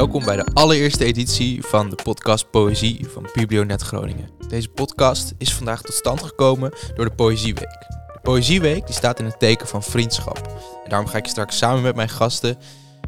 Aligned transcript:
Welkom 0.00 0.24
bij 0.24 0.36
de 0.36 0.46
allereerste 0.52 1.04
editie 1.04 1.62
van 1.62 1.90
de 1.90 1.96
podcast 2.02 2.50
Poëzie 2.50 3.08
van 3.08 3.26
Biblionet 3.32 3.82
Groningen. 3.82 4.30
Deze 4.48 4.68
podcast 4.68 5.34
is 5.38 5.54
vandaag 5.54 5.82
tot 5.82 5.94
stand 5.94 6.22
gekomen 6.22 6.72
door 6.94 7.04
de 7.04 7.14
Poëzieweek. 7.14 7.86
De 8.12 8.18
Poëzieweek 8.22 8.86
die 8.86 8.94
staat 8.94 9.18
in 9.18 9.24
het 9.24 9.38
teken 9.38 9.66
van 9.66 9.82
vriendschap. 9.82 10.36
En 10.84 10.90
daarom 10.90 11.08
ga 11.08 11.18
ik 11.18 11.26
straks 11.26 11.58
samen 11.58 11.82
met 11.82 11.94
mijn 11.94 12.08
gasten 12.08 12.58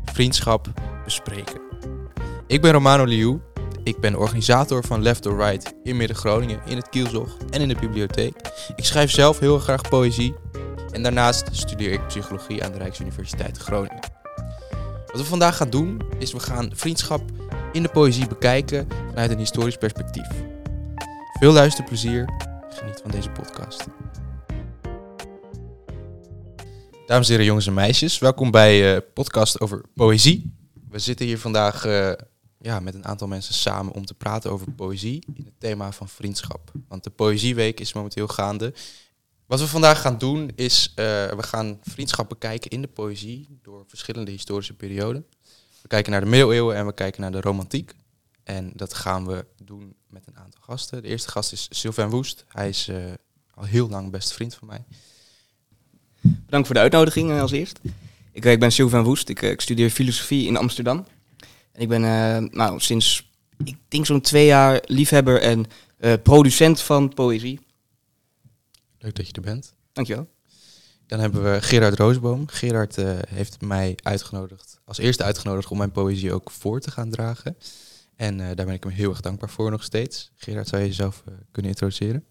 vriendschap 0.05 0.67
bespreken. 1.05 1.61
Ik 2.47 2.61
ben 2.61 2.73
Romano 2.73 3.05
Liu. 3.05 3.41
Ik 3.85 4.01
ben 4.01 4.17
organisator 4.17 4.85
van 4.85 5.03
Left 5.03 5.27
or 5.27 5.37
Right 5.37 5.75
in 5.83 5.97
Midden-Groningen, 5.97 6.61
in 6.67 6.77
het 6.77 6.89
Kielzog 6.89 7.37
en 7.51 7.61
in 7.61 7.69
de 7.69 7.77
bibliotheek. 7.81 8.37
Ik 8.77 8.85
schrijf 8.85 9.11
zelf 9.11 9.39
heel 9.39 9.59
graag 9.59 9.89
poëzie 9.89 10.35
en 10.91 11.03
daarnaast 11.03 11.49
studeer 11.51 11.93
ik 11.93 12.07
psychologie 12.07 12.65
aan 12.65 12.73
de 12.73 12.79
Rijksuniversiteit 12.79 13.59
Groningen. 13.59 14.22
Wat 15.13 15.21
we 15.21 15.27
vandaag 15.27 15.57
gaan 15.57 15.71
doen, 15.71 16.01
is 16.19 16.33
we 16.33 16.41
gaan 16.41 16.71
vriendschap 16.75 17.23
in 17.73 17.83
de 17.83 17.89
poëzie 17.89 18.27
bekijken 18.27 18.89
vanuit 19.09 19.31
een 19.31 19.39
historisch 19.39 19.77
perspectief. 19.77 20.29
Veel 21.39 21.53
luisterplezier, 21.53 22.29
geniet 22.71 23.01
van 23.03 23.11
deze 23.11 23.31
podcast. 23.31 23.87
Dames 27.07 27.27
en 27.27 27.31
heren, 27.31 27.45
jongens 27.45 27.67
en 27.67 27.75
meisjes, 27.75 28.19
welkom 28.19 28.51
bij 28.51 28.95
uh, 28.95 29.01
podcast 29.15 29.61
over 29.61 29.83
poëzie. 29.95 30.55
We 30.89 30.99
zitten 30.99 31.27
hier 31.27 31.39
vandaag 31.39 31.87
uh, 31.87 32.13
ja, 32.59 32.81
met 32.81 32.95
een 32.95 33.07
aantal 33.07 33.29
mensen 33.29 33.55
samen 33.55 33.93
om 33.93 34.07
te 34.07 34.15
praten 34.15 34.51
over 34.51 34.71
poëzie 34.71 35.25
in 35.35 35.45
het 35.45 35.61
thema 35.61 35.93
van 35.93 36.09
vriendschap. 36.09 36.73
Want 36.89 37.05
de 37.05 37.11
Poëzieweek 37.11 37.81
is 37.81 37.93
momenteel 37.93 38.29
gaande 38.29 38.75
wat 39.53 39.61
we 39.61 39.67
vandaag 39.67 40.01
gaan 40.01 40.19
doen 40.19 40.51
is, 40.55 40.89
uh, 40.89 40.95
we 41.31 41.43
gaan 41.43 41.79
vriendschap 41.83 42.29
bekijken 42.29 42.71
in 42.71 42.83
de 42.83 42.89
poëzie 42.89 43.59
door 43.63 43.85
verschillende 43.87 44.31
historische 44.31 44.75
perioden. 44.75 45.27
We 45.83 45.89
kijken 45.89 46.13
naar 46.13 46.21
de 46.21 46.27
middeleeuwen 46.27 46.77
en 46.77 46.87
we 46.87 46.95
kijken 46.95 47.21
naar 47.21 47.33
de 47.33 47.41
romantiek. 47.41 47.93
En 48.45 48.73
dat 48.75 48.95
gaan 48.95 49.27
we 49.27 49.45
doen 49.65 49.95
met 50.09 50.27
een 50.27 50.37
aantal 50.37 50.61
gasten. 50.61 51.03
De 51.03 51.09
eerste 51.09 51.31
gast 51.31 51.53
is 51.53 51.67
Sylvain 51.71 52.11
Woest. 52.11 52.45
Hij 52.49 52.69
is 52.69 52.89
uh, 52.89 52.97
al 53.55 53.65
heel 53.65 53.89
lang 53.89 54.11
beste 54.11 54.35
vriend 54.35 54.55
van 54.55 54.69
mij. 54.69 54.85
Bedankt 56.21 56.67
voor 56.67 56.77
de 56.77 56.83
uitnodiging 56.83 57.31
uh, 57.31 57.41
als 57.41 57.53
eerst. 57.53 57.79
Ik, 58.33 58.45
ik 58.45 58.61
ben 58.61 58.73
Sylvain 58.73 59.05
Woest. 59.05 59.29
Ik, 59.29 59.43
ik, 59.43 59.61
studeer 59.61 59.91
filosofie 59.91 60.47
in 60.47 60.57
Amsterdam. 60.57 61.07
En 61.73 61.81
ik 61.81 61.89
ben 61.89 62.03
nou, 62.53 62.81
sinds, 62.81 63.31
ik 63.65 63.77
denk 63.89 64.07
zo'n 64.07 64.21
twee 64.21 64.47
jaar 64.47 64.83
liefhebber 64.87 65.41
en 65.41 65.67
producent 66.23 66.81
van 66.81 67.15
poëzie. 67.15 67.61
Leuk 69.03 69.15
dat 69.17 69.27
je 69.27 69.33
er 69.33 69.41
bent. 69.41 69.75
Dankjewel. 69.93 70.29
Dan 71.07 71.21
hebben 71.21 71.43
we 71.43 71.63
Gerard 71.63 71.99
Roosboom. 71.99 72.49
Gerard 72.49 72.99
uh, 72.99 73.19
heeft 73.29 73.61
mij 73.61 73.99
uitgenodigd, 74.03 74.81
als 74.85 74.99
eerste 74.99 75.23
uitgenodigd 75.23 75.71
om 75.71 75.79
mijn 75.79 75.93
poëzie 75.93 76.33
ook 76.33 76.51
voor 76.51 76.81
te 76.81 76.91
gaan 76.91 77.11
dragen. 77.11 77.57
En 78.17 78.39
uh, 78.39 78.47
daar 78.47 78.67
ben 78.67 78.75
ik 78.75 78.83
hem 78.83 78.93
heel 78.93 79.11
erg 79.11 79.21
dankbaar 79.21 79.51
voor 79.51 79.71
nog 79.71 79.83
steeds. 79.83 80.33
Gerard, 80.35 80.69
zou 80.69 80.83
je 80.83 80.89
jezelf 80.89 81.23
uh, 81.29 81.35
kunnen 81.51 81.71
introduceren? 81.71 82.25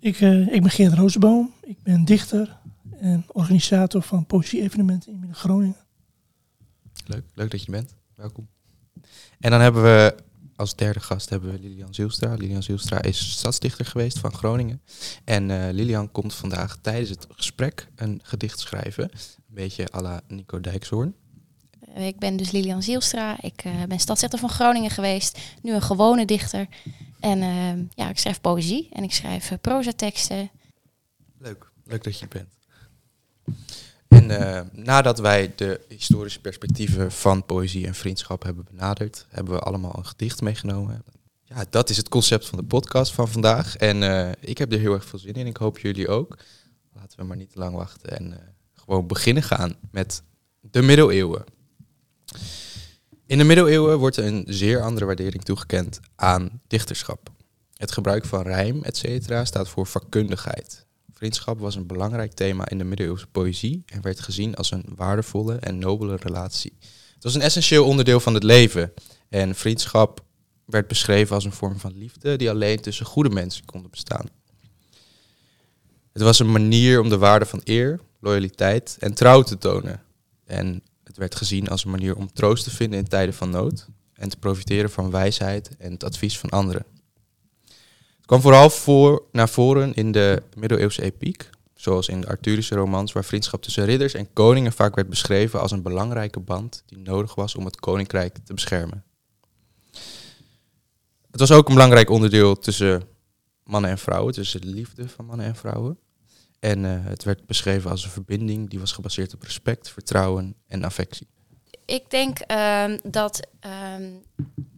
Ik, 0.00 0.20
ik 0.50 0.62
ben 0.62 0.70
Gerard 0.70 0.98
Roosboom. 0.98 1.52
Ik 1.62 1.82
ben 1.82 2.04
dichter 2.04 2.58
en 2.90 3.24
organisator 3.28 4.02
van 4.02 4.26
poëzie-evenementen 4.26 5.12
in 5.12 5.18
Midden-Groningen. 5.18 5.76
Leuk, 7.06 7.24
leuk 7.34 7.50
dat 7.50 7.64
je 7.64 7.70
bent. 7.70 7.94
Welkom. 8.14 8.48
En 9.38 9.50
dan 9.50 9.60
hebben 9.60 9.82
we 9.82 10.14
als 10.62 10.76
derde 10.76 11.00
gast 11.00 11.28
hebben 11.28 11.52
we 11.52 11.58
Lilian 11.58 11.94
Zielstra. 11.94 12.34
Lilian 12.34 12.62
Zielstra 12.62 13.02
is 13.02 13.30
stadsdichter 13.30 13.84
geweest 13.84 14.18
van 14.18 14.32
Groningen. 14.32 14.82
En 15.24 15.48
uh, 15.48 15.68
Lilian 15.70 16.12
komt 16.12 16.34
vandaag 16.34 16.76
tijdens 16.80 17.10
het 17.10 17.26
gesprek 17.30 17.88
een 17.94 18.20
gedicht 18.22 18.58
schrijven. 18.60 19.04
Een 19.12 19.54
beetje 19.54 19.92
à 19.94 20.00
la 20.00 20.20
Nico 20.28 20.60
Dijkshoorn. 20.60 21.14
Ik 21.94 22.18
ben 22.18 22.36
dus 22.36 22.50
Lilian 22.50 22.82
Zielstra. 22.82 23.42
Ik 23.42 23.64
uh, 23.64 23.82
ben 23.88 23.98
stadsdichter 23.98 24.38
van 24.38 24.48
Groningen 24.48 24.90
geweest. 24.90 25.38
Nu 25.62 25.72
een 25.72 25.82
gewone 25.82 26.24
dichter. 26.24 26.66
En 27.20 27.38
uh, 27.38 27.84
ja, 27.94 28.08
ik 28.08 28.18
schrijf 28.18 28.40
poëzie 28.40 28.88
en 28.92 29.02
ik 29.02 29.12
schrijf 29.12 29.50
uh, 29.50 29.58
prozateksten. 29.60 30.50
Leuk, 31.38 31.70
leuk 31.84 32.04
dat 32.04 32.18
je 32.18 32.28
bent. 32.28 32.48
En 34.12 34.30
uh, 34.30 34.60
nadat 34.72 35.18
wij 35.18 35.52
de 35.56 35.80
historische 35.88 36.40
perspectieven 36.40 37.12
van 37.12 37.46
poëzie 37.46 37.86
en 37.86 37.94
vriendschap 37.94 38.42
hebben 38.42 38.64
benaderd, 38.70 39.26
hebben 39.28 39.54
we 39.54 39.60
allemaal 39.60 39.94
een 39.96 40.06
gedicht 40.06 40.40
meegenomen. 40.40 41.04
Ja, 41.44 41.64
dat 41.70 41.90
is 41.90 41.96
het 41.96 42.08
concept 42.08 42.46
van 42.48 42.58
de 42.58 42.64
podcast 42.64 43.12
van 43.12 43.28
vandaag. 43.28 43.76
En 43.76 44.02
uh, 44.02 44.30
ik 44.40 44.58
heb 44.58 44.72
er 44.72 44.78
heel 44.78 44.92
erg 44.92 45.04
veel 45.04 45.18
zin 45.18 45.32
in. 45.32 45.46
Ik 45.46 45.56
hoop 45.56 45.78
jullie 45.78 46.08
ook. 46.08 46.38
Laten 46.92 47.18
we 47.18 47.24
maar 47.24 47.36
niet 47.36 47.52
te 47.52 47.58
lang 47.58 47.74
wachten 47.74 48.16
en 48.18 48.30
uh, 48.30 48.36
gewoon 48.72 49.06
beginnen 49.06 49.42
gaan 49.42 49.74
met 49.90 50.22
de 50.60 50.82
middeleeuwen. 50.82 51.44
In 53.26 53.38
de 53.38 53.44
middeleeuwen 53.44 53.98
wordt 53.98 54.16
een 54.16 54.44
zeer 54.46 54.82
andere 54.82 55.06
waardering 55.06 55.44
toegekend 55.44 56.00
aan 56.14 56.60
dichterschap. 56.66 57.30
Het 57.74 57.92
gebruik 57.92 58.24
van 58.24 58.42
rijm, 58.42 58.82
etc. 58.82 59.46
staat 59.46 59.68
voor 59.68 59.86
vakkundigheid. 59.86 60.86
Vriendschap 61.22 61.58
was 61.58 61.74
een 61.74 61.86
belangrijk 61.86 62.32
thema 62.32 62.68
in 62.68 62.78
de 62.78 62.84
middeleeuwse 62.84 63.26
poëzie 63.26 63.82
en 63.86 64.02
werd 64.02 64.20
gezien 64.20 64.54
als 64.54 64.70
een 64.70 64.84
waardevolle 64.96 65.56
en 65.56 65.78
nobele 65.78 66.16
relatie. 66.16 66.76
Het 67.14 67.22
was 67.22 67.34
een 67.34 67.40
essentieel 67.40 67.86
onderdeel 67.86 68.20
van 68.20 68.34
het 68.34 68.42
leven 68.42 68.92
en 69.28 69.54
vriendschap 69.54 70.24
werd 70.64 70.88
beschreven 70.88 71.34
als 71.34 71.44
een 71.44 71.52
vorm 71.52 71.78
van 71.78 71.96
liefde 71.96 72.36
die 72.36 72.50
alleen 72.50 72.80
tussen 72.80 73.06
goede 73.06 73.28
mensen 73.28 73.64
konden 73.64 73.90
bestaan. 73.90 74.26
Het 76.12 76.22
was 76.22 76.38
een 76.38 76.52
manier 76.52 77.00
om 77.00 77.08
de 77.08 77.18
waarde 77.18 77.46
van 77.46 77.60
eer, 77.64 78.00
loyaliteit 78.20 78.96
en 78.98 79.14
trouw 79.14 79.42
te 79.42 79.58
tonen. 79.58 80.02
En 80.44 80.82
het 81.04 81.16
werd 81.16 81.34
gezien 81.34 81.68
als 81.68 81.84
een 81.84 81.90
manier 81.90 82.16
om 82.16 82.32
troost 82.32 82.64
te 82.64 82.70
vinden 82.70 82.98
in 82.98 83.08
tijden 83.08 83.34
van 83.34 83.50
nood 83.50 83.86
en 84.14 84.28
te 84.28 84.36
profiteren 84.36 84.90
van 84.90 85.10
wijsheid 85.10 85.76
en 85.76 85.92
het 85.92 86.04
advies 86.04 86.38
van 86.38 86.50
anderen. 86.50 86.91
Kwam 88.32 88.44
vooral 88.44 88.70
voor, 88.70 89.24
naar 89.32 89.48
voren 89.48 89.94
in 89.94 90.12
de 90.12 90.42
middeleeuwse 90.56 91.02
epiek, 91.02 91.50
zoals 91.74 92.08
in 92.08 92.20
de 92.20 92.26
Arthurische 92.26 92.74
romans, 92.74 93.12
waar 93.12 93.24
vriendschap 93.24 93.62
tussen 93.62 93.84
ridders 93.84 94.14
en 94.14 94.32
koningen 94.32 94.72
vaak 94.72 94.94
werd 94.94 95.08
beschreven 95.08 95.60
als 95.60 95.70
een 95.70 95.82
belangrijke 95.82 96.40
band 96.40 96.82
die 96.86 96.98
nodig 96.98 97.34
was 97.34 97.54
om 97.54 97.64
het 97.64 97.80
koninkrijk 97.80 98.38
te 98.44 98.54
beschermen. 98.54 99.04
Het 101.30 101.40
was 101.40 101.50
ook 101.50 101.68
een 101.68 101.74
belangrijk 101.74 102.10
onderdeel 102.10 102.58
tussen 102.58 103.02
mannen 103.64 103.90
en 103.90 103.98
vrouwen, 103.98 104.32
tussen 104.32 104.60
de 104.60 104.66
liefde 104.66 105.08
van 105.08 105.24
mannen 105.24 105.46
en 105.46 105.56
vrouwen. 105.56 105.98
En 106.60 106.84
uh, 106.84 106.90
het 107.04 107.24
werd 107.24 107.46
beschreven 107.46 107.90
als 107.90 108.04
een 108.04 108.10
verbinding 108.10 108.70
die 108.70 108.78
was 108.78 108.92
gebaseerd 108.92 109.34
op 109.34 109.42
respect, 109.42 109.90
vertrouwen 109.90 110.54
en 110.66 110.84
affectie. 110.84 111.26
Ik 111.84 112.10
denk 112.10 112.38
uh, 112.50 112.84
dat 113.02 113.48
uh, 113.66 113.72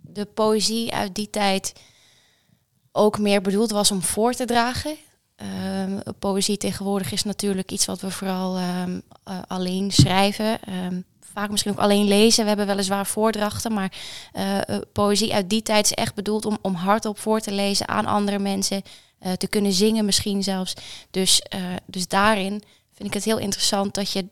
de 0.02 0.24
poëzie 0.24 0.92
uit 0.92 1.14
die 1.14 1.30
tijd 1.30 1.72
ook 2.96 3.18
meer 3.18 3.40
bedoeld 3.40 3.70
was 3.70 3.90
om 3.90 4.02
voor 4.02 4.32
te 4.32 4.44
dragen. 4.44 4.96
Um, 5.86 6.02
poëzie 6.18 6.56
tegenwoordig 6.56 7.12
is 7.12 7.22
natuurlijk 7.22 7.70
iets 7.70 7.84
wat 7.84 8.00
we 8.00 8.10
vooral 8.10 8.58
um, 8.58 9.02
uh, 9.28 9.38
alleen 9.46 9.90
schrijven. 9.90 10.58
Um, 10.84 11.04
vaak 11.20 11.50
misschien 11.50 11.72
ook 11.72 11.78
alleen 11.78 12.08
lezen. 12.08 12.42
We 12.42 12.48
hebben 12.48 12.66
weliswaar 12.66 13.06
voordrachten, 13.06 13.72
maar 13.72 13.92
uh, 14.36 14.78
poëzie 14.92 15.34
uit 15.34 15.50
die 15.50 15.62
tijd 15.62 15.84
is 15.84 15.92
echt 15.92 16.14
bedoeld 16.14 16.44
om, 16.44 16.58
om 16.62 16.74
hardop 16.74 17.18
voor 17.18 17.40
te 17.40 17.52
lezen 17.52 17.88
aan 17.88 18.06
andere 18.06 18.38
mensen. 18.38 18.82
Te 19.36 19.46
kunnen 19.46 19.72
zingen 19.72 20.04
misschien 20.04 20.42
zelfs. 20.42 20.74
Dus, 21.10 21.42
dus 21.86 22.08
daarin 22.08 22.62
vind 22.92 23.08
ik 23.08 23.14
het 23.14 23.24
heel 23.24 23.38
interessant 23.38 23.94
dat 23.94 24.12
je 24.12 24.28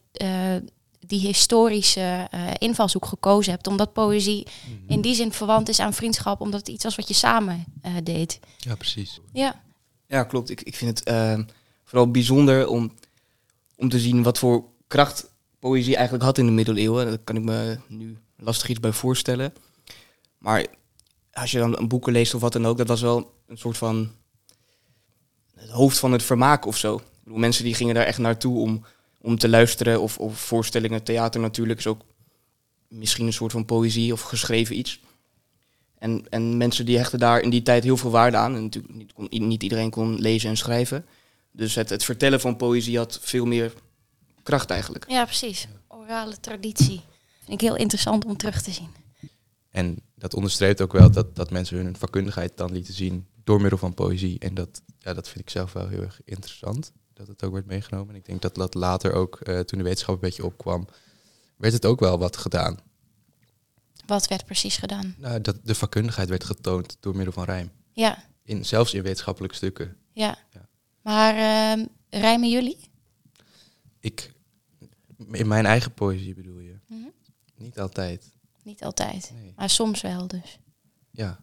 die 1.13 1.27
historische 1.27 2.29
uh, 2.35 2.51
invalshoek 2.59 3.07
gekozen 3.07 3.53
hebt. 3.53 3.67
Omdat 3.67 3.93
poëzie 3.93 4.47
mm 4.47 4.73
-hmm. 4.73 4.89
in 4.89 5.01
die 5.01 5.15
zin 5.15 5.33
verwant 5.33 5.69
is 5.69 5.81
aan 5.81 5.93
vriendschap, 5.95 6.41
omdat 6.41 6.61
het 6.61 6.69
iets 6.69 6.85
was 6.85 6.97
wat 6.97 7.09
je 7.09 7.15
samen 7.15 7.65
uh, 7.87 7.93
deed. 8.05 8.41
Ja, 8.59 8.75
precies. 8.75 9.21
Ja, 9.33 9.63
ja 10.07 10.25
klopt. 10.25 10.51
Ik, 10.51 10.61
ik 10.63 10.77
vind 10.77 10.99
het 10.99 11.09
uh, 11.09 11.39
vooral 11.85 12.11
bijzonder 12.11 12.69
om, 12.69 12.93
om 13.77 13.89
te 13.89 13.99
zien 13.99 14.23
wat 14.23 14.39
voor 14.39 14.65
kracht 14.87 15.31
poëzie 15.59 15.95
eigenlijk 15.95 16.25
had 16.25 16.39
in 16.39 16.47
de 16.47 16.53
middeleeuwen. 16.53 17.07
Daar 17.07 17.19
kan 17.19 17.37
ik 17.37 17.43
me 17.43 17.79
nu 17.89 18.19
lastig 18.37 18.69
iets 18.69 18.81
bij 18.81 18.93
voorstellen. 18.93 19.53
Maar 20.39 20.67
als 21.33 21.51
je 21.51 21.59
dan 21.59 21.79
een 21.79 21.89
boeken 21.89 22.13
leest 22.13 22.35
of 22.35 22.41
wat 22.41 22.53
dan 22.53 22.67
ook, 22.67 22.79
dat 22.79 22.89
was 22.89 23.01
wel 23.01 23.35
een 23.47 23.59
soort 23.59 23.77
van 23.77 24.11
het 25.55 25.71
hoofd 25.71 25.99
van 25.99 26.13
het 26.13 26.23
vermaak 26.23 26.67
of 26.67 26.77
zo. 26.77 26.97
Ik 26.97 27.03
bedoel, 27.25 27.39
mensen 27.39 27.65
die 27.65 27.75
gingen 27.75 27.95
daar 27.95 28.07
echt 28.07 28.19
naartoe 28.19 28.59
om 28.59 28.85
om 29.23 29.39
te 29.39 29.49
luisteren. 29.49 30.01
Of, 30.01 30.19
of 30.19 30.39
voorstellingen, 30.39 31.03
theater 31.03 31.41
natuurlijk 31.41 31.79
is 31.79 31.87
ook 31.87 32.01
misschien 32.89 33.27
een 33.27 33.33
soort 33.33 33.53
van 33.53 33.65
poëzie 33.65 34.13
of 34.13 34.21
geschreven 34.21 34.79
iets. 34.79 35.01
En, 35.99 36.25
en 36.29 36.57
mensen 36.57 36.87
die 36.87 36.97
hechten 36.97 37.19
daar 37.19 37.41
in 37.41 37.51
die 37.51 37.63
tijd 37.63 37.85
heel 37.85 37.97
veel 37.97 38.11
waarde 38.11 38.37
aan. 38.37 38.55
En 38.55 38.63
natuurlijk 38.63 38.95
niet, 38.95 39.13
kon, 39.13 39.29
niet 39.31 39.63
iedereen 39.63 39.91
kon 39.91 40.21
lezen 40.21 40.51
en 40.51 40.57
schrijven. 40.57 41.07
Dus 41.51 41.75
het, 41.75 41.91
het 41.91 42.05
vertellen 42.05 42.41
van 42.41 42.57
poëzie 42.57 42.97
had 42.99 43.19
veel 43.23 43.45
meer 43.45 43.73
kracht 44.43 44.71
eigenlijk. 44.71 45.11
Ja, 45.11 45.25
precies. 45.25 45.69
Orale 45.89 46.41
traditie. 46.41 47.01
Vind 47.39 47.61
ik 47.61 47.61
heel 47.61 47.77
interessant 47.77 48.25
om 48.25 48.37
terug 48.37 48.63
te 48.63 48.71
zien. 48.71 48.89
En 49.71 49.97
dat 50.15 50.35
onderstreept 50.35 50.81
ook 50.81 50.93
wel 50.93 51.11
dat, 51.11 51.37
dat 51.37 51.51
mensen 51.51 51.77
hun 51.77 51.97
vakkundigheid 51.97 52.57
dan 52.57 52.73
lieten 52.73 52.95
zien 52.95 53.27
door 53.45 53.61
middel 53.61 53.79
van 53.79 53.95
poëzie. 53.95 54.39
En 54.39 54.55
dat, 54.55 54.83
ja, 54.99 55.15
dat 55.15 55.29
vind 55.29 55.41
ik 55.41 55.51
zelf 55.51 55.73
wel 55.73 55.89
heel 55.89 56.03
erg 56.03 56.21
interessant 56.25 56.93
dat 57.27 57.41
het 57.41 57.45
ook 57.49 57.53
werd 57.53 57.67
meegenomen. 57.67 58.09
En 58.09 58.21
ik 58.21 58.25
denk 58.27 58.43
dat 58.43 58.55
dat 58.55 58.75
later 58.75 59.13
ook, 59.13 59.41
uh, 59.49 59.61
toen 59.61 59.79
de 59.79 59.85
wetenschap 59.85 60.15
een 60.15 60.21
beetje 60.21 60.45
opkwam, 60.45 60.87
werd 61.57 61.73
het 61.73 61.87
ook 61.87 62.01
wel 62.01 62.19
wat 62.19 62.37
gedaan. 62.37 62.79
Wat 64.07 64.29
werd 64.29 64.45
precies 64.45 64.77
gedaan? 64.77 65.15
Nou, 65.19 65.41
dat 65.41 65.59
de 65.65 65.75
vakkundigheid 65.75 66.29
werd 66.29 66.45
getoond 66.45 66.97
door 67.01 67.15
middel 67.17 67.33
van 67.33 67.45
rijm. 67.45 67.71
Ja, 67.93 68.25
In, 68.43 68.65
zelfs 68.65 68.95
in 68.95 69.03
wetenschappelijke 69.03 69.57
stukken. 69.57 69.97
ja. 70.13 70.39
Ja. 70.51 70.69
Maar 71.03 71.35
ehm, 71.37 71.87
rijmen 72.11 72.51
jullie? 72.51 72.79
Ik, 74.01 74.33
in 75.31 75.49
mijn 75.49 75.67
eigen 75.67 75.93
poëzie 75.95 76.35
bedoel 76.35 76.59
je? 76.59 76.79
Mhm. 76.87 77.09
Niet 77.57 77.79
altijd. 77.79 78.25
Niet 78.63 78.85
altijd, 78.85 79.31
Nee. 79.35 79.53
maar 79.57 79.71
soms 79.71 80.01
wel 80.01 80.27
dus. 80.27 80.59
Ja. 81.11 81.41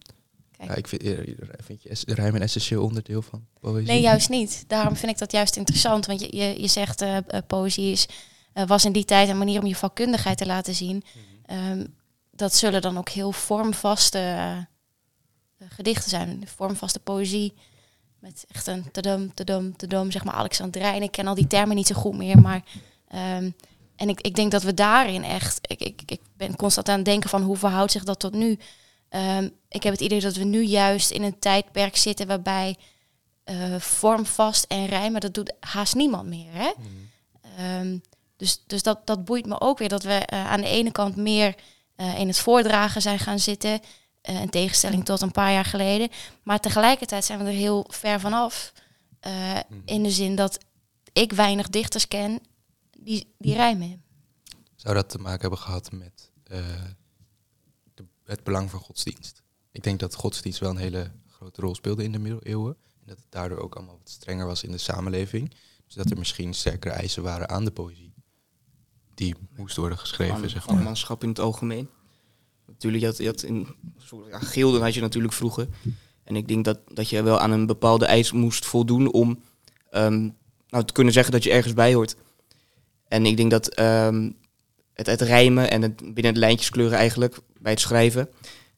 Kijk. 0.60 0.72
ja 0.72 0.76
ik 0.76 0.88
vind, 0.88 1.02
eh, 1.04 1.36
vind 1.64 1.82
je 1.82 2.14
rijm 2.14 2.36
een 2.36 2.42
essentieel 2.42 2.84
onderdeel 2.84 3.22
van 3.22 3.46
poëzie? 3.60 3.88
Nee, 3.88 4.02
juist 4.02 4.30
niet. 4.30 4.64
Daarom 4.68 4.96
vind 4.96 5.12
ik 5.12 5.18
dat 5.18 5.32
juist 5.32 5.56
interessant. 5.56 6.06
Want 6.06 6.20
je, 6.20 6.38
je, 6.38 6.62
je 6.62 6.68
zegt, 6.68 7.02
eh 7.02 7.18
eh, 7.18 7.24
poëzie 7.48 7.92
is, 7.92 8.08
eh, 8.54 8.68
was 8.68 8.86
in 8.86 8.92
die 8.92 9.06
tijd 9.06 9.30
een 9.30 9.38
manier 9.38 9.62
om 9.62 9.68
je 9.68 9.76
vakkundigheid 9.76 10.38
te 10.38 10.46
laten 10.46 10.76
zien. 10.76 11.04
Ehm, 11.46 11.86
dat 12.32 12.56
zullen 12.56 12.82
dan 12.82 12.98
ook 12.98 13.10
heel 13.10 13.32
vormvaste 13.32 14.18
eh, 14.18 14.58
eh, 14.58 14.66
gedichten 15.70 16.10
zijn. 16.10 16.44
Vormvaste 16.56 17.00
poëzie. 17.00 17.54
Met 18.20 18.46
echt 18.52 18.68
een 18.68 18.92
tadam, 18.92 19.34
tadam, 19.34 19.76
tadam, 19.76 20.12
zeg 20.12 20.24
maar 20.24 20.34
Alexandrijn. 20.34 21.02
Ik 21.04 21.12
ken 21.12 21.28
al 21.28 21.36
die 21.36 21.48
termen 21.48 21.76
niet 21.76 21.88
zo 21.88 21.96
goed 21.96 22.18
meer, 22.18 22.42
maar... 22.42 22.64
ehm, 23.08 23.52
en 23.96 24.10
ik, 24.10 24.22
ik 24.22 24.36
denk 24.36 24.52
dat 24.52 24.64
we 24.64 24.74
daarin 24.74 25.24
echt... 25.24 25.60
Ik, 25.62 25.82
ik, 25.82 26.02
ik 26.06 26.22
ben 26.38 26.56
constant 26.56 26.90
aan 26.90 26.96
het 26.96 27.06
denken 27.06 27.30
van 27.30 27.42
hoe 27.42 27.58
verhoudt 27.58 27.92
zich 27.92 28.04
dat 28.04 28.20
tot 28.20 28.34
nu. 28.34 28.58
Ehm, 29.10 29.50
ik 29.68 29.84
heb 29.84 29.94
het 29.94 30.02
idee 30.02 30.20
dat 30.20 30.36
we 30.36 30.44
nu 30.44 30.62
juist 30.62 31.12
in 31.12 31.24
een 31.24 31.40
tijdperk 31.40 31.98
zitten 31.98 32.28
waarbij 32.28 32.78
eh, 33.44 33.80
vormvast 33.80 34.66
en 34.68 34.86
rijmen, 34.86 35.22
dat 35.22 35.34
doet 35.34 35.54
haast 35.60 35.96
niemand 35.96 36.28
meer. 36.28 36.54
Hè? 36.54 36.72
Mhm. 36.78 36.88
Ehm, 37.58 37.98
dus 38.38 38.64
dus 38.68 38.84
dat, 38.84 39.08
dat 39.08 39.26
boeit 39.26 39.46
me 39.46 39.62
ook 39.62 39.78
weer 39.78 39.90
dat 39.90 40.04
we 40.04 40.14
eh, 40.14 40.48
aan 40.52 40.62
de 40.62 40.68
ene 40.68 40.92
kant 40.92 41.16
meer 41.16 41.56
eh, 41.96 42.20
in 42.20 42.28
het 42.28 42.40
voordragen 42.40 43.02
zijn 43.02 43.20
gaan 43.20 43.40
zitten, 43.40 43.80
in 44.22 44.50
tegenstelling 44.50 45.06
tot 45.06 45.22
een 45.22 45.32
paar 45.32 45.52
jaar 45.52 45.66
geleden. 45.66 46.10
Maar 46.44 46.60
tegelijkertijd 46.60 47.26
zijn 47.26 47.40
we 47.40 47.46
er 47.46 47.52
heel 47.52 47.86
ver 47.90 48.20
vanaf. 48.20 48.74
Mhm. 49.22 49.82
In 49.86 50.04
de 50.04 50.12
zin 50.12 50.36
dat 50.36 50.58
ik 51.14 51.34
weinig 51.34 51.70
dichters 51.70 52.08
ken 52.08 52.40
die, 52.98 53.36
die 53.38 53.54
rijmen. 53.54 54.04
Zou 54.76 54.96
dat 54.96 55.10
te 55.10 55.18
maken 55.18 55.42
hebben 55.42 55.60
gehad 55.60 55.92
met 55.92 56.32
het 58.30 58.44
belang 58.44 58.70
van 58.70 58.80
godsdienst? 58.80 59.44
Ik 59.72 59.84
denk 59.84 60.00
dat 60.00 60.16
godsdienst 60.16 60.60
wel 60.60 60.70
een 60.70 60.78
hele 60.78 61.12
grote 61.28 61.62
rol 61.62 61.76
speelde 61.76 62.04
in 62.04 62.12
de 62.12 62.20
middeleeuwen. 62.20 62.76
En 63.02 63.08
dat 63.08 63.18
het 63.18 63.26
daardoor 63.30 63.58
ook 63.58 63.76
allemaal 63.76 63.98
wat 63.98 64.10
strenger 64.10 64.46
was 64.46 64.64
in 64.64 64.72
de 64.72 64.78
samenleving. 64.78 65.50
Dus 65.86 65.96
dat 65.96 66.12
er 66.12 66.18
misschien 66.18 66.54
sterkere 66.54 66.94
eisen 66.94 67.24
waren 67.24 67.50
aan 67.50 67.66
de 67.66 67.72
poëzie. 67.72 68.14
Die 69.14 69.36
moest 69.56 69.76
worden 69.76 69.98
geschreven, 69.98 70.50
zeg 70.50 70.68
maar. 70.68 70.84
manschap 70.84 71.24
in 71.24 71.30
het 71.30 71.40
algemeen. 71.40 71.90
Natuurlijk, 72.66 73.04
je 73.04 73.10
had, 73.10 73.18
je 73.18 73.26
had 73.26 73.44
in 73.44 73.68
ja, 74.30 74.40
gilden 74.40 74.82
had 74.82 74.94
je 74.94 75.02
natuurlijk 75.02 75.34
vroeger. 75.34 75.68
En 76.24 76.36
ik 76.36 76.48
denk 76.48 76.66
dat, 76.66 76.80
dat 76.94 77.10
je 77.10 77.24
wel 77.24 77.40
aan 77.40 77.52
een 77.52 77.66
bepaalde 77.66 78.06
eis 78.06 78.32
moest 78.32 78.66
voldoen 78.66 79.12
om 79.12 79.44
ehm, 79.90 80.30
nou, 80.68 80.86
te 80.86 80.94
kunnen 80.94 81.14
zeggen 81.14 81.34
dat 81.34 81.44
je 81.44 81.52
ergens 81.52 81.74
bij 81.74 81.94
hoort. 81.94 82.16
En 83.08 83.26
ik 83.26 83.38
denk 83.38 83.52
dat 83.52 83.68
ehm, 83.68 84.32
het, 85.00 85.08
het 85.08 85.22
rijmen 85.22 85.70
en 85.72 85.82
het 85.82 86.14
binnen 86.14 86.34
de 86.34 86.40
lijntjes 86.40 86.70
kleuren 86.70 86.98
eigenlijk, 86.98 87.38
bij 87.60 87.72
het 87.72 87.82
schrijven, 87.82 88.30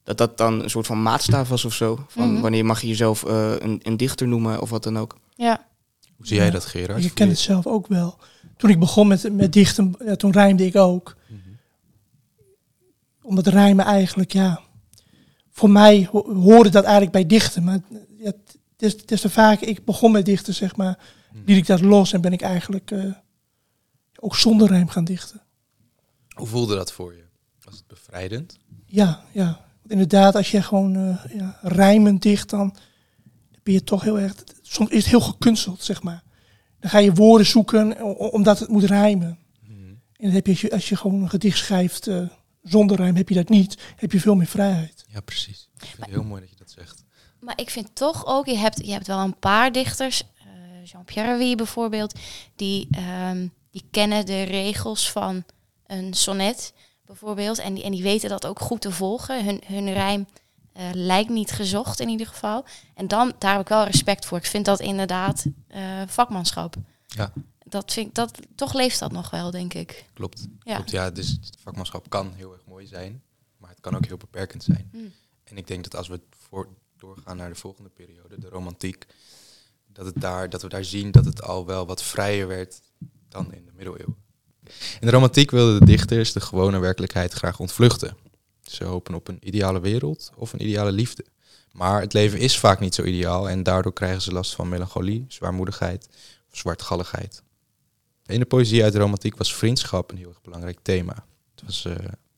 dat 0.04 0.18
dat 0.18 0.38
dan 0.38 0.64
een 0.64 0.70
soort 0.70 0.86
van 0.86 1.02
maatstaaf 1.02 1.50
was 1.50 1.66
of 1.66 1.74
zo. 1.74 2.06
Van 2.08 2.32
Mhm. 2.32 2.42
wanneer 2.42 2.66
mag 2.66 2.82
je 2.82 2.88
jezelf 2.88 3.24
eh, 3.24 3.54
een, 3.60 3.80
een 3.84 3.98
dichter 3.98 4.28
noemen 4.28 4.62
of 4.62 4.70
wat 4.70 4.84
dan 4.84 4.98
ook. 4.98 5.18
Ja, 5.36 5.66
Hoe 6.18 6.28
zie 6.28 6.36
jij 6.36 6.46
Ja. 6.46 6.52
dat, 6.52 6.66
Gerard? 6.66 7.04
Je 7.04 7.14
kent 7.14 7.30
het 7.30 7.40
zelf 7.40 7.68
ook 7.68 7.88
wel. 7.88 8.18
Toen 8.58 8.70
ik 8.70 8.80
begon 8.80 9.08
met, 9.08 9.34
met 9.36 9.54
dichten, 9.54 9.96
ja, 10.06 10.16
toen 10.16 10.32
rijmde 10.32 10.66
ik 10.66 10.76
ook. 10.76 11.16
Mhm. 11.28 11.40
Omdat 13.22 13.48
rijmen 13.48 13.86
eigenlijk, 13.86 14.34
ja... 14.34 14.62
Voor 15.54 15.70
mij 15.70 16.08
ho- 16.12 16.34
hoorde 16.34 16.70
dat 16.70 16.84
eigenlijk 16.84 17.12
bij 17.14 17.26
dichten. 17.26 17.64
Maar 17.64 17.80
ja, 18.18 18.26
het 18.26 18.56
is, 18.78 18.92
het 18.92 19.12
is 19.12 19.22
te 19.22 19.30
vaak, 19.30 19.60
ik 19.60 19.86
begon 19.86 20.12
met 20.12 20.26
dichten, 20.26 20.54
zeg 20.54 20.76
maar. 20.76 21.00
Mhm. 21.34 21.42
Liet 21.46 21.58
ik 21.58 21.66
dat 21.68 21.82
los 21.82 22.14
en 22.14 22.22
ben 22.22 22.34
ik 22.34 22.42
eigenlijk 22.42 22.92
eh, 22.92 23.04
ook 24.20 24.36
zonder 24.36 24.68
rijm 24.68 24.88
gaan 24.88 25.04
dichten. 25.04 25.42
Hoe 26.42 26.50
voelde 26.50 26.76
dat 26.76 26.92
voor 26.92 27.14
je? 27.14 27.24
Was 27.64 27.76
het 27.76 27.88
bevrijdend? 27.88 28.58
Ja, 28.86 29.24
ja. 29.32 29.46
Want 29.80 29.92
inderdaad, 29.92 30.36
als 30.36 30.52
je 30.52 30.62
gewoon 30.62 30.96
eh 30.96 31.38
ja, 31.38 31.58
rijmend 31.62 32.22
dicht, 32.22 32.50
dan 32.50 32.76
ben 33.64 33.74
je 33.74 33.84
toch 33.84 34.04
heel 34.04 34.20
erg... 34.20 34.36
Soms 34.62 34.90
is 34.90 34.98
het 34.98 35.10
heel 35.10 35.22
gekunsteld, 35.22 35.84
zeg 35.84 36.04
maar. 36.04 36.24
Dan 36.80 36.90
ga 36.90 36.98
je 36.98 37.14
woorden 37.14 37.48
zoeken 37.48 37.98
o- 38.00 38.12
omdat 38.12 38.60
het 38.60 38.70
moet 38.70 38.84
rijmen. 38.84 39.40
Mhm. 39.62 39.74
En 39.90 39.98
dan 40.26 40.32
heb 40.32 40.46
je, 40.46 40.52
als 40.52 40.62
je, 40.62 40.72
als 40.72 40.90
je 40.90 40.96
gewoon 40.96 41.22
een 41.22 41.30
gedicht 41.30 41.58
schrijft 41.58 42.08
eh, 42.08 42.28
zonder 42.64 42.98
rijm, 42.98 43.16
heb 43.16 43.30
je 43.30 43.36
dat 43.36 43.50
niet. 43.50 43.78
Heb 43.96 44.12
je 44.12 44.20
veel 44.20 44.36
meer 44.36 44.48
vrijheid. 44.48 45.06
Ja, 45.08 45.20
precies. 45.22 45.70
Ik 45.78 45.86
vind 45.86 45.98
het 46.06 46.10
heel 46.10 46.24
mooi 46.24 46.42
dat 46.42 46.50
je 46.50 46.56
dat 46.56 46.72
zegt. 46.72 47.04
Maar 47.40 47.60
ik 47.60 47.70
vind 47.70 47.96
toch 47.96 48.26
ook, 48.26 48.46
je 48.46 48.58
hebt, 48.58 48.86
je 48.86 48.92
hebt 48.92 49.08
wel 49.08 49.20
een 49.20 49.40
paar 49.40 49.72
dichters, 49.72 50.24
eh, 50.40 50.86
Jean-Pierre 50.86 51.38
Wie 51.38 51.56
bijvoorbeeld, 51.56 52.20
die, 52.56 52.88
ehm, 52.92 53.48
die 53.72 53.84
kennen 53.92 54.26
de 54.26 54.44
regels 54.44 55.12
van 55.12 55.44
een 55.92 56.14
sonnet 56.14 56.74
bijvoorbeeld. 57.06 57.60
En 57.60 57.74
die, 57.74 57.84
en 57.84 57.92
die 57.92 58.04
weten 58.04 58.30
dat 58.30 58.46
ook 58.46 58.60
goed 58.60 58.82
te 58.82 58.92
volgen. 58.92 59.46
Hun, 59.46 59.62
hun 59.66 59.94
rijm 59.94 60.28
eh, 60.74 60.90
lijkt 60.94 61.30
niet 61.30 61.52
gezocht 61.52 62.00
in 62.00 62.10
ieder 62.10 62.28
geval. 62.28 62.66
En 62.96 63.08
dan, 63.08 63.34
daar 63.38 63.52
heb 63.52 63.62
ik 63.62 63.68
wel 63.68 63.84
respect 63.84 64.26
voor. 64.26 64.38
Ik 64.38 64.46
vind 64.46 64.66
dat 64.66 64.80
inderdaad 64.80 65.46
eh, 65.68 66.02
vakmanschap. 66.08 66.76
Ja. 67.06 67.34
Dat 67.66 67.94
vind 67.94 68.08
ik, 68.08 68.16
dat, 68.16 68.40
toch 68.56 68.74
leeft 68.74 69.00
dat 69.00 69.12
nog 69.12 69.30
wel, 69.30 69.52
denk 69.52 69.74
ik. 69.74 70.06
Klopt. 70.14 70.48
Ja. 70.64 70.76
Klopt, 70.76 70.92
ja, 70.92 71.10
dus 71.10 71.30
het 71.30 71.58
vakmanschap 71.60 72.10
kan 72.10 72.34
heel 72.36 72.54
erg 72.54 72.66
mooi 72.66 72.88
zijn, 72.88 73.22
maar 73.58 73.70
het 73.70 73.80
kan 73.80 73.96
ook 73.96 74.06
heel 74.06 74.18
beperkend 74.18 74.64
zijn. 74.64 74.90
Mm. 74.92 75.12
En 75.44 75.58
ik 75.58 75.68
denk 75.68 75.84
dat 75.84 75.96
als 75.96 76.08
we 76.08 76.22
voor 76.30 76.68
doorgaan 76.98 77.38
naar 77.38 77.50
de 77.50 77.56
volgende 77.56 77.90
periode, 77.90 78.40
de 78.40 78.50
romantiek, 78.50 79.06
dat, 79.88 80.06
het 80.06 80.22
daar, 80.22 80.50
dat 80.50 80.62
we 80.62 80.68
daar 80.68 80.84
zien 80.84 81.12
dat 81.12 81.26
het 81.26 81.42
al 81.42 81.66
wel 81.66 81.86
wat 81.86 82.04
vrijer 82.04 82.48
werd 82.48 82.82
dan 83.30 83.54
in 83.54 83.66
de 83.66 83.72
middeleeuwen. 83.74 84.21
In 85.02 85.08
de 85.08 85.14
romantiek 85.14 85.52
wilden 85.52 85.80
de 85.80 85.86
dichters 85.86 86.34
de 86.34 86.42
gewone 86.42 86.80
werkelijkheid 86.80 87.34
graag 87.34 87.60
ontvluchten. 87.60 88.18
Ze 88.62 88.84
hopen 88.84 89.16
op 89.16 89.28
een 89.28 89.38
ideale 89.42 89.80
wereld 89.80 90.32
of 90.36 90.54
een 90.54 90.62
ideale 90.62 90.92
liefde. 90.92 91.26
Maar 91.72 92.02
het 92.02 92.14
leven 92.14 92.40
is 92.40 92.60
vaak 92.60 92.80
niet 92.80 92.96
zo 92.96 93.04
ideaal 93.04 93.50
en 93.50 93.64
daardoor 93.64 93.94
krijgen 93.94 94.22
ze 94.22 94.32
last 94.32 94.56
van 94.56 94.70
melancholie, 94.70 95.26
zwaarmoedigheid 95.28 96.08
of 96.52 96.58
zwartgalligheid. 96.58 97.44
In 98.26 98.40
de 98.40 98.46
poëzie 98.46 98.84
uit 98.84 98.94
de 98.94 99.00
romantiek 99.00 99.38
was 99.38 99.56
vriendschap 99.56 100.12
een 100.12 100.18
heel 100.18 100.30
erg 100.30 100.42
belangrijk 100.42 100.80
thema. 100.82 101.26
Het 101.56 101.64
was 101.66 101.86
eh, 101.86 101.94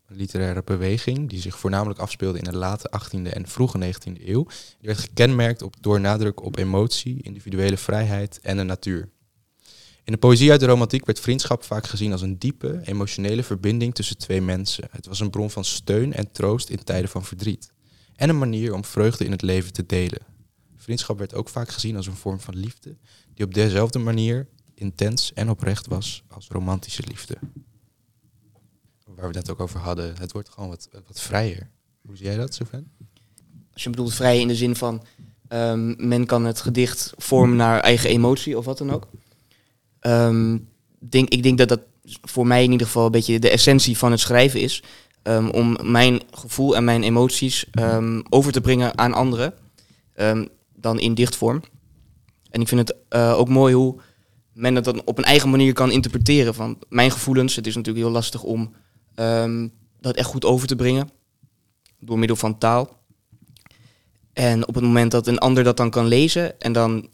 een 0.08 0.16
literaire 0.16 0.62
beweging 0.64 1.30
die 1.30 1.42
zich 1.42 1.58
voornamelijk 1.58 2.00
afspeelde 2.00 2.38
in 2.38 2.44
de 2.44 2.58
late 2.58 2.92
18e 3.00 3.34
en 3.34 3.48
vroege 3.48 3.94
19e 3.94 4.26
eeuw. 4.26 4.44
Die 4.44 4.88
werd 4.88 5.00
gekenmerkt 5.00 5.62
op, 5.62 5.76
door 5.82 6.00
nadruk 6.00 6.44
op 6.44 6.58
emotie, 6.58 7.22
individuele 7.22 7.78
vrijheid 7.78 8.40
en 8.40 8.58
de 8.58 8.64
natuur. 8.64 9.10
In 10.04 10.12
de 10.12 10.18
poëzie 10.18 10.52
uit 10.52 10.60
de 10.60 10.66
romantiek 10.66 11.06
werd 11.06 11.20
vriendschap 11.20 11.64
vaak 11.64 11.88
gezien 11.88 12.12
als 12.12 12.22
een 12.22 12.40
diepe, 12.40 12.82
emotionele 12.84 13.44
verbinding 13.44 13.96
tussen 13.96 14.18
twee 14.18 14.42
mensen. 14.42 14.88
Het 14.92 15.06
was 15.06 15.20
een 15.20 15.30
bron 15.30 15.50
van 15.50 15.66
steun 15.66 16.14
en 16.14 16.32
troost 16.32 16.70
in 16.70 16.84
tijden 16.84 17.10
van 17.10 17.24
verdriet. 17.26 17.72
En 18.16 18.30
een 18.30 18.38
manier 18.38 18.74
om 18.74 18.86
vreugde 18.86 19.26
in 19.26 19.32
het 19.32 19.42
leven 19.42 19.74
te 19.74 19.86
delen. 19.86 20.22
Vriendschap 20.76 21.18
werd 21.18 21.34
ook 21.34 21.50
vaak 21.50 21.70
gezien 21.70 21.96
als 21.96 22.08
een 22.08 22.16
vorm 22.16 22.40
van 22.40 22.56
liefde, 22.56 22.98
die 23.34 23.46
op 23.46 23.54
dezelfde 23.54 24.00
manier 24.00 24.48
intens 24.74 25.34
en 25.34 25.50
oprecht 25.50 25.88
was 25.88 26.24
als 26.28 26.48
romantische 26.48 27.04
liefde. 27.08 27.38
Waar 29.06 29.16
we 29.16 29.38
het 29.38 29.46
net 29.48 29.50
ook 29.50 29.60
over 29.60 29.80
hadden, 29.80 30.18
het 30.18 30.32
wordt 30.32 30.50
gewoon 30.50 30.70
wat, 30.70 30.90
wat 31.08 31.22
vrijer. 31.22 31.70
Hoe 32.02 32.18
zie 32.18 32.26
jij 32.26 32.36
dat, 32.36 32.54
Sylvain? 32.54 32.92
Als 33.74 33.84
je 33.84 33.90
bedoelt 33.90 34.14
vrij 34.14 34.40
in 34.40 34.48
de 34.48 34.56
zin 34.56 34.76
van 34.76 35.04
ehm, 35.48 36.08
men 36.08 36.26
kan 36.26 36.46
het 36.46 36.62
gedicht 36.62 37.14
vormen 37.18 37.58
naar 37.58 37.80
eigen 37.80 38.10
emotie 38.10 38.58
of 38.58 38.66
wat 38.66 38.78
dan 38.78 38.92
ook. 38.92 39.08
Ehm, 40.04 40.58
denk, 41.00 41.30
ik 41.30 41.44
denk 41.44 41.58
dat 41.58 41.70
dat 41.70 41.82
voor 42.22 42.48
mij 42.48 42.64
in 42.64 42.72
ieder 42.72 42.88
geval 42.88 43.06
een 43.06 43.12
beetje 43.12 43.40
de 43.40 43.50
essentie 43.50 43.98
van 43.98 44.12
het 44.12 44.20
schrijven 44.20 44.62
is. 44.62 44.84
Ehm, 45.22 45.50
om 45.50 45.78
mijn 45.82 46.22
gevoel 46.32 46.76
en 46.76 46.84
mijn 46.84 47.04
emoties 47.04 47.66
ehm, 47.72 48.22
over 48.30 48.52
te 48.52 48.62
brengen 48.62 48.98
aan 48.98 49.14
anderen. 49.14 49.54
dan 50.76 51.00
in 51.00 51.14
dichtvorm. 51.14 51.62
En 52.50 52.62
ik 52.62 52.68
vind 52.68 52.88
het 52.88 52.98
eh, 53.10 53.40
ook 53.40 53.50
mooi 53.50 53.74
hoe 53.74 53.96
men 54.54 54.76
het 54.76 54.84
dan 54.84 55.02
op 55.06 55.18
een 55.18 55.24
eigen 55.24 55.50
manier 55.50 55.74
kan 55.74 55.92
interpreteren. 55.92 56.54
Van 56.54 56.78
mijn 56.90 57.12
gevoelens, 57.12 57.56
het 57.56 57.68
is 57.68 57.76
natuurlijk 57.76 58.06
heel 58.06 58.14
lastig 58.14 58.44
om 58.44 58.74
dat 60.02 60.16
echt 60.16 60.28
goed 60.28 60.46
over 60.46 60.68
te 60.68 60.76
brengen. 60.76 61.10
Door 62.00 62.20
middel 62.20 62.38
van 62.38 62.58
taal. 62.58 63.04
En 64.34 64.68
op 64.68 64.76
het 64.76 64.84
moment 64.84 65.12
dat 65.12 65.28
een 65.28 65.38
ander 65.38 65.64
dat 65.64 65.78
dan 65.78 65.90
kan 65.90 66.06
lezen 66.06 66.60
en 66.60 66.72
dan 66.72 67.08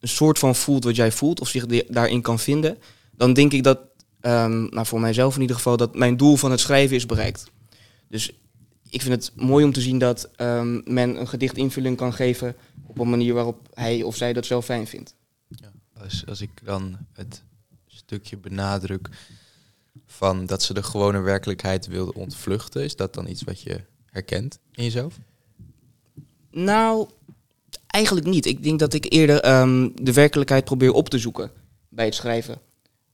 een 0.00 0.08
soort 0.08 0.38
van 0.38 0.54
voelt 0.54 0.84
wat 0.84 0.96
jij 0.96 1.12
voelt 1.12 1.40
of 1.40 1.48
zich 1.48 1.66
daarin 1.88 2.22
kan 2.22 2.38
vinden, 2.38 2.78
dan 3.10 3.32
denk 3.32 3.52
ik 3.52 3.62
dat, 3.62 3.78
ehm, 4.20 4.64
nou 4.64 4.86
voor 4.86 5.00
mijzelf 5.00 5.34
in 5.34 5.40
ieder 5.40 5.56
geval, 5.56 5.76
dat 5.76 5.94
mijn 5.94 6.16
doel 6.16 6.36
van 6.36 6.50
het 6.50 6.60
schrijven 6.60 6.96
is 6.96 7.06
bereikt. 7.06 7.50
Dus 8.08 8.32
ik 8.88 9.02
vind 9.02 9.14
het 9.14 9.32
mooi 9.36 9.64
om 9.64 9.72
te 9.72 9.80
zien 9.80 9.98
dat 9.98 10.30
ehm, 10.36 10.80
men 10.84 11.20
een 11.20 11.28
gedicht 11.28 11.56
invulling 11.56 11.96
kan 11.96 12.12
geven 12.12 12.56
op 12.86 12.98
een 12.98 13.10
manier 13.10 13.34
waarop 13.34 13.68
hij 13.74 14.02
of 14.02 14.16
zij 14.16 14.32
dat 14.32 14.46
zelf 14.46 14.64
fijn 14.64 14.86
vindt. 14.86 15.14
Als, 16.00 16.26
als 16.26 16.40
ik 16.40 16.50
dan 16.64 16.98
het 17.12 17.42
stukje 17.86 18.36
benadruk 18.36 19.08
van 20.06 20.46
dat 20.46 20.62
ze 20.62 20.74
de 20.74 20.82
gewone 20.82 21.20
werkelijkheid 21.20 21.86
wilde 21.86 22.14
ontvluchten. 22.14 22.84
Is 22.84 22.96
dat 22.96 23.14
dan 23.14 23.28
iets 23.28 23.42
wat 23.42 23.62
je 23.62 23.84
herkent 24.06 24.58
in 24.72 24.84
jezelf? 24.84 25.18
Nou, 26.50 27.08
eigenlijk 27.90 28.26
niet. 28.26 28.46
Ik 28.46 28.62
denk 28.62 28.78
dat 28.78 28.94
ik 28.94 29.12
eerder 29.12 29.40
ehm, 29.40 29.88
de 29.94 30.12
werkelijkheid 30.12 30.64
probeer 30.64 30.92
op 30.92 31.08
te 31.08 31.18
zoeken 31.18 31.50
bij 31.88 32.04
het 32.04 32.14
schrijven. 32.14 32.60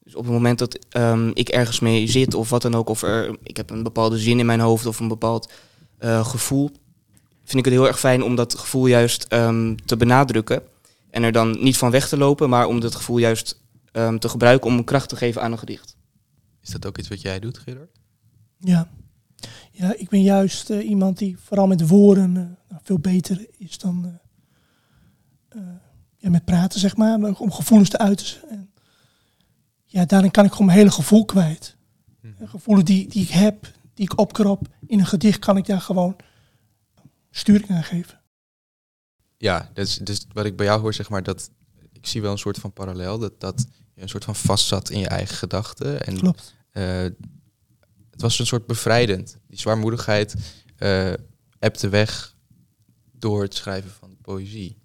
Dus 0.02 0.14
op 0.14 0.25
het 0.25 0.33
moment 0.33 0.59
dat 0.59 0.78
ehm, 0.88 1.31
ik 1.35 1.49
ergens 1.49 1.81
mee 1.81 2.07
zit 2.07 2.35
of 2.35 2.50
wat 2.50 2.62
dan 2.62 2.75
ook, 2.75 2.88
of 2.88 3.02
er, 3.02 3.37
ik 3.43 3.57
heb 3.57 3.71
een 3.71 3.83
bepaalde 3.83 4.19
zin 4.19 4.38
in 4.38 4.47
mijn 4.47 4.61
hoofd 4.61 4.87
of 4.87 5.00
een 5.00 5.09
bepaald 5.09 5.52
eh, 5.99 6.26
gevoel, 6.26 6.71
vind 7.45 7.59
ik 7.59 7.64
het 7.64 7.75
heel 7.75 7.87
erg 7.87 7.99
fijn 7.99 8.23
om 8.23 8.35
dat 8.35 8.59
gevoel 8.59 8.87
juist 8.87 9.25
ehm, 9.28 9.75
te 9.85 9.97
benadrukken. 9.97 10.62
En 11.11 11.23
er 11.23 11.33
dan 11.33 11.57
niet 11.62 11.76
van 11.76 11.90
weg 11.90 12.09
te 12.09 12.16
lopen, 12.16 12.49
maar 12.49 12.66
om 12.66 12.81
dat 12.81 12.95
gevoel 12.95 13.19
juist 13.19 13.61
ehm, 13.93 14.19
te 14.19 14.28
gebruiken 14.28 14.71
om 14.71 14.85
kracht 14.85 15.09
te 15.09 15.16
geven 15.16 15.43
aan 15.43 15.52
een 15.52 15.59
gedicht. 15.59 15.97
Is 16.62 16.71
dat 16.71 16.87
ook 16.87 16.99
iets 16.99 17.09
wat 17.09 17.21
jij 17.21 17.38
doet, 17.38 17.59
Gerard? 17.59 17.90
Ja. 18.59 18.88
Ja, 19.71 19.95
ik 19.97 20.09
ben 20.09 20.23
juist 20.23 20.71
eh, 20.71 20.88
iemand 20.88 21.19
die 21.19 21.37
vooral 21.38 21.66
met 21.66 21.88
woorden 21.88 22.37
eh, 22.37 22.43
nou, 22.69 22.81
veel 22.83 22.99
beter 22.99 23.47
is 23.59 23.78
dan 23.78 24.19
ja, 26.16 26.30
met 26.30 26.44
praten, 26.44 26.80
zeg 26.80 26.96
maar. 26.96 27.18
om 27.38 27.52
gevoelens 27.52 27.90
te 27.90 27.99
uiten. 27.99 28.26
En 28.49 28.70
ja, 29.84 30.04
daarin 30.04 30.30
kan 30.30 30.44
ik 30.44 30.50
gewoon 30.50 30.66
mijn 30.66 30.78
hele 30.78 30.90
gevoel 30.90 31.25
kwijt. 31.25 31.76
En 32.38 32.49
gevoelens 32.49 32.87
die, 32.87 33.08
die 33.08 33.23
ik 33.23 33.28
heb, 33.30 33.73
die 33.94 34.04
ik 34.04 34.18
opkrop 34.18 34.68
in 34.87 34.99
een 34.99 35.06
gedicht, 35.06 35.38
kan 35.38 35.56
ik 35.56 35.66
daar 35.66 35.80
gewoon 35.80 36.16
sturing 37.30 37.70
aan 37.70 37.84
geven. 37.84 38.20
Ja, 39.37 39.70
dus, 39.75 39.96
dus 39.99 40.26
wat 40.32 40.44
ik 40.44 40.56
bij 40.56 40.66
jou 40.66 40.80
hoor, 40.80 40.94
zeg 40.94 41.08
maar, 41.08 41.23
dat 41.23 41.50
ik 41.92 42.06
zie 42.06 42.23
wel 42.23 42.32
een 42.32 42.38
soort 42.38 42.58
van 42.58 42.73
parallel. 42.73 43.18
Dat, 43.18 43.40
dat 43.40 43.66
je 43.94 44.02
een 44.02 44.08
soort 44.08 44.25
van 44.25 44.37
vast 44.37 44.66
zat 44.66 44.90
in 44.90 44.99
je 44.99 45.08
eigen 45.08 45.37
gedachten. 45.37 46.06
En 46.06 46.18
Klopt. 46.18 46.54
eh, 46.70 47.02
het 48.11 48.20
was 48.20 48.38
een 48.38 48.46
soort 48.46 48.66
bevrijdend. 48.66 49.37
Die 49.46 49.58
zwaarmoedigheid 49.58 50.34
eh 50.76 51.12
ebte 51.58 51.88
weg 51.88 52.37
door 53.12 53.42
het 53.42 53.54
schrijven 53.54 53.90
van 53.90 54.16
poëzie. 54.23 54.78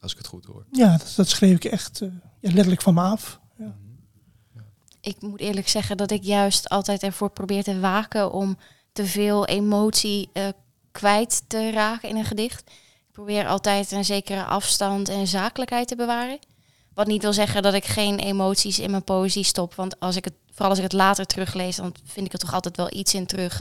Als 0.00 0.12
ik 0.12 0.18
het 0.18 0.26
goed 0.26 0.44
hoor. 0.44 0.64
Ja, 0.70 0.96
dat, 0.96 1.12
dat 1.16 1.28
schreef 1.28 1.54
ik 1.54 1.64
echt 1.64 2.00
eh, 2.00 2.08
ja, 2.40 2.50
letterlijk 2.50 2.82
van 2.82 2.94
me 2.94 3.00
af. 3.00 3.40
Ja. 3.58 3.76
ik 5.00 5.20
moet 5.20 5.40
eerlijk 5.40 5.68
zeggen 5.68 5.96
dat 5.96 6.10
ik 6.10 6.22
juist 6.22 6.68
altijd 6.68 7.02
ervoor 7.02 7.30
probeer 7.30 7.62
te 7.62 7.80
waken 7.80 8.32
om 8.32 8.58
te 8.92 9.06
veel 9.06 9.46
emotie 9.46 10.30
eh, 10.32 10.48
kwijt 10.92 11.42
te 11.46 11.70
raken 11.70 12.08
in 12.08 12.16
een 12.16 12.24
gedicht. 12.24 12.60
Ik 13.06 13.12
probeer 13.12 13.46
altijd 13.46 13.90
een 13.90 14.04
zekere 14.04 14.44
afstand 14.44 15.08
en 15.08 15.26
zakelijkheid 15.26 15.88
te 15.88 15.96
bewaren. 15.96 16.38
Wat 16.94 17.06
niet 17.06 17.22
wil 17.22 17.32
zeggen 17.32 17.62
dat 17.62 17.74
ik 17.74 17.84
geen 17.84 18.18
emoties 18.18 18.78
in 18.78 18.90
mijn 18.90 19.04
poëzie 19.04 19.44
stop. 19.44 19.74
Want 19.74 20.00
als 20.00 20.16
ik 20.16 20.24
het, 20.24 20.34
vooral 20.50 20.68
als 20.68 20.78
ik 20.78 20.84
het 20.84 20.92
later 20.92 21.26
teruglees, 21.26 21.76
dan 21.76 21.94
vind 22.04 22.26
ik 22.26 22.32
er 22.32 22.38
toch 22.38 22.54
altijd 22.54 22.76
wel 22.76 22.94
iets 22.94 23.14
in 23.14 23.26
terug. 23.26 23.60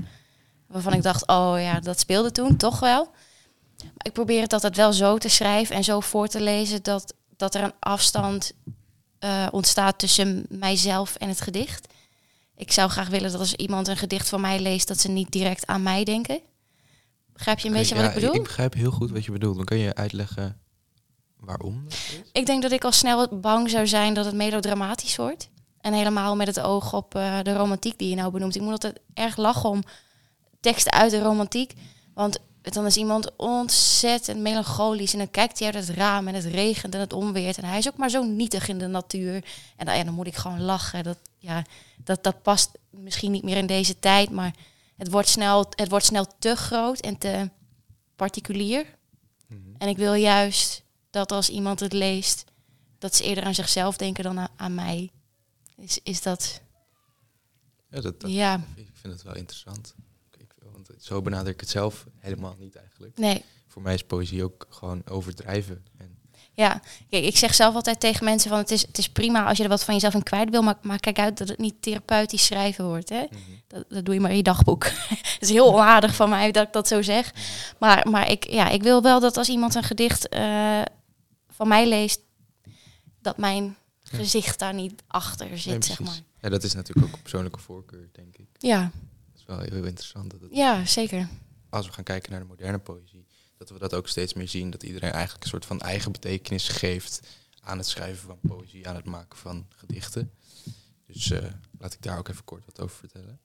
Waarvan 0.67 0.93
ik 0.93 1.03
dacht, 1.03 1.27
oh 1.27 1.55
ja, 1.59 1.79
dat 1.79 1.99
speelde 1.99 2.31
toen 2.31 2.57
toch 2.57 2.79
wel. 2.79 3.11
Ik 3.97 4.13
probeer 4.13 4.41
het 4.41 4.53
altijd 4.53 4.75
wel 4.75 4.93
zo 4.93 5.17
te 5.17 5.29
schrijven 5.29 5.75
en 5.75 5.83
zo 5.83 5.99
voor 5.99 6.27
te 6.27 6.41
lezen 6.41 6.83
dat, 6.83 7.13
dat 7.37 7.55
er 7.55 7.63
een 7.63 7.73
afstand 7.79 8.51
eh, 9.19 9.47
ontstaat 9.51 9.99
tussen 9.99 10.45
mijzelf 10.49 11.15
en 11.15 11.29
het 11.29 11.41
gedicht. 11.41 11.87
Ik 12.55 12.71
zou 12.71 12.89
graag 12.89 13.07
willen 13.07 13.31
dat 13.31 13.39
als 13.39 13.53
iemand 13.53 13.87
een 13.87 13.97
gedicht 13.97 14.29
van 14.29 14.41
mij 14.41 14.59
leest, 14.59 14.87
dat 14.87 14.99
ze 14.99 15.09
niet 15.09 15.31
direct 15.31 15.67
aan 15.67 15.83
mij 15.83 16.03
denken. 16.03 16.39
Begrijp 17.33 17.59
je 17.59 17.67
een 17.67 17.73
beetje 17.73 17.95
Ja, 17.95 18.01
wat 18.01 18.09
ik 18.09 18.15
bedoel? 18.15 18.35
Ik 18.35 18.43
begrijp 18.43 18.73
heel 18.73 18.91
goed 18.91 19.11
wat 19.11 19.25
je 19.25 19.31
bedoelt. 19.31 19.55
Dan 19.55 19.65
kan 19.65 19.77
je 19.77 19.95
uitleggen 19.95 20.59
waarom? 21.39 21.87
Ik 22.31 22.45
denk 22.45 22.61
dat 22.61 22.71
ik 22.71 22.83
al 22.83 22.91
snel 22.91 23.27
bang 23.39 23.69
zou 23.69 23.87
zijn 23.87 24.13
dat 24.13 24.25
het 24.25 24.35
melodramatisch 24.35 25.15
wordt. 25.15 25.49
En 25.81 25.93
helemaal 25.93 26.35
met 26.35 26.47
het 26.47 26.59
oog 26.59 26.93
op 26.93 27.15
eh, 27.15 27.39
de 27.43 27.53
romantiek 27.53 27.97
die 27.97 28.09
je 28.09 28.15
nou 28.15 28.31
benoemt. 28.31 28.55
Ik 28.55 28.61
moet 28.61 28.71
altijd 28.71 28.99
erg 29.13 29.37
lachen 29.37 29.69
om 29.69 29.83
teksten 30.59 30.91
uit 30.91 31.11
de 31.11 31.21
romantiek. 31.21 31.73
Want 32.13 32.39
dan 32.73 32.85
is 32.85 32.97
iemand 32.97 33.35
ontzettend 33.35 34.39
melancholisch. 34.39 35.11
En 35.13 35.17
dan 35.17 35.31
kijkt 35.31 35.59
hij 35.59 35.73
uit 35.73 35.87
het 35.87 35.97
raam 35.97 36.27
en 36.27 36.33
het 36.35 36.45
regent 36.45 36.93
en 36.93 36.99
het 36.99 37.13
onweert. 37.13 37.57
En 37.57 37.63
hij 37.63 37.77
is 37.77 37.87
ook 37.87 37.97
maar 37.97 38.09
zo 38.09 38.23
nietig 38.23 38.67
in 38.67 38.77
de 38.77 38.87
natuur. 38.87 39.45
En 39.75 39.85
dan, 39.85 39.97
ja, 39.97 40.03
dan 40.03 40.13
moet 40.13 40.27
ik 40.27 40.35
gewoon 40.35 40.61
lachen. 40.61 41.03
Dat, 41.03 41.17
ja, 41.37 41.63
dat, 42.03 42.23
dat 42.23 42.41
past 42.41 42.71
misschien 42.89 43.31
niet 43.31 43.43
meer 43.43 43.57
in 43.57 43.65
deze 43.67 43.99
tijd. 43.99 44.29
Maar 44.31 44.53
het 44.97 45.09
wordt 45.11 45.27
snel, 45.27 45.65
het 45.69 45.89
wordt 45.89 46.05
snel 46.05 46.25
te 46.39 46.55
groot 46.55 46.99
en 46.99 47.17
te 47.17 47.49
particulier. 48.15 48.85
Mhm. 49.47 49.59
En 49.77 49.87
ik 49.87 49.97
wil 49.97 50.13
juist 50.13 50.83
dat 51.09 51.31
als 51.31 51.49
iemand 51.49 51.79
het 51.79 51.93
leest, 51.93 52.43
dat 52.99 53.15
ze 53.15 53.23
eerder 53.23 53.43
aan 53.43 53.55
zichzelf 53.55 53.97
denken 53.97 54.23
dan 54.23 54.39
aan, 54.39 54.49
aan 54.55 54.75
mij. 54.75 55.11
Is, 55.77 55.99
is 56.03 56.21
dat, 56.21 56.61
Ja, 57.89 58.01
dat, 58.01 58.21
dat- 58.21 58.31
ja, 58.31 58.61
ik 58.75 58.89
vind 58.93 59.13
het 59.13 59.23
wel 59.23 59.35
interessant. 59.35 59.95
Zo 60.99 61.21
benader 61.21 61.53
ik 61.53 61.59
het 61.59 61.69
zelf 61.69 62.05
helemaal 62.17 62.55
niet 62.59 62.75
eigenlijk. 62.75 63.17
nee. 63.17 63.43
Voor 63.67 63.81
mij 63.81 63.93
is 63.93 64.03
poëzie 64.03 64.43
ook 64.43 64.67
gewoon 64.69 65.01
overdrijven. 65.09 65.85
En 65.97 66.17
Ja, 66.53 66.81
kijk, 67.09 67.23
ik 67.23 67.37
zeg 67.37 67.55
zelf 67.55 67.75
altijd 67.75 67.99
tegen 67.99 68.25
mensen 68.25 68.49
van 68.49 68.59
het 68.59 68.71
is, 68.71 68.81
het 68.81 68.97
is 68.97 69.09
prima 69.09 69.45
als 69.45 69.57
je 69.57 69.63
er 69.63 69.69
wat 69.69 69.83
van 69.83 69.93
jezelf 69.93 70.13
in 70.13 70.23
kwijt 70.23 70.49
wil, 70.49 70.61
maar, 70.61 70.77
maar 70.81 70.99
kijk 70.99 71.19
uit 71.19 71.37
dat 71.37 71.47
het 71.47 71.57
niet 71.57 71.81
therapeutisch 71.81 72.45
schrijven 72.45 72.85
wordt. 72.85 73.09
Hè? 73.09 73.25
Dat, 73.67 73.85
dat 73.89 74.05
doe 74.05 74.13
je 74.13 74.19
maar 74.19 74.31
in 74.31 74.37
je 74.37 74.43
dagboek. 74.43 74.83
Het 75.37 75.37
is 75.39 75.49
heel 75.49 75.73
onaardig 75.73 76.15
van 76.15 76.29
mij 76.29 76.51
dat 76.51 76.67
ik 76.67 76.73
dat 76.73 76.87
zo 76.87 77.01
zeg. 77.01 77.33
Maar, 77.79 78.07
maar 78.09 78.31
ik, 78.31 78.49
ja, 78.49 78.69
ik 78.69 78.83
wil 78.83 79.01
wel 79.01 79.19
dat 79.19 79.37
als 79.37 79.49
iemand 79.49 79.75
een 79.75 79.83
gedicht 79.83 80.29
eh, 80.29 80.81
van 81.49 81.67
mij 81.67 81.87
leest, 81.87 82.19
dat 83.21 83.37
mijn 83.37 83.75
gezicht 84.03 84.59
daar 84.59 84.73
niet 84.73 85.03
achter 85.07 85.47
Nee, 85.47 85.57
zit, 85.57 85.85
zeg 85.85 85.99
maar. 85.99 86.19
Ja, 86.41 86.49
dat 86.49 86.63
is 86.63 86.73
natuurlijk 86.73 87.07
ook 87.07 87.13
een 87.13 87.21
persoonlijke 87.21 87.59
voorkeur, 87.59 88.09
denk 88.11 88.37
ik. 88.37 88.47
Ja, 88.57 88.91
wel 89.47 89.59
heel 89.59 89.83
interessant. 89.83 90.31
Dat 90.31 90.41
het, 90.41 90.55
ja, 90.55 90.85
zeker. 90.85 91.27
Als 91.69 91.87
we 91.87 91.93
gaan 91.93 92.03
kijken 92.03 92.31
naar 92.31 92.39
de 92.39 92.47
moderne 92.47 92.79
poëzie, 92.79 93.25
dat 93.57 93.69
we 93.69 93.79
dat 93.79 93.93
ook 93.93 94.07
steeds 94.07 94.33
meer 94.33 94.47
zien. 94.47 94.69
Dat 94.69 94.83
iedereen 94.83 95.11
eigenlijk 95.11 95.43
een 95.43 95.49
soort 95.49 95.65
van 95.65 95.79
eigen 95.79 96.11
betekenis 96.11 96.67
geeft 96.67 97.21
aan 97.59 97.77
het 97.77 97.87
schrijven 97.87 98.27
van 98.27 98.39
poëzie, 98.47 98.87
aan 98.87 98.95
het 98.95 99.05
maken 99.05 99.37
van 99.37 99.67
gedichten. 99.69 100.31
Dus 101.05 101.31
eh, 101.31 101.51
laat 101.79 101.93
ik 101.93 102.01
daar 102.01 102.17
ook 102.17 102.27
even 102.27 102.43
kort 102.43 102.65
wat 102.65 102.81
over 102.81 102.97
vertellen. 102.97 103.39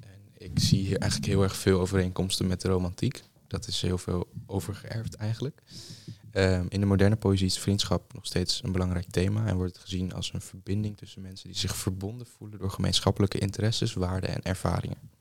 En 0.00 0.20
ik 0.38 0.58
zie 0.58 0.80
hier 0.80 0.98
eigenlijk 0.98 1.32
heel 1.32 1.42
erg 1.42 1.56
veel 1.56 1.80
overeenkomsten 1.80 2.46
met 2.46 2.60
de 2.60 2.68
romantiek. 2.68 3.22
Dat 3.46 3.66
is 3.66 3.82
heel 3.82 3.98
veel 3.98 4.32
overgeërfd 4.46 5.14
eigenlijk. 5.14 5.62
Ehm, 6.30 6.66
in 6.68 6.80
de 6.80 6.86
moderne 6.86 7.16
poëzie 7.16 7.46
is 7.46 7.58
vriendschap 7.58 8.12
nog 8.12 8.26
steeds 8.26 8.62
een 8.62 8.72
belangrijk 8.72 9.10
thema 9.10 9.46
en 9.46 9.56
wordt 9.56 9.72
het 9.72 9.82
gezien 9.82 10.12
als 10.12 10.32
een 10.32 10.40
verbinding 10.40 10.96
tussen 10.96 11.22
mensen 11.22 11.48
die 11.48 11.58
zich 11.58 11.76
verbonden 11.76 12.26
voelen 12.26 12.58
door 12.58 12.70
gemeenschappelijke 12.70 13.38
interesses, 13.38 13.92
waarden 13.92 14.30
en 14.30 14.42
ervaringen. 14.42 15.11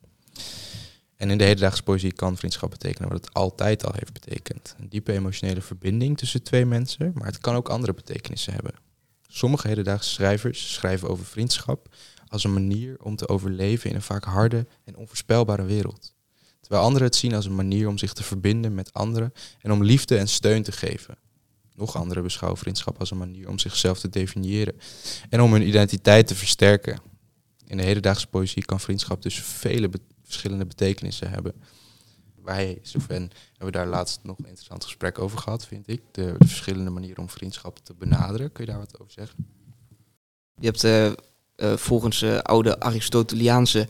En 1.22 1.30
in 1.30 1.38
de 1.38 1.44
hedendaagse 1.44 1.84
poëzie 1.84 2.14
kan 2.14 2.38
vriendschap 2.38 2.70
betekenen 2.70 3.10
wat 3.10 3.26
het 3.26 3.34
altijd 3.34 3.86
al 3.86 3.94
heeft 3.94 4.14
betekend. 4.14 4.76
Een 4.80 4.90
diepe 4.90 5.12
emotionele 5.12 5.62
verbinding 5.62 6.18
tussen 6.18 6.44
twee 6.44 6.66
mensen, 6.66 7.12
maar 7.16 7.26
het 7.26 7.38
kan 7.38 7.56
ook 7.56 7.70
andere 7.70 7.94
betekenissen 7.94 8.54
hebben. 8.54 8.74
Sommige 9.28 9.68
hedendaagse 9.68 10.10
schrijvers 10.10 10.74
schrijven 10.74 11.10
over 11.10 11.26
vriendschap 11.26 11.96
als 12.28 12.44
een 12.44 12.54
manier 12.54 12.96
om 13.02 13.16
te 13.16 13.28
overleven 13.28 13.90
in 13.90 13.96
een 13.96 14.02
vaak 14.02 14.24
harde 14.24 14.68
en 14.84 14.96
onvoorspelbare 14.96 15.64
wereld. 15.64 16.14
Terwijl 16.60 16.84
anderen 16.84 17.08
het 17.08 17.16
zien 17.16 17.34
als 17.36 17.46
een 17.46 17.56
manier 17.56 17.88
om 17.88 17.98
zich 17.98 18.14
te 18.14 18.24
verbinden 18.24 18.74
met 18.74 18.94
anderen 18.94 19.34
en 19.60 19.72
om 19.72 19.84
liefde 19.84 20.18
en 20.18 20.28
steun 20.28 20.64
te 20.64 20.72
geven. 20.72 21.18
Nog 21.76 21.96
anderen 21.96 22.24
beschouwen 22.24 22.60
vriendschap 22.60 23.00
als 23.00 23.12
een 23.12 23.18
manier 23.18 23.50
om 23.50 23.60
zichzelf 23.60 24.00
te 24.00 24.10
definiëren 24.10 24.76
en 25.30 25.42
om 25.42 25.54
hun 25.54 25.68
identiteit 25.68 26.28
te 26.28 26.36
versterken. 26.36 27.00
In 27.66 27.78
de 27.78 27.84
hedendaagse 27.84 28.28
poëzie 28.28 28.66
kan 28.66 28.80
vriendschap 28.80 29.22
dus 29.22 29.42
vele 29.42 29.90
verschillende 30.32 30.66
betekenissen 30.66 31.30
hebben. 31.30 31.54
Wij, 32.44 32.80
Sven, 32.82 33.32
hebben 33.52 33.72
daar 33.72 33.88
laatst 33.88 34.20
nog 34.24 34.38
een 34.38 34.46
interessant 34.46 34.84
gesprek 34.84 35.20
over 35.20 35.38
gehad, 35.38 35.68
vind 35.68 35.88
ik. 35.88 36.02
De, 36.12 36.36
de 36.38 36.48
verschillende 36.48 36.90
manieren 36.90 37.22
om 37.22 37.30
vriendschap 37.30 37.80
te 37.84 37.94
benaderen. 37.94 38.52
Kun 38.52 38.66
je 38.66 38.72
daar 38.72 38.80
wat 38.80 39.00
over 39.00 39.14
zeggen? 39.14 39.46
Je 40.62 40.66
hebt 40.66 40.84
eh, 40.84 41.08
eh, 41.08 41.78
volgens 41.78 42.22
eh, 42.22 42.38
oude 42.38 42.80
Aristoteliaanse 42.80 43.88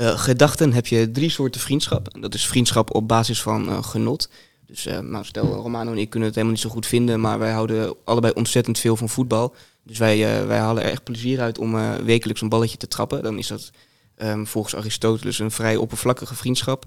gedachten 0.00 0.72
heb 0.72 0.86
je 0.86 1.10
drie 1.10 1.30
soorten 1.30 1.60
vriendschap. 1.60 2.08
En 2.08 2.20
Dat 2.20 2.34
is 2.34 2.46
vriendschap 2.46 2.94
op 2.94 3.08
basis 3.08 3.42
van 3.42 3.84
genot. 3.84 4.28
Dus 4.66 4.84
nou, 4.84 5.24
stel, 5.24 5.46
Romano 5.46 5.90
en 5.92 5.98
ik 5.98 6.10
kunnen 6.10 6.28
het 6.28 6.36
helemaal 6.36 6.56
niet 6.56 6.66
zo 6.66 6.74
goed 6.74 6.86
vinden, 6.86 7.20
maar 7.20 7.38
wij 7.38 7.52
houden 7.52 7.94
allebei 8.04 8.32
ontzettend 8.32 8.78
veel 8.78 8.96
van 8.96 9.08
voetbal. 9.08 9.54
Dus 9.82 9.98
wij, 9.98 10.46
wij 10.46 10.58
halen 10.58 10.82
er 10.82 10.90
echt 10.90 11.04
plezier 11.04 11.40
uit 11.40 11.58
om 11.58 12.04
wekelijks 12.04 12.40
een 12.40 12.48
balletje 12.48 12.76
te 12.76 12.88
trappen. 12.88 13.22
Dan 13.22 13.38
is 13.38 13.46
dat 13.46 13.70
ehm, 14.18 14.44
volgens 14.44 14.76
Aristoteles 14.76 15.38
een 15.38 15.50
vrij 15.50 15.76
oppervlakkige 15.76 16.34
vriendschap. 16.34 16.84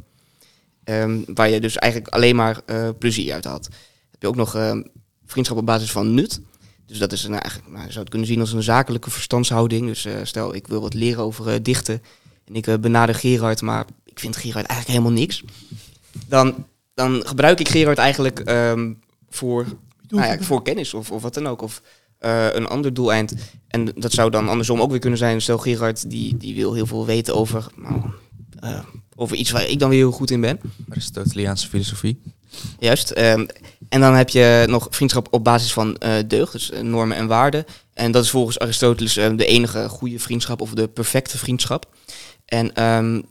Ehm, 0.83 1.21
waar 1.25 1.49
je 1.49 1.59
dus 1.59 1.75
eigenlijk 1.77 2.13
alleen 2.13 2.35
maar 2.35 2.61
eh, 2.65 2.89
plezier 2.99 3.33
uit 3.33 3.43
haalt. 3.43 3.65
Heb 4.11 4.21
je 4.21 4.27
ook 4.27 4.35
nog 4.35 4.55
ehm, 4.55 4.81
vriendschap 5.25 5.57
op 5.57 5.65
basis 5.65 5.91
van 5.91 6.13
nut. 6.13 6.41
Dus 6.85 6.97
dat 6.97 7.11
is 7.11 7.23
een, 7.23 7.31
eigenlijk, 7.39 7.71
nou, 7.71 7.85
je 7.85 7.89
zou 7.89 7.99
het 7.99 8.09
kunnen 8.09 8.27
zien 8.27 8.39
als 8.39 8.53
een 8.53 8.63
zakelijke 8.63 9.11
verstandshouding. 9.11 9.87
Dus 9.87 10.05
eh, 10.05 10.13
stel, 10.23 10.55
ik 10.55 10.67
wil 10.67 10.81
wat 10.81 10.93
leren 10.93 11.23
over 11.23 11.47
eh, 11.47 11.59
dichten. 11.61 12.01
En 12.45 12.55
ik 12.55 12.81
benader 12.81 13.15
Gerard, 13.15 13.61
maar 13.61 13.85
ik 14.05 14.19
vind 14.19 14.35
Gerard 14.35 14.65
eigenlijk 14.65 14.87
helemaal 14.87 15.19
niks. 15.19 15.43
Dan, 16.27 16.67
dan 16.93 17.21
gebruik 17.25 17.59
ik 17.59 17.69
Gerard 17.69 17.97
eigenlijk 17.97 18.41
voor, 19.29 19.65
nou 20.07 20.25
ja, 20.25 20.39
voor 20.39 20.63
kennis 20.63 20.93
of, 20.93 21.11
of 21.11 21.21
wat 21.21 21.33
dan 21.33 21.47
ook. 21.47 21.61
Of 21.61 21.81
eh, 22.21 22.47
een 22.51 22.67
ander 22.67 22.93
doeleind. 22.93 23.33
En 23.71 23.91
dat 23.95 24.11
zou 24.11 24.29
dan 24.29 24.49
andersom 24.49 24.81
ook 24.81 24.89
weer 24.91 24.99
kunnen 24.99 25.19
zijn. 25.19 25.41
Stel 25.41 25.57
Gerard, 25.57 26.09
die, 26.09 26.37
die 26.37 26.55
wil 26.55 26.73
heel 26.73 26.85
veel 26.85 27.05
weten 27.05 27.35
over, 27.35 27.67
nou, 27.75 28.01
eh, 28.59 28.79
over 29.15 29.35
iets 29.35 29.51
waar 29.51 29.67
ik 29.67 29.79
dan 29.79 29.89
weer 29.89 29.99
heel 29.99 30.11
goed 30.11 30.31
in 30.31 30.41
ben. 30.41 30.59
Aristoteliaanse 30.89 31.67
filosofie. 31.67 32.21
Juist. 32.79 33.11
ehm, 33.11 33.45
en 33.89 33.99
dan 34.01 34.13
heb 34.13 34.29
je 34.29 34.65
nog 34.69 34.87
vriendschap 34.89 35.27
op 35.31 35.43
basis 35.43 35.73
van 35.73 35.97
eh, 35.97 36.13
deugd, 36.27 36.51
dus 36.51 36.71
normen 36.81 37.17
en 37.17 37.27
waarden. 37.27 37.65
En 37.93 38.11
dat 38.11 38.23
is 38.23 38.29
volgens 38.29 38.59
Aristoteles 38.59 39.17
eh, 39.17 39.29
de 39.35 39.45
enige 39.45 39.89
goede 39.89 40.19
vriendschap 40.19 40.61
of 40.61 40.73
de 40.73 40.87
perfecte 40.87 41.37
vriendschap. 41.37 41.85
En, 42.45 42.73
ehm, 42.73 43.21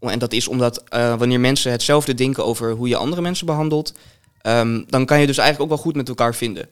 en 0.00 0.18
dat 0.18 0.32
is 0.32 0.48
omdat 0.48 0.82
wanneer 0.90 1.40
mensen 1.40 1.70
hetzelfde 1.70 2.14
denken 2.14 2.44
over 2.44 2.72
hoe 2.72 2.88
je 2.88 2.96
andere 2.96 3.22
mensen 3.22 3.46
behandelt, 3.46 3.94
ehm, 4.40 4.82
dan 4.88 5.06
kan 5.06 5.20
je 5.20 5.26
dus 5.26 5.38
eigenlijk 5.38 5.70
ook 5.70 5.76
wel 5.76 5.84
goed 5.84 5.96
met 5.96 6.08
elkaar 6.08 6.34
vinden. 6.34 6.68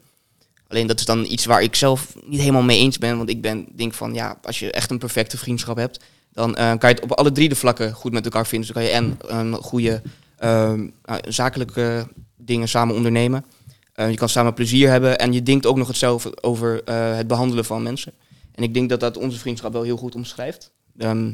Alleen 0.68 0.86
dat 0.86 0.98
is 0.98 1.04
dan 1.04 1.24
iets 1.24 1.44
waar 1.44 1.62
ik 1.62 1.74
zelf 1.74 2.14
niet 2.24 2.40
helemaal 2.40 2.62
mee 2.62 2.78
eens 2.78 2.98
ben. 2.98 3.16
Want 3.16 3.28
ik 3.28 3.40
ben, 3.40 3.66
denk 3.74 3.94
van 3.94 4.14
ja, 4.14 4.38
als 4.42 4.58
je 4.58 4.70
echt 4.70 4.90
een 4.90 4.98
perfecte 4.98 5.38
vriendschap 5.38 5.76
hebt, 5.76 6.04
dan 6.32 6.56
eh, 6.56 6.68
kan 6.78 6.88
je 6.88 6.94
het 6.94 7.04
op 7.04 7.12
alle 7.12 7.32
drie 7.32 7.48
de 7.48 7.54
vlakken 7.54 7.92
goed 7.92 8.12
met 8.12 8.24
elkaar 8.24 8.46
vinden. 8.46 8.66
Dus 8.66 8.76
dan 8.76 8.84
kan 8.84 8.92
je 8.92 9.18
en 9.28 9.38
een 9.38 9.54
goede 9.54 10.02
ehm, 10.38 10.86
nou, 11.04 11.20
zakelijke 11.28 12.08
dingen 12.36 12.68
samen 12.68 12.94
ondernemen. 12.94 13.44
Eh, 13.92 14.10
je 14.10 14.16
kan 14.16 14.28
samen 14.28 14.54
plezier 14.54 14.90
hebben 14.90 15.18
en 15.18 15.32
je 15.32 15.42
denkt 15.42 15.66
ook 15.66 15.76
nog 15.76 15.88
hetzelfde 15.88 16.42
over 16.42 16.84
eh, 16.84 17.16
het 17.16 17.26
behandelen 17.26 17.64
van 17.64 17.82
mensen. 17.82 18.12
En 18.54 18.62
ik 18.62 18.74
denk 18.74 18.88
dat 18.88 19.00
dat 19.00 19.16
onze 19.16 19.38
vriendschap 19.38 19.72
wel 19.72 19.82
heel 19.82 19.96
goed 19.96 20.14
omschrijft. 20.14 20.72
Ehm, 20.98 21.32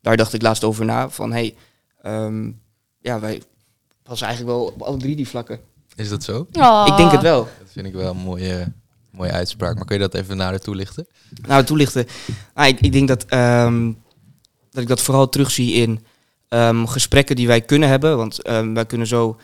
daar 0.00 0.16
dacht 0.16 0.32
ik 0.32 0.42
laatst 0.42 0.64
over 0.64 0.84
na, 0.84 1.10
van 1.10 1.32
hey, 1.32 1.54
ehm, 2.02 2.50
ja, 3.00 3.20
wij 3.20 3.42
passen 4.02 4.26
eigenlijk 4.26 4.56
wel 4.56 4.66
op 4.66 4.82
alle 4.82 4.96
drie 4.96 5.16
die 5.16 5.28
vlakken. 5.28 5.60
Is 5.96 6.08
dat 6.08 6.22
zo? 6.22 6.46
Oh. 6.52 6.84
Ik 6.86 6.96
denk 6.96 7.10
het 7.10 7.22
wel. 7.22 7.48
Dat 7.58 7.68
vind 7.72 7.86
ik 7.86 7.92
wel 7.92 8.10
een 8.10 8.16
mooie, 8.16 8.72
mooie 9.10 9.30
uitspraak. 9.30 9.74
Maar 9.74 9.84
kun 9.84 9.96
je 9.96 10.02
dat 10.02 10.14
even 10.14 10.36
nader 10.36 10.60
toelichten? 10.60 11.06
Nou, 11.46 11.64
toelichten. 11.64 12.06
Ah, 12.54 12.66
ik, 12.66 12.80
ik 12.80 12.92
denk 12.92 13.08
dat, 13.08 13.24
ehm, 13.24 13.92
dat 14.70 14.82
ik 14.82 14.88
dat 14.88 15.00
vooral 15.00 15.28
terugzie 15.28 15.72
in 15.72 16.04
ehm, 16.48 16.84
gesprekken 16.84 17.36
die 17.36 17.46
wij 17.46 17.60
kunnen 17.60 17.88
hebben. 17.88 18.16
Want 18.16 18.42
ehm, 18.42 18.72
wij 18.72 18.86
kunnen 18.86 19.06
zo 19.06 19.36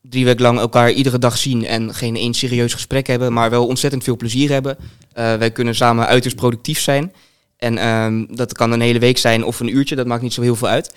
drie 0.00 0.24
weken 0.24 0.42
lang 0.42 0.58
elkaar 0.58 0.90
iedere 0.90 1.18
dag 1.18 1.38
zien 1.38 1.66
en 1.66 1.94
geen 1.94 2.16
één 2.16 2.34
serieus 2.34 2.72
gesprek 2.72 3.06
hebben, 3.06 3.32
maar 3.32 3.50
wel 3.50 3.66
ontzettend 3.66 4.04
veel 4.04 4.16
plezier 4.16 4.50
hebben. 4.50 4.76
Eh, 5.12 5.34
wij 5.34 5.50
kunnen 5.50 5.74
samen 5.74 6.06
uiterst 6.06 6.36
productief 6.36 6.80
zijn. 6.80 7.12
En 7.56 7.78
ehm, 7.78 8.24
dat 8.34 8.52
kan 8.52 8.72
een 8.72 8.80
hele 8.80 8.98
week 8.98 9.18
zijn 9.18 9.44
of 9.44 9.60
een 9.60 9.76
uurtje, 9.76 9.96
dat 9.96 10.06
maakt 10.06 10.22
niet 10.22 10.32
zo 10.32 10.42
heel 10.42 10.56
veel 10.56 10.68
uit. 10.68 10.94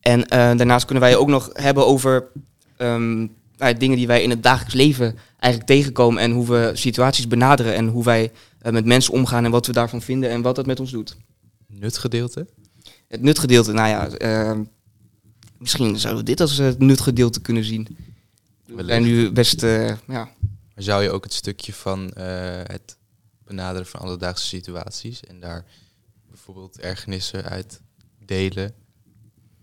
En 0.00 0.28
eh, 0.28 0.38
daarnaast 0.38 0.84
kunnen 0.84 1.04
wij 1.04 1.16
ook 1.16 1.28
nog 1.28 1.50
hebben 1.52 1.86
over 1.86 2.26
ehm, 2.76 3.18
nou 3.18 3.30
ja, 3.68 3.78
dingen 3.78 3.96
die 3.96 4.06
wij 4.06 4.22
in 4.22 4.30
het 4.30 4.42
dagelijks 4.42 4.74
leven 4.74 5.18
eigenlijk 5.38 5.72
tegenkomen 5.72 6.22
en 6.22 6.30
hoe 6.32 6.46
we 6.46 6.70
situaties 6.74 7.26
benaderen 7.26 7.74
en 7.74 7.88
hoe 7.88 8.04
wij 8.04 8.32
eh, 8.58 8.72
met 8.72 8.84
mensen 8.84 9.12
omgaan 9.12 9.44
en 9.44 9.50
wat 9.50 9.66
we 9.66 9.72
daarvan 9.72 10.02
vinden 10.02 10.30
en 10.30 10.42
wat 10.42 10.56
dat 10.56 10.66
met 10.66 10.80
ons 10.80 10.90
doet. 10.90 11.16
Nutgedeelte? 11.66 12.46
Het 13.08 13.22
nutgedeelte, 13.22 13.72
nou 13.72 13.88
ja, 13.88 14.08
ehm, 14.08 14.62
misschien 15.58 15.98
zouden 15.98 16.24
we 16.24 16.30
dit 16.30 16.40
als 16.40 16.56
het 16.58 16.78
nutgedeelte 16.78 17.40
kunnen 17.40 17.64
zien. 17.64 17.96
We 18.66 18.84
zijn 18.84 19.02
nu 19.02 19.30
best, 19.30 19.62
eh, 19.62 19.86
ja, 19.88 20.30
Maar 20.74 20.84
zou 20.84 21.02
je 21.02 21.10
ook 21.10 21.24
het 21.24 21.32
stukje 21.32 21.72
van 21.72 22.10
eh, 22.12 22.24
het 22.62 22.96
benaderen 23.44 23.86
van 23.86 24.00
alledaagse 24.00 24.46
situaties 24.46 25.20
en 25.24 25.40
daar 25.40 25.64
bijvoorbeeld 26.28 26.80
ergernissen 26.80 27.44
uit 27.44 27.80
delen, 28.24 28.74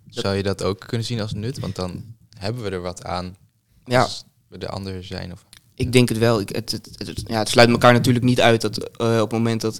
Dat- 0.06 0.24
zou 0.24 0.36
je 0.36 0.44
dat 0.44 0.64
ook 0.64 0.80
kunnen 0.88 1.06
zien 1.08 1.22
als 1.22 1.34
nut? 1.34 1.60
Want 1.60 1.76
dan 1.76 2.04
hebben 2.38 2.64
we 2.64 2.70
er 2.70 2.82
wat 2.82 3.04
aan 3.04 3.36
Ja. 3.92 4.02
als 4.02 4.24
we 4.48 4.58
de 4.58 4.68
ander 4.70 5.04
zijn. 5.04 5.32
Of 5.32 5.46
ik 5.74 5.92
denk 5.92 6.10
het 6.10 6.18
wel. 6.18 6.40
Ik, 6.40 6.50
het, 6.50 6.72
het, 6.72 6.98
het- 7.08 7.24
ja, 7.26 7.38
het 7.40 7.50
sluit 7.50 7.70
elkaar 7.70 7.94
natuurlijk 7.94 8.26
niet 8.26 8.42
uit 8.42 8.62
dat 8.62 8.78
eh, 8.98 9.08
op 9.16 9.20
het 9.22 9.32
moment 9.32 9.62
dat 9.62 9.80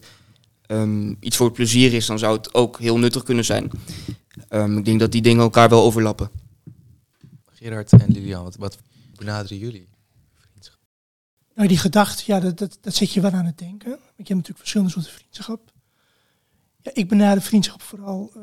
ehm, 0.66 1.14
iets 1.20 1.38
voor 1.38 1.46
het 1.46 1.56
plezier 1.56 1.94
is, 1.94 2.06
dan 2.06 2.20
zou 2.20 2.38
het 2.38 2.54
ook 2.54 2.80
heel 2.80 2.98
nuttig 3.00 3.24
kunnen 3.24 3.46
zijn. 3.46 3.72
Ehm, 4.48 4.78
ik 4.78 4.86
denk 4.86 5.00
dat 5.00 5.12
die 5.12 5.22
dingen 5.22 5.42
elkaar 5.44 5.70
wel 5.70 5.84
overlappen. 5.84 6.30
Gerard 7.52 7.92
en 7.92 8.12
Lilian, 8.12 8.44
wat, 8.44 8.56
wat 8.56 8.78
benaderen 9.16 9.58
jullie? 9.58 9.88
vriendschap? 10.38 10.80
Nou, 11.56 11.68
die 11.68 11.78
gedachte, 11.78 12.24
ja, 12.26 12.40
dat, 12.40 12.58
dat, 12.58 12.78
dat 12.82 12.96
zet 12.96 13.14
je 13.14 13.22
wel 13.22 13.32
aan 13.32 13.46
het 13.46 13.58
denken. 13.58 13.90
Want 13.90 14.00
je 14.02 14.14
hebt 14.16 14.30
natuurlijk 14.30 14.58
verschillende 14.60 14.92
soorten 14.94 15.12
vriendschap. 15.12 15.72
Ja, 16.82 16.92
ik 16.94 17.08
benader 17.10 17.44
vriendschap 17.44 17.82
vooral... 17.82 18.32
eh, 18.36 18.42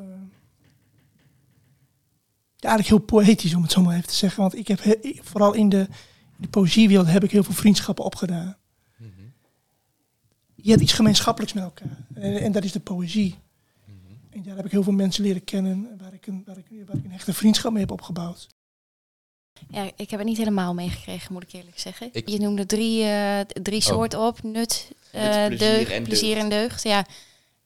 ja, 2.56 2.68
eigenlijk 2.68 2.88
heel 2.88 2.98
poëtisch, 3.20 3.54
om 3.54 3.62
het 3.62 3.72
zo 3.72 3.82
maar 3.82 3.96
even 3.96 4.08
te 4.08 4.14
zeggen. 4.14 4.40
Want 4.40 4.56
ik 4.56 4.68
heb 4.68 4.82
he- 4.82 4.98
ik- 5.00 5.20
vooral 5.24 5.52
in 5.54 5.68
de, 5.68 5.78
in 5.78 6.36
de 6.36 6.48
poëziewereld 6.48 7.06
heb 7.08 7.24
ik 7.24 7.30
heel 7.30 7.44
veel 7.44 7.54
vriendschappen 7.54 8.04
opgedaan. 8.04 8.56
Je 10.54 10.70
hebt 10.70 10.82
iets 10.82 10.92
gemeenschappelijks 10.92 11.54
met 11.54 11.64
elkaar. 11.64 12.06
En, 12.14 12.40
en 12.40 12.52
dat 12.52 12.64
is 12.64 12.72
de 12.72 12.80
poëzie. 12.80 13.34
En 14.30 14.42
daar 14.42 14.56
heb 14.56 14.64
ik 14.64 14.70
heel 14.70 14.82
veel 14.82 14.92
mensen 14.92 15.22
leren 15.24 15.44
kennen... 15.44 15.96
waar 15.98 16.12
ik 16.12 16.26
een, 16.26 16.42
waar 16.46 16.56
ik, 16.58 16.64
waar 16.86 16.96
ik 16.96 17.04
een 17.04 17.10
hechte 17.10 17.32
vriendschap 17.34 17.72
mee 17.72 17.80
heb 17.80 17.90
opgebouwd. 17.90 18.46
Ja, 19.70 19.82
ik 19.96 20.10
heb 20.10 20.18
het 20.18 20.28
niet 20.28 20.36
helemaal 20.36 20.74
meegekregen, 20.74 21.32
moet 21.32 21.42
ik 21.42 21.52
eerlijk 21.52 21.78
zeggen. 21.78 22.08
Ik- 22.12 22.28
Je 22.28 22.38
noemde 22.38 22.66
drie, 22.66 23.02
eh, 23.04 23.40
drie 23.40 23.80
soorten 23.80 24.20
op. 24.20 24.42
Nut, 24.42 24.90
eh, 25.12 25.46
plezier 25.46 25.58
deugd, 25.58 25.90
en 25.90 26.02
plezier 26.02 26.28
deugd. 26.34 26.42
en 26.42 26.48
deugd. 26.48 26.82
Ja. 26.82 27.06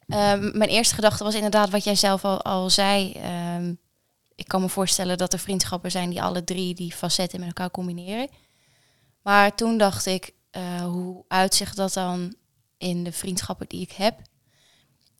Ehm, 0.08 0.58
mijn 0.58 0.70
eerste 0.70 0.94
gedachte 0.94 1.24
was 1.24 1.34
inderdaad 1.34 1.70
wat 1.70 1.84
jij 1.84 1.94
zelf 1.94 2.24
al, 2.24 2.42
al 2.42 2.70
zei. 2.70 3.12
Ehm, 3.12 3.74
ik 4.40 4.48
kan 4.48 4.60
me 4.60 4.68
voorstellen 4.68 5.18
dat 5.18 5.32
er 5.32 5.38
vriendschappen 5.38 5.90
zijn 5.90 6.10
die 6.10 6.22
alle 6.22 6.44
drie 6.44 6.74
die 6.74 6.92
facetten 6.92 7.38
met 7.38 7.48
elkaar 7.48 7.70
combineren. 7.70 8.28
Maar 9.22 9.54
toen 9.54 9.78
dacht 9.78 10.06
ik, 10.06 10.32
eh, 10.50 10.82
hoe 10.82 11.24
uitzicht 11.28 11.76
dat 11.76 11.92
dan 11.92 12.34
in 12.78 13.04
de 13.04 13.12
vriendschappen 13.12 13.68
die 13.68 13.80
ik 13.80 13.92
heb? 13.92 14.20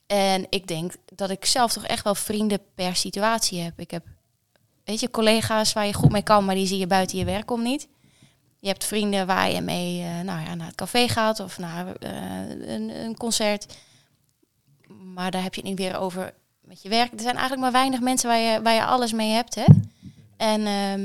En 0.07 0.47
ik 0.49 0.67
denk 0.67 0.95
dat 1.15 1.31
ik 1.31 1.45
zelf 1.45 1.73
toch 1.73 1.87
echt 1.87 2.05
wel 2.05 2.15
vrienden 2.15 2.61
per 2.75 2.97
situatie 2.97 3.61
heb. 3.61 3.81
Ik 3.81 3.91
heb, 3.91 4.07
weet 4.85 5.01
je, 5.01 5.11
collega's 5.11 5.73
waar 5.73 5.87
je 5.87 5.95
goed 5.95 6.13
mee 6.13 6.23
kan, 6.23 6.45
maar 6.45 6.55
die 6.55 6.67
zie 6.67 6.79
je 6.79 6.87
buiten 6.87 7.19
je 7.19 7.25
werk 7.25 7.51
om 7.51 7.63
niet. 7.63 7.89
Je 8.59 8.69
hebt 8.69 8.85
vrienden 8.85 9.27
waar 9.27 9.51
je 9.51 9.61
mee 9.61 10.03
eh, 10.03 10.21
nou 10.21 10.41
ja, 10.45 10.55
naar 10.55 10.67
het 10.67 10.77
café 10.77 11.09
gaat 11.09 11.41
of 11.41 11.59
naar 11.59 11.97
eh, 11.97 12.49
een, 12.49 12.89
een 13.05 13.17
concert. 13.17 13.77
Maar 14.87 15.31
daar 15.31 15.43
heb 15.43 15.55
je 15.55 15.61
het 15.61 15.71
niet 15.71 15.79
weer 15.79 15.99
over 15.99 16.35
met 16.71 16.83
je 16.83 16.89
werk. 16.89 17.13
Er 17.13 17.21
zijn 17.21 17.37
eigenlijk 17.37 17.63
maar 17.63 17.73
weinig 17.73 18.01
mensen 18.01 18.29
waar 18.29 18.39
je, 18.39 18.63
waar 18.63 18.75
je 18.75 18.85
alles 18.85 19.13
mee 19.13 19.31
hebt. 19.31 19.55
Hè? 19.55 19.65
En 20.37 20.67
ehm, 20.67 21.05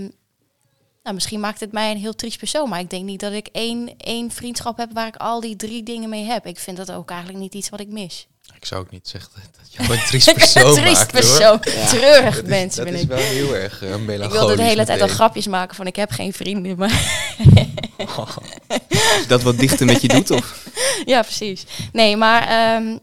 nou, 1.03 1.15
misschien 1.15 1.39
maakt 1.39 1.59
het 1.59 1.71
mij 1.71 1.91
een 1.91 1.97
heel 1.97 2.15
triest 2.15 2.37
persoon. 2.37 2.69
Maar 2.69 2.79
ik 2.79 2.89
denk 2.89 3.03
niet 3.03 3.19
dat 3.19 3.33
ik 3.33 3.47
één, 3.51 3.97
één 3.97 4.31
vriendschap 4.31 4.77
heb 4.77 4.89
waar 4.93 5.07
ik 5.07 5.15
al 5.15 5.39
die 5.39 5.55
drie 5.55 5.83
dingen 5.83 6.09
mee 6.09 6.23
heb. 6.23 6.45
Ik 6.45 6.59
vind 6.59 6.77
dat 6.77 6.91
ook 6.91 7.09
eigenlijk 7.09 7.39
niet 7.39 7.53
iets 7.53 7.69
wat 7.69 7.79
ik 7.79 7.87
mis. 7.87 8.27
Ik 8.55 8.65
zou 8.65 8.81
ook 8.81 8.91
niet 8.91 9.07
zeggen 9.07 9.31
dat 9.33 9.73
je 9.73 9.93
een 9.93 10.05
triest 10.05 10.33
persoon 10.43 10.75
triest 10.75 11.11
maakt, 11.11 11.11
hoor. 11.11 11.59
persoon. 11.59 11.59
Treurig 11.87 12.35
Dat 12.35 12.43
is, 12.43 12.49
mensen 12.49 12.83
dat 12.83 12.93
ben 12.93 12.95
is 12.95 13.01
ik. 13.01 13.07
wel 13.07 13.17
heel 13.17 13.55
erg 13.55 13.83
uh, 13.83 13.95
melancholisch. 13.95 14.25
Ik 14.25 14.31
wilde 14.31 14.55
de 14.55 14.63
hele 14.63 14.85
tijd 14.85 15.01
al 15.01 15.07
grapjes 15.07 15.47
maken 15.47 15.75
van 15.75 15.87
ik 15.87 15.95
heb 15.95 16.11
geen 16.11 16.33
vrienden. 16.33 16.77
Maar 16.77 17.23
Als 18.15 19.27
dat 19.27 19.41
wat 19.41 19.57
dichter 19.57 19.85
met 19.85 20.01
je 20.01 20.07
doet, 20.07 20.31
of? 20.31 20.67
ja, 21.05 21.21
precies. 21.21 21.65
Nee, 21.91 22.17
maar 22.17 22.47
ehm, 22.47 22.97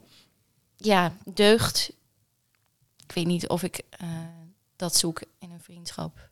ja, 0.76 1.12
deugd. 1.24 1.90
Ik 3.12 3.18
weet 3.18 3.26
niet 3.26 3.48
of 3.48 3.62
ik 3.62 3.80
eh, 3.90 4.08
dat 4.76 4.96
zoek 4.96 5.22
in 5.38 5.50
een 5.50 5.60
vriendschap. 5.60 6.28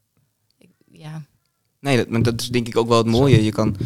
Ik, 0.59 0.69
ja, 0.91 1.25
Nee, 1.81 1.97
dat, 1.97 2.09
maar 2.09 2.23
dat 2.23 2.41
is 2.41 2.49
denk 2.49 2.69
ik 2.69 2.77
ook 2.77 2.89
wel 2.89 2.99
het 2.99 3.07
mooie. 3.07 3.45
Je 3.45 3.53
kan, 3.53 3.77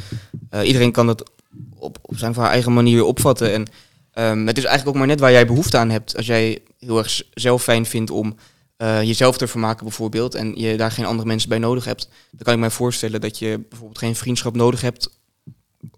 eh, 0.51 0.67
iedereen 0.67 0.93
kan 0.93 1.07
dat 1.07 1.31
op, 1.77 1.99
op 2.03 2.17
zijn 2.17 2.31
of 2.31 2.37
haar 2.37 2.51
eigen 2.51 2.73
manier 2.73 3.05
opvatten. 3.05 3.53
En 3.53 3.67
ehm, 4.11 4.47
het 4.47 4.59
is 4.59 4.65
eigenlijk 4.65 4.89
ook 4.89 4.95
maar 4.95 5.07
net 5.07 5.21
waar 5.21 5.31
jij 5.31 5.47
behoefte 5.47 5.77
aan 5.77 5.91
hebt. 5.91 6.17
Als 6.17 6.27
jij 6.27 6.63
heel 6.79 6.99
erg 6.99 7.23
zelf 7.33 7.63
fijn 7.63 7.87
vindt 7.87 8.11
om 8.11 8.37
eh, 8.77 9.03
jezelf 9.03 9.39
te 9.39 9.47
vermaken 9.47 9.85
bijvoorbeeld... 9.85 10.35
en 10.35 10.55
je 10.57 10.77
daar 10.77 10.91
geen 10.91 11.07
andere 11.07 11.29
mensen 11.29 11.49
bij 11.49 11.59
nodig 11.59 11.85
hebt... 11.85 12.09
dan 12.31 12.43
kan 12.43 12.55
ik 12.55 12.61
mij 12.61 12.71
voorstellen 12.71 13.21
dat 13.21 13.39
je 13.39 13.61
bijvoorbeeld 13.69 13.99
geen 13.99 14.17
vriendschap 14.17 14.55
nodig 14.57 14.81
hebt... 14.81 15.19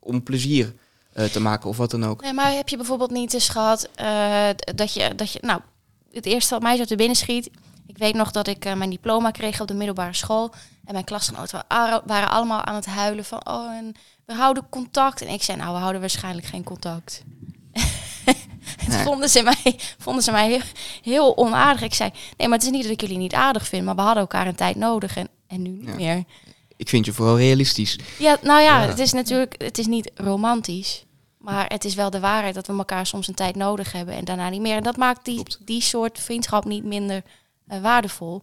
om 0.01 0.23
plezier 0.23 0.75
te 1.33 1.41
maken 1.41 1.69
of 1.69 1.77
wat 1.77 1.91
dan 1.91 2.05
ook. 2.05 2.23
Nee, 2.23 2.33
maar 2.33 2.53
heb 2.53 2.69
je 2.69 2.77
bijvoorbeeld 2.77 3.11
niet 3.11 3.35
eens 3.35 3.49
gehad 3.49 3.89
eh, 3.95 4.49
dat, 4.75 4.95
je, 4.95 5.15
dat 5.15 5.33
je... 5.33 5.39
Nou, 5.43 5.61
het 6.13 6.27
eerste 6.27 6.55
wat 6.55 6.63
mij 6.63 6.77
zo 6.77 6.85
te 6.85 6.97
binnen 6.97 7.17
schiet... 7.17 7.51
Ik 7.89 7.99
weet 7.99 8.15
nog 8.15 8.31
dat 8.31 8.47
ik 8.47 8.65
eh, 8.65 8.73
mijn 8.75 8.91
diploma 8.91 9.31
kreeg 9.31 9.61
op 9.61 9.67
de 9.69 9.75
middelbare 9.75 10.15
school. 10.15 10.51
En 10.85 10.93
mijn 10.93 11.05
klasgenoten 11.05 11.65
wa- 11.69 12.03
waren 12.07 12.31
allemaal 12.31 12.65
aan 12.65 12.75
het 12.75 12.87
huilen 12.87 13.25
van... 13.25 13.47
Oh, 13.49 13.71
en 13.77 13.95
we 14.25 14.35
houden 14.35 14.67
contact. 14.71 15.21
En 15.23 15.29
ik 15.29 15.43
zei, 15.43 15.59
nou, 15.59 15.73
we 15.73 15.79
houden 15.79 16.01
waarschijnlijk 16.01 16.47
geen 16.47 16.65
contact. 16.65 17.23
Nee. 18.89 19.03
vonden 19.05 19.29
ze 19.29 19.43
mij, 19.43 19.79
vonden 19.99 20.23
ze 20.23 20.31
mij 20.31 20.49
heel, 20.49 20.61
heel 21.03 21.37
onaardig. 21.37 21.83
Ik 21.83 21.95
zei, 21.95 22.11
nee, 22.37 22.49
maar 22.49 22.59
het 22.59 22.67
is 22.67 22.73
niet 22.73 22.83
dat 22.83 22.93
ik 22.93 23.01
jullie 23.01 23.17
niet 23.19 23.35
aardig 23.35 23.67
vind... 23.67 23.85
maar 23.85 23.95
we 23.95 24.01
hadden 24.01 24.21
elkaar 24.23 24.47
een 24.47 24.55
tijd 24.55 24.77
nodig 24.77 25.17
en, 25.17 25.29
en 25.47 25.63
nu 25.63 25.69
niet 25.71 25.87
Ja. 25.89 25.95
meer. 25.95 26.25
Ik 26.77 26.89
vind 26.89 27.05
je 27.05 27.13
vooral 27.13 27.37
realistisch. 27.37 27.99
Ja, 28.19 28.37
nou 28.43 28.61
ja, 28.63 28.83
Ja. 28.83 28.89
het 28.89 28.99
is 28.99 29.13
natuurlijk, 29.13 29.55
het 29.63 29.79
is 29.79 29.87
niet 29.87 30.11
romantisch. 30.15 31.05
Maar 31.47 31.67
het 31.69 31.85
is 31.85 31.95
wel 31.95 32.11
de 32.11 32.21
waarheid 32.21 32.55
dat 32.55 32.67
we 32.67 32.73
elkaar 32.73 33.07
soms 33.07 33.29
een 33.29 33.35
tijd 33.35 33.57
nodig 33.57 33.93
hebben 33.93 34.15
en 34.15 34.25
daarna 34.25 34.49
niet 34.49 34.61
meer. 34.61 34.77
En 34.77 34.83
dat 34.83 34.97
maakt 34.97 35.25
die, 35.25 35.35
Klopt. 35.35 35.59
die 35.65 35.81
soort 35.81 36.19
vriendschap 36.19 36.65
niet 36.65 36.85
minder 36.85 37.23
eh, 37.67 37.81
waardevol. 37.81 38.43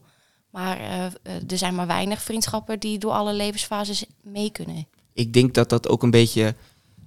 Maar 0.50 0.80
eh, 0.80 1.06
eh, 1.06 1.12
er 1.48 1.58
zijn 1.58 1.76
maar 1.76 1.88
weinig 1.88 2.22
vriendschappen 2.22 2.80
die 2.80 2.98
door 2.98 3.12
alle 3.12 3.34
levensfases 3.34 4.06
mee 4.22 4.52
kunnen. 4.52 4.88
ik 5.14 5.34
denk 5.34 5.54
dat 5.54 5.70
dat 5.70 5.88
ook 5.88 6.04
een 6.04 6.12
beetje 6.12 6.56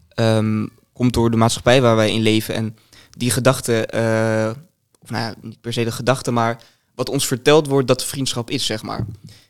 ehm, 0.08 0.66
komt 0.92 1.14
door 1.14 1.30
de 1.30 1.36
maatschappij 1.36 1.82
waar 1.82 1.96
wij 1.96 2.12
in 2.12 2.22
leven. 2.22 2.54
En 2.54 2.76
die 3.10 3.30
gedachte, 3.30 3.86
of 5.00 5.10
nou 5.10 5.24
ja, 5.24 5.34
niet 5.40 5.60
per 5.60 5.72
se 5.72 5.84
de 5.84 5.92
gedachte, 5.92 6.30
maar 6.30 6.62
wat 6.94 7.08
ons 7.08 7.26
verteld 7.26 7.66
wordt 7.66 7.88
dat 7.88 8.04
vriendschap 8.04 8.50
is, 8.50 8.66
zeg 8.66 8.82
maar. 8.82 9.06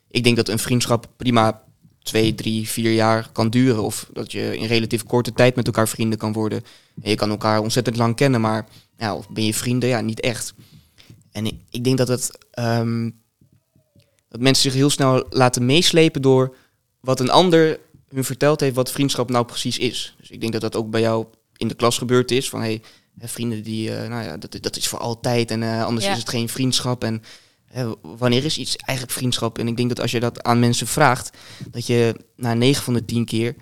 Ik 0.09 0.25
denk 0.25 0.37
dat 0.37 0.49
een 0.49 0.59
vriendschap 0.59 1.09
prima 1.17 1.63
twee, 2.07 2.35
drie, 2.35 2.69
vier 2.69 2.92
jaar 2.92 3.29
kan 3.33 3.51
duren. 3.51 3.83
Of 3.83 4.09
dat 4.12 4.33
je 4.33 4.57
in 4.59 4.66
relatief 4.66 5.05
korte 5.05 5.33
tijd 5.33 5.57
met 5.57 5.66
elkaar 5.66 5.88
vrienden 5.88 6.19
kan 6.19 6.33
worden. 6.33 6.62
En 7.03 7.11
je 7.11 7.16
kan 7.16 7.31
elkaar 7.31 7.61
ontzettend 7.61 7.97
lang 7.97 8.16
kennen, 8.16 8.40
maar 8.40 8.66
ja, 8.99 9.14
of 9.14 9.29
ben 9.29 9.45
je 9.45 9.55
vrienden? 9.55 9.88
Ja, 9.88 10.01
niet 10.01 10.21
echt. 10.21 10.55
En 11.33 11.47
ik, 11.47 11.55
ik 11.71 11.85
denk 11.85 11.99
dat 11.99 12.09
het 12.09 12.31
ehm, 12.51 13.11
dat 14.29 14.40
mensen 14.40 14.62
zich 14.62 14.75
heel 14.75 14.90
snel 14.90 15.27
laten 15.31 15.66
meeslepen 15.66 16.23
door 16.23 16.57
wat 17.01 17.21
een 17.21 17.31
ander 17.31 17.79
hun 18.09 18.25
verteld 18.25 18.61
heeft 18.61 18.75
wat 18.75 18.90
vriendschap 18.90 19.31
nou 19.31 19.45
precies 19.45 19.79
is. 19.79 20.14
Dus 20.19 20.31
ik 20.31 20.40
denk 20.40 20.53
dat 20.53 20.61
dat 20.61 20.77
ook 20.77 20.90
bij 20.90 21.01
jou 21.01 21.27
in 21.57 21.69
de 21.69 21.75
klas 21.75 21.99
gebeurd 21.99 22.31
is. 22.31 22.49
Van 22.49 22.61
hey, 22.61 22.83
vrienden 23.19 23.62
die, 23.62 23.97
eh, 23.97 24.09
nou 24.09 24.25
ja, 24.25 24.37
dat, 24.37 24.59
dat 24.61 24.77
is 24.77 24.88
voor 24.88 24.99
altijd 24.99 25.51
en 25.51 25.62
eh, 25.62 25.85
anders 25.85 26.07
Ja. 26.07 26.12
is 26.12 26.19
het 26.19 26.29
geen 26.29 26.49
vriendschap. 26.49 27.05
En 27.05 27.23
hè, 27.77 27.95
wanneer 28.03 28.45
is 28.45 28.59
iets 28.59 28.77
eigenlijk 28.77 29.19
vriendschap? 29.19 29.59
En 29.59 29.69
ik 29.69 29.77
denk 29.77 29.89
dat 29.89 30.01
als 30.01 30.11
je 30.11 30.21
dat 30.21 30.43
aan 30.43 30.61
mensen 30.61 30.87
vraagt, 30.87 31.37
dat 31.71 31.87
je 31.87 32.21
na 32.37 32.55
9 32.55 32.83
van 32.83 32.95
de 32.95 33.05
10 33.05 33.25
keer, 33.25 33.57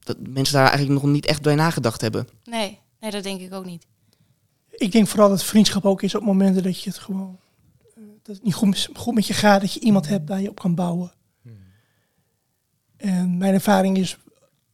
dat 0.00 0.16
mensen 0.28 0.54
daar 0.54 0.68
eigenlijk 0.68 1.02
nog 1.02 1.12
niet 1.12 1.26
echt 1.26 1.42
bij 1.42 1.54
nagedacht 1.54 2.00
hebben. 2.00 2.28
Nee, 2.44 2.78
nee, 3.00 3.10
dat 3.10 3.22
denk 3.22 3.40
ik 3.40 3.52
ook 3.52 3.64
niet. 3.64 3.86
Ik 4.70 4.92
denk 4.92 5.06
vooral 5.06 5.28
dat 5.28 5.44
vriendschap 5.44 5.84
ook 5.84 6.02
is 6.02 6.14
op 6.14 6.22
momenten 6.22 6.62
dat 6.62 6.82
je 6.82 6.90
het 6.90 6.98
gewoon 6.98 7.38
eh, 7.94 8.02
dat 8.22 8.34
het 8.34 8.44
niet 8.44 8.54
goed, 8.54 8.88
goed 8.94 9.14
met 9.14 9.26
je 9.26 9.34
gaat, 9.34 9.60
dat 9.60 9.72
je 9.72 9.80
iemand 9.80 10.08
hebt 10.08 10.28
waar 10.28 10.40
je 10.40 10.50
op 10.50 10.60
kan 10.60 10.74
bouwen. 10.74 11.12
En 12.96 13.38
mijn 13.38 13.54
ervaring 13.54 13.98
is 13.98 14.18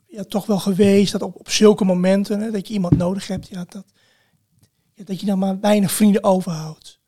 ja, 0.07 0.25
toch 0.25 0.47
wel 0.47 0.59
geweest 0.59 1.13
dat 1.13 1.23
op, 1.23 1.35
op 1.37 1.51
zulke 1.51 1.85
momenten 1.85 2.41
hè, 2.41 2.51
dat 2.51 2.69
je 2.69 2.75
iemand 2.75 2.97
nodig 2.97 3.27
hebt, 3.27 3.49
ja, 3.49 3.65
dat, 3.69 3.85
ja, 4.95 5.05
dat 5.05 5.21
je 5.21 5.27
dan 5.27 5.39
maar 5.39 5.61
weinig 5.61 5.93
vrienden 5.93 6.25
overhoudt. 6.25 7.03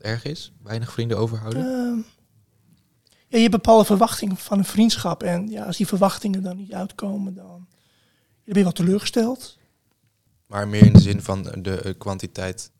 Erg 0.00 0.24
is, 0.24 0.52
weinig 0.62 0.92
vrienden 0.92 1.18
overhouden. 1.18 1.62
Ehm, 1.62 1.96
ja, 3.28 3.36
je 3.36 3.38
hebt 3.38 3.50
bepaalde 3.50 3.84
verwachtingen 3.84 4.36
van 4.36 4.58
een 4.58 4.64
vriendschap. 4.64 5.22
En 5.22 5.48
ja, 5.48 5.64
als 5.64 5.76
die 5.76 5.86
verwachtingen 5.86 6.42
dan 6.42 6.56
niet 6.56 6.72
uitkomen, 6.72 7.34
dan, 7.34 7.66
ben 8.44 8.56
je 8.56 8.62
wel 8.62 8.72
teleurgesteld. 8.72 9.58
Maar 10.46 10.68
meer 10.68 10.86
in 10.86 10.92
de 10.92 11.00
zin 11.00 11.22
van 11.22 11.42
de 11.42 11.80
eh, 11.80 11.94
kwantiteit 11.98 12.70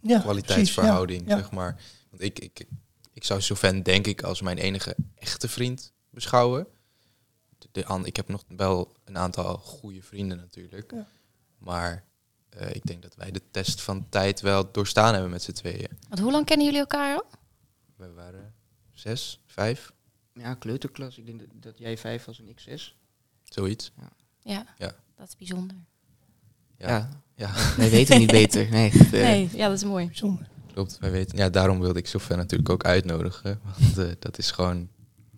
Ja, 0.00 0.20
kwaliteitsverhouding, 0.20 1.22
precies, 1.24 1.30
ja, 1.30 1.36
ja. 1.36 1.42
zeg 1.42 1.52
maar. 1.52 1.80
Want 2.10 2.22
ik, 2.22 2.38
ik, 2.38 2.66
ik 3.12 3.24
zou 3.24 3.40
Sylvain 3.40 3.82
denk 3.82 4.06
ik 4.06 4.22
als 4.22 4.40
mijn 4.40 4.58
enige 4.58 4.96
echte 5.14 5.48
vriend 5.48 5.92
beschouwen. 6.10 6.66
De, 7.58 7.68
de 7.72 7.86
an- 7.86 8.06
ik 8.06 8.16
heb 8.16 8.28
nog 8.28 8.44
wel 8.56 8.92
een 9.04 9.18
aantal 9.18 9.56
goede 9.56 10.02
vrienden 10.02 10.36
natuurlijk. 10.36 10.90
Ja. 10.92 11.06
Maar 11.58 12.04
eh, 12.56 12.74
ik 12.74 12.84
denk 12.86 13.02
dat 13.02 13.14
wij 13.14 13.30
de 13.30 13.42
test 13.50 13.80
van 13.82 14.06
tijd 14.08 14.40
wel 14.40 14.70
doorstaan 14.72 15.12
hebben 15.12 15.30
met 15.30 15.42
z'n 15.42 15.52
tweeën. 15.52 15.88
Want 16.08 16.20
hoe 16.20 16.30
lang 16.32 16.46
kennen 16.46 16.66
jullie 16.66 16.80
elkaar 16.80 17.16
al? 17.16 17.24
We 17.96 18.12
waren 18.12 18.54
zes, 18.92 19.40
vijf, 19.46 19.92
Ja, 20.34 20.54
kleuterklas. 20.54 21.18
Ik 21.18 21.26
denk 21.26 21.38
dat, 21.38 21.48
dat 21.52 21.78
jij 21.78 21.98
vijf 21.98 22.24
was 22.24 22.38
en 22.38 22.48
ik 22.48 22.60
zes. 22.60 22.96
zoiets. 23.42 23.92
Ja, 24.42 24.66
Ja. 24.78 24.94
dat 25.16 25.28
is 25.28 25.36
bijzonder. 25.36 25.76
Ja, 26.78 26.88
Ja, 26.88 27.08
ja. 27.34 27.52
wij 27.76 27.90
weten 27.90 28.18
niet 28.18 28.30
beter. 28.30 28.68
Nee, 28.78 28.92
Nee, 29.10 29.48
ja, 29.52 29.68
dat 29.68 29.76
is 29.76 29.84
mooi. 29.84 30.06
Bijzonder. 30.06 30.48
klopt. 30.72 30.98
Wij 30.98 31.10
weten. 31.10 31.38
Ja, 31.38 31.48
daarom 31.50 31.80
wilde 31.80 31.98
ik 31.98 32.06
Sylvain 32.06 32.38
natuurlijk 32.38 32.68
ook 32.70 32.84
uitnodigen. 32.84 33.60
Want 33.78 33.98
eh, 33.98 34.10
dat 34.18 34.38
is 34.38 34.50
gewoon, 34.50 34.88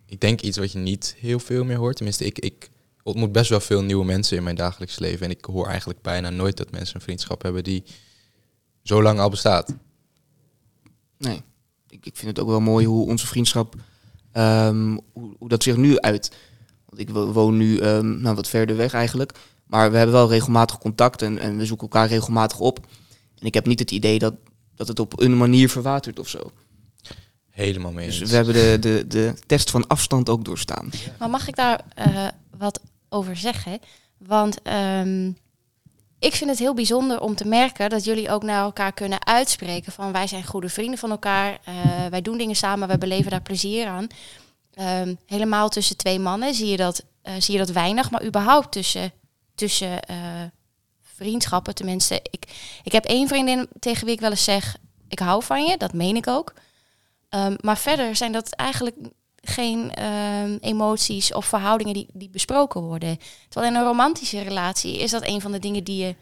ik 0.07 0.21
denk 0.21 0.41
iets 0.41 0.57
wat 0.59 0.73
je 0.73 0.79
niet 0.79 1.15
heel 1.19 1.39
veel 1.39 1.65
meer 1.65 1.77
hoort. 1.77 1.97
Tenminste, 1.97 2.25
ik, 2.25 2.39
ik 2.39 2.71
ontmoet 3.05 3.33
best 3.33 3.51
wel 3.51 3.61
veel 3.61 3.83
nieuwe 3.83 4.05
mensen 4.05 4.37
in 4.37 4.43
mijn 4.43 4.57
dagelijks 4.57 4.99
leven. 4.99 5.25
En 5.27 5.31
ik 5.31 5.45
hoor 5.45 5.67
eigenlijk 5.67 6.03
bijna 6.03 6.31
nooit 6.31 6.57
dat 6.57 6.71
mensen 6.71 6.95
een 6.95 7.01
vriendschap 7.01 7.43
hebben 7.43 7.65
die 7.65 7.85
zo 8.83 9.03
lang 9.03 9.19
al 9.19 9.31
bestaat. 9.31 9.75
Nee, 11.19 11.43
ik, 11.89 12.07
ik 12.07 12.17
vind 12.17 12.31
het 12.31 12.39
ook 12.41 12.49
wel 12.49 12.61
mooi 12.61 12.87
hoe 12.87 13.07
onze 13.07 13.27
vriendschap, 13.27 13.75
ehm, 14.33 14.97
hoe, 15.13 15.35
hoe 15.39 15.49
dat 15.49 15.63
zich 15.63 15.77
nu 15.77 15.99
uit. 16.01 16.37
Want 16.87 17.01
ik 17.01 17.11
wo- 17.11 17.33
woon 17.33 17.57
nu 17.57 17.79
ehm, 17.79 18.21
nou, 18.21 18.35
wat 18.35 18.49
verder 18.49 18.77
weg 18.77 18.93
eigenlijk. 18.93 19.33
Maar 19.67 19.91
we 19.91 19.97
hebben 19.97 20.15
wel 20.15 20.29
regelmatig 20.29 20.79
contact 20.79 21.23
en, 21.23 21.39
en 21.39 21.57
we 21.57 21.67
zoeken 21.67 21.89
elkaar 21.89 22.09
regelmatig 22.09 22.59
op. 22.61 22.79
En 23.39 23.47
ik 23.47 23.55
heb 23.55 23.67
niet 23.67 23.79
het 23.79 23.91
idee 23.91 24.19
dat, 24.19 24.35
dat 24.75 24.89
het 24.89 24.99
op 24.99 25.21
een 25.21 25.37
manier 25.37 25.69
verwatert 25.69 26.19
of 26.19 26.29
zo. 26.29 26.51
Helemaal 27.51 27.93
mee 27.93 28.07
Dus 28.07 28.19
we 28.19 28.37
hebben 28.37 28.55
de, 28.55 28.77
de, 28.81 29.05
de 29.07 29.35
test 29.47 29.71
van 29.71 29.87
afstand 29.87 30.29
ook 30.29 30.45
doorstaan. 30.45 30.91
Maar 31.19 31.31
mag 31.31 31.49
ik 31.49 31.57
daar 31.57 31.85
eh, 31.95 32.29
wat 32.59 32.81
over 33.15 33.37
zeggen? 33.37 33.79
Want 34.19 34.63
ehm, 34.63 35.33
ik 36.19 36.35
vind 36.35 36.51
het 36.51 36.59
heel 36.59 36.75
bijzonder 36.75 37.21
om 37.21 37.35
te 37.35 37.47
merken 37.47 37.91
dat 37.91 38.05
jullie 38.05 38.31
ook 38.31 38.43
naar 38.43 38.63
elkaar 38.63 38.93
kunnen 38.93 39.27
uitspreken 39.27 39.93
van 39.93 40.13
wij 40.13 40.27
zijn 40.27 40.45
goede 40.45 40.69
vrienden 40.69 40.99
van 40.99 41.11
elkaar, 41.11 41.59
eh, 41.65 41.75
wij 42.11 42.23
doen 42.23 42.39
dingen 42.39 42.57
samen, 42.57 42.89
wij 42.89 42.99
beleven 42.99 43.31
daar 43.31 43.43
plezier 43.43 43.87
aan. 43.87 44.07
Ehm, 44.75 45.15
helemaal 45.27 45.69
tussen 45.69 45.97
twee 45.97 46.19
mannen 46.19 46.55
zie 46.55 46.67
je 46.67 46.77
dat, 46.77 47.05
eh, 47.23 47.35
zie 47.39 47.53
je 47.53 47.59
dat 47.59 47.71
weinig, 47.71 48.11
maar 48.11 48.25
überhaupt 48.25 48.73
tussen, 48.73 49.13
tussen 49.55 50.03
eh, 50.03 50.17
vriendschappen, 51.03 51.75
tenminste. 51.75 52.21
Ik, 52.31 52.45
ik 52.83 52.93
heb 52.93 53.05
één 53.05 53.29
vriendin 53.29 53.69
tegen 53.79 54.05
wie 54.05 54.15
ik 54.15 54.21
wel 54.21 54.31
eens 54.31 54.45
zeg, 54.45 54.77
ik 55.09 55.19
hou 55.19 55.43
van 55.43 55.65
je, 55.65 55.77
dat 55.77 55.93
meen 55.93 56.17
ik 56.17 56.27
ook. 56.27 56.55
Ehm, 57.29 57.55
maar 57.61 57.79
verder 57.79 58.17
zijn 58.17 58.33
dat 58.33 58.51
eigenlijk 58.51 58.97
geen 59.45 59.95
ehm, 59.95 60.57
emoties 60.61 61.33
of 61.33 61.47
verhoudingen 61.47 61.95
die, 61.95 62.07
die 62.13 62.29
besproken 62.31 62.81
worden. 62.81 63.19
Terwijl 63.49 63.73
in 63.73 63.79
een 63.79 63.87
romantische 63.87 64.41
relatie 64.43 64.99
is 64.99 65.11
dat 65.11 65.27
een 65.27 65.41
van 65.41 65.53
de 65.53 65.59
dingen 65.59 65.85
die 65.85 66.05
je 66.07 66.15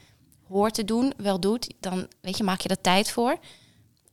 hoort 0.48 0.74
te 0.74 0.84
doen, 0.84 1.12
wel 1.16 1.40
doet. 1.40 1.74
Dan 1.80 2.06
weet 2.20 2.36
je, 2.36 2.44
maak 2.44 2.60
je 2.60 2.68
er 2.68 2.80
tijd 2.80 3.10
voor. 3.10 3.36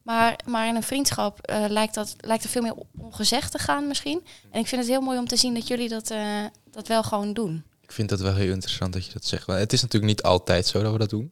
Maar, 0.03 0.39
maar 0.45 0.67
in 0.67 0.75
een 0.75 0.83
vriendschap 0.83 1.39
eh, 1.41 1.65
lijkt, 1.67 1.93
dat, 1.93 2.15
lijkt 2.17 2.43
er 2.43 2.49
veel 2.49 2.61
meer 2.61 2.75
ongezegd 2.97 3.51
te 3.51 3.57
gaan 3.59 3.87
misschien. 3.87 4.21
En 4.51 4.59
ik 4.59 4.67
vind 4.67 4.81
het 4.81 4.89
heel 4.89 5.01
mooi 5.01 5.17
om 5.19 5.27
te 5.27 5.35
zien 5.35 5.53
dat 5.53 5.67
jullie 5.67 5.89
dat, 5.89 6.09
eh, 6.11 6.43
dat 6.71 6.87
wel 6.87 7.03
gewoon 7.03 7.33
doen. 7.33 7.63
Ik 7.81 7.91
vind 7.91 8.09
dat 8.09 8.19
wel 8.19 8.35
heel 8.35 8.53
interessant 8.53 8.93
dat 8.93 9.05
je 9.05 9.13
dat 9.13 9.25
zegt. 9.25 9.45
Want 9.45 9.59
het 9.59 9.73
is 9.73 9.81
natuurlijk 9.81 10.11
niet 10.11 10.23
altijd 10.23 10.67
zo 10.67 10.81
dat 10.81 10.91
we 10.91 10.97
dat 10.97 11.09
doen. 11.09 11.31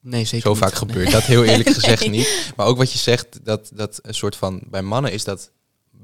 Nee, 0.00 0.24
zeker 0.24 0.46
Zo 0.46 0.50
niet. 0.50 0.58
vaak 0.58 0.74
gebeurt 0.74 1.10
dat 1.10 1.22
heel 1.22 1.44
eerlijk 1.44 1.68
gezegd 1.68 2.00
Nee. 2.00 2.10
niet. 2.10 2.52
Maar 2.56 2.66
ook 2.66 2.76
wat 2.76 2.92
je 2.92 2.98
zegt, 2.98 3.44
dat, 3.44 3.70
dat 3.74 3.98
een 4.02 4.14
soort 4.14 4.36
van... 4.36 4.62
Bij 4.66 4.82
mannen 4.82 5.12
is 5.12 5.24
dat 5.24 5.50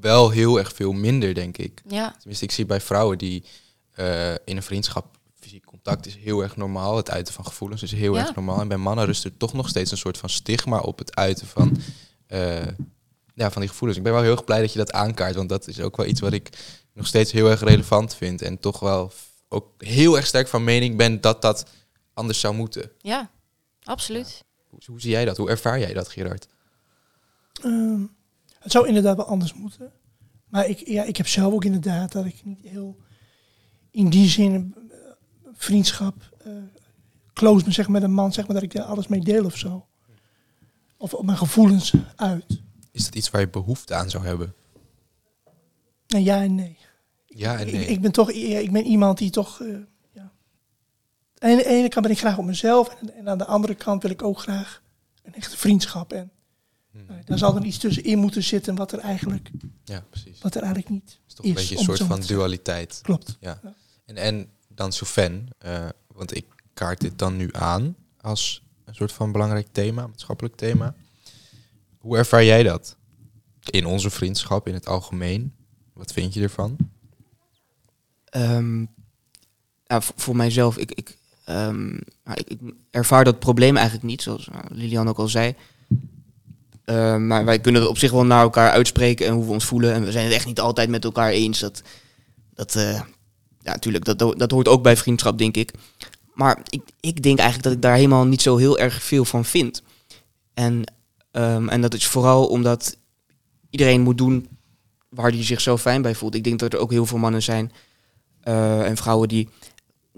wel 0.01 0.31
heel 0.31 0.59
erg 0.59 0.73
veel 0.75 0.93
minder, 0.93 1.35
denk 1.35 1.59
ik. 1.59 1.83
Ja, 1.89 2.15
Tenminste, 2.19 2.45
ik 2.45 2.51
zie 2.51 2.67
bij 2.67 2.81
vrouwen 2.81 3.19
die 3.19 3.45
eh, 3.93 4.31
in 4.33 4.57
een 4.57 4.63
vriendschap 4.63 5.17
fysiek 5.41 5.65
contact 5.65 6.07
is 6.07 6.17
heel 6.17 6.43
erg 6.43 6.57
normaal. 6.57 6.97
Het 6.97 7.11
uiten 7.11 7.35
van 7.35 7.47
gevoelens 7.47 7.83
is 7.83 7.93
heel 7.93 8.15
Ja. 8.15 8.21
erg 8.27 8.35
normaal. 8.35 8.61
En 8.61 8.69
bij 8.69 8.77
mannen 8.77 9.05
rust 9.05 9.25
er 9.25 9.37
toch 9.37 9.53
nog 9.53 9.69
steeds 9.69 9.91
een 9.91 9.97
soort 9.97 10.19
van 10.19 10.29
stigma 10.29 10.79
op 10.79 10.99
het 10.99 11.15
uiten 11.17 11.47
van, 11.47 11.77
eh, 12.27 12.67
ja, 13.35 13.51
van 13.51 13.61
die 13.61 13.71
gevoelens. 13.71 13.99
Ik 13.99 14.05
ben 14.05 14.13
wel 14.13 14.23
heel 14.23 14.33
erg 14.33 14.45
blij 14.45 14.61
dat 14.61 14.73
je 14.73 14.79
dat 14.79 14.93
aankaart, 14.93 15.35
want 15.35 15.49
dat 15.49 15.67
is 15.69 15.81
ook 15.81 15.97
wel 15.97 16.07
iets 16.07 16.21
wat 16.21 16.33
ik 16.33 16.49
nog 16.93 17.07
steeds 17.07 17.33
heel 17.33 17.51
erg 17.51 17.61
relevant 17.61 18.15
vind. 18.15 18.43
En 18.43 18.59
toch 18.61 18.81
wel 18.81 19.13
ook 19.49 19.73
heel 19.79 20.17
erg 20.17 20.27
sterk 20.27 20.49
van 20.49 20.65
mening 20.65 20.97
ben 20.97 21.21
dat 21.21 21.43
dat 21.43 21.67
anders 22.15 22.41
zou 22.41 22.55
moeten. 22.55 22.91
ja, 23.01 23.31
absoluut. 23.83 24.45
Hoe, 24.69 24.79
hoe 24.87 25.01
zie 25.01 25.11
jij 25.11 25.25
dat? 25.25 25.37
Hoe 25.37 25.51
ervaar 25.51 25.79
jij 25.79 25.93
dat, 25.93 26.09
Gerard? 26.09 26.47
Ehm, 27.63 28.01
het 28.69 28.77
zou 28.77 28.87
inderdaad 28.87 29.17
wel 29.17 29.27
anders 29.27 29.55
moeten. 29.55 29.93
Maar 30.49 30.67
ik, 30.67 30.89
ja, 30.89 31.05
ik 31.05 31.17
heb 31.17 31.27
zelf 31.27 31.53
ook 31.53 31.65
inderdaad 31.65 32.13
dat 32.13 32.25
ik 32.25 32.45
niet 32.45 32.61
heel 32.63 32.97
in 33.91 34.09
die 34.09 34.29
zin 34.29 34.75
eh, 34.91 34.97
vriendschap 35.53 36.15
eh, 36.45 36.53
close 37.33 37.65
me 37.65 37.73
zeg, 37.73 37.89
met 37.89 38.03
een 38.03 38.13
man, 38.13 38.33
zeg 38.33 38.47
maar, 38.47 38.55
dat 38.55 38.65
ik 38.65 38.73
daar 38.73 38.85
alles 38.85 39.09
mee 39.09 39.21
deel 39.21 39.45
of 39.45 39.57
zo. 39.57 39.87
Of 40.97 41.15
op 41.15 41.25
mijn 41.25 41.39
gevoelens 41.39 41.93
uit. 42.17 42.61
Is 42.93 43.05
dat 43.05 43.15
iets 43.15 43.31
waar 43.31 43.41
je 43.41 43.49
behoefte 43.49 43.95
aan 43.95 44.11
zou 44.11 44.27
hebben? 44.27 44.55
En 46.07 46.23
ja 46.23 46.43
en 46.43 46.55
nee. 46.55 46.79
Ja 47.27 47.59
en 47.59 47.67
nee. 47.67 47.87
ik 47.87 48.01
ben 48.01 48.13
toch 48.13 48.33
ja, 48.33 48.59
ik 48.59 48.73
ben 48.73 48.85
iemand 48.85 49.19
die 49.19 49.31
toch. 49.31 49.61
eh, 49.61 49.69
ja. 50.13 50.33
Aan 51.39 51.57
de 51.57 51.67
ene 51.67 51.89
kant 51.89 52.07
ben 52.07 52.15
ik 52.15 52.21
graag 52.21 52.39
op 52.39 52.45
mezelf. 52.45 52.89
En, 52.89 53.15
en 53.15 53.29
aan 53.29 53.39
de 53.39 53.47
andere 53.47 53.75
kant 53.75 54.03
wil 54.03 54.11
ik 54.11 54.23
ook 54.23 54.39
graag 54.39 54.83
een 55.23 55.35
echte 55.35 55.57
vriendschap. 55.57 56.13
En 56.13 56.31
Hmm. 56.91 57.05
nou, 57.09 57.21
daar 57.25 57.39
zal 57.39 57.57
er 57.57 57.65
iets 57.65 57.79
tussenin 57.79 58.19
moeten 58.19 58.43
zitten 58.43 58.75
wat 58.75 58.93
er 58.93 58.99
eigenlijk, 58.99 59.51
Ja, 59.85 60.05
precies. 60.11 60.41
wat 60.41 60.55
er 60.55 60.63
eigenlijk 60.63 60.91
niet 60.93 61.11
Het 61.11 61.21
is 61.29 61.35
toch 61.35 61.45
een 61.45 61.51
is, 61.51 61.57
beetje 61.57 61.77
een 61.79 61.83
soort 61.85 62.03
van 62.03 62.21
dualiteit. 62.21 63.01
klopt. 63.03 63.37
Ja. 63.41 63.61
Ja. 63.63 63.75
En, 64.07 64.17
en 64.17 64.49
dan 64.69 64.93
Soufen, 64.93 65.49
eh, 65.59 65.89
want 66.07 66.37
ik 66.37 66.45
kaart 66.75 67.01
dit 67.01 67.19
dan 67.19 67.37
nu 67.37 67.49
aan 67.53 67.97
als 68.21 68.63
een 68.85 68.95
soort 68.95 69.13
van 69.13 69.33
belangrijk 69.33 69.67
thema, 69.73 70.07
maatschappelijk 70.07 70.57
thema. 70.57 70.95
Hoe 71.99 72.17
ervaar 72.17 72.45
jij 72.45 72.63
dat? 72.63 72.97
In 73.71 73.87
onze 73.87 74.11
vriendschap, 74.11 74.67
in 74.69 74.75
het 74.75 74.87
algemeen. 74.87 75.55
Wat 75.93 76.13
vind 76.13 76.35
je 76.35 76.43
ervan? 76.43 76.77
Ehm, 78.25 78.77
nou, 79.87 80.03
voor, 80.03 80.15
voor 80.17 80.37
mijzelf, 80.37 80.77
ik, 80.77 80.93
ik, 80.93 81.19
ehm, 81.45 81.87
nou, 82.25 82.35
ik, 82.35 82.49
ik 82.49 82.59
ervaar 82.91 83.25
dat 83.25 83.39
probleem 83.39 83.77
eigenlijk 83.77 84.07
niet, 84.07 84.23
zoals 84.23 84.47
nou, 84.49 84.65
Lilian 84.75 85.09
ook 85.09 85.19
al 85.19 85.29
zei. 85.29 85.55
Ehm, 86.89 87.27
maar 87.27 87.45
wij 87.45 87.61
kunnen 87.61 87.89
op 87.89 87.99
zich 87.99 88.11
wel 88.11 88.25
naar 88.25 88.43
elkaar 88.43 88.71
uitspreken 88.71 89.27
en 89.27 89.33
hoe 89.33 89.45
we 89.45 89.53
ons 89.53 89.65
voelen. 89.65 89.93
En 89.93 90.05
we 90.05 90.13
zijn 90.13 90.25
het 90.25 90.35
echt 90.35 90.47
niet 90.47 90.61
altijd 90.61 90.89
met 90.89 91.05
elkaar 91.05 91.31
eens. 91.31 91.59
Dat, 91.59 91.83
dat, 92.55 92.75
eh, 92.75 92.93
ja, 93.61 93.73
natuurlijk, 93.73 94.05
dat, 94.05 94.19
dat 94.19 94.51
hoort 94.51 94.69
ook 94.69 94.83
bij 94.83 94.97
vriendschap, 94.97 95.39
denk 95.39 95.57
ik. 95.57 95.73
Maar 96.35 96.59
ik, 96.69 96.83
ik 97.01 97.23
denk 97.23 97.39
eigenlijk 97.39 97.69
dat 97.69 97.73
ik 97.73 97.83
daar 97.83 97.95
helemaal 97.95 98.25
niet 98.25 98.43
zo 98.43 98.57
heel 98.57 98.79
erg 98.79 99.03
veel 99.03 99.25
van 99.25 99.45
vind. 99.45 99.83
En, 100.55 100.93
ehm, 101.31 101.69
en 101.69 101.81
dat 101.81 101.95
is 101.95 102.07
vooral 102.07 102.47
omdat 102.47 102.97
iedereen 103.71 104.01
moet 104.01 104.19
doen 104.19 104.49
waar 105.09 105.31
hij 105.31 105.45
zich 105.45 105.61
zo 105.61 105.77
fijn 105.77 106.03
bij 106.03 106.15
voelt. 106.15 106.35
Ik 106.35 106.45
denk 106.45 106.59
dat 106.59 106.73
er 106.73 106.79
ook 106.79 106.91
heel 106.91 107.07
veel 107.07 107.19
mannen 107.19 107.43
zijn 107.43 107.73
eh, 108.41 108.87
en 108.87 108.97
vrouwen 108.97 109.29
die 109.29 109.49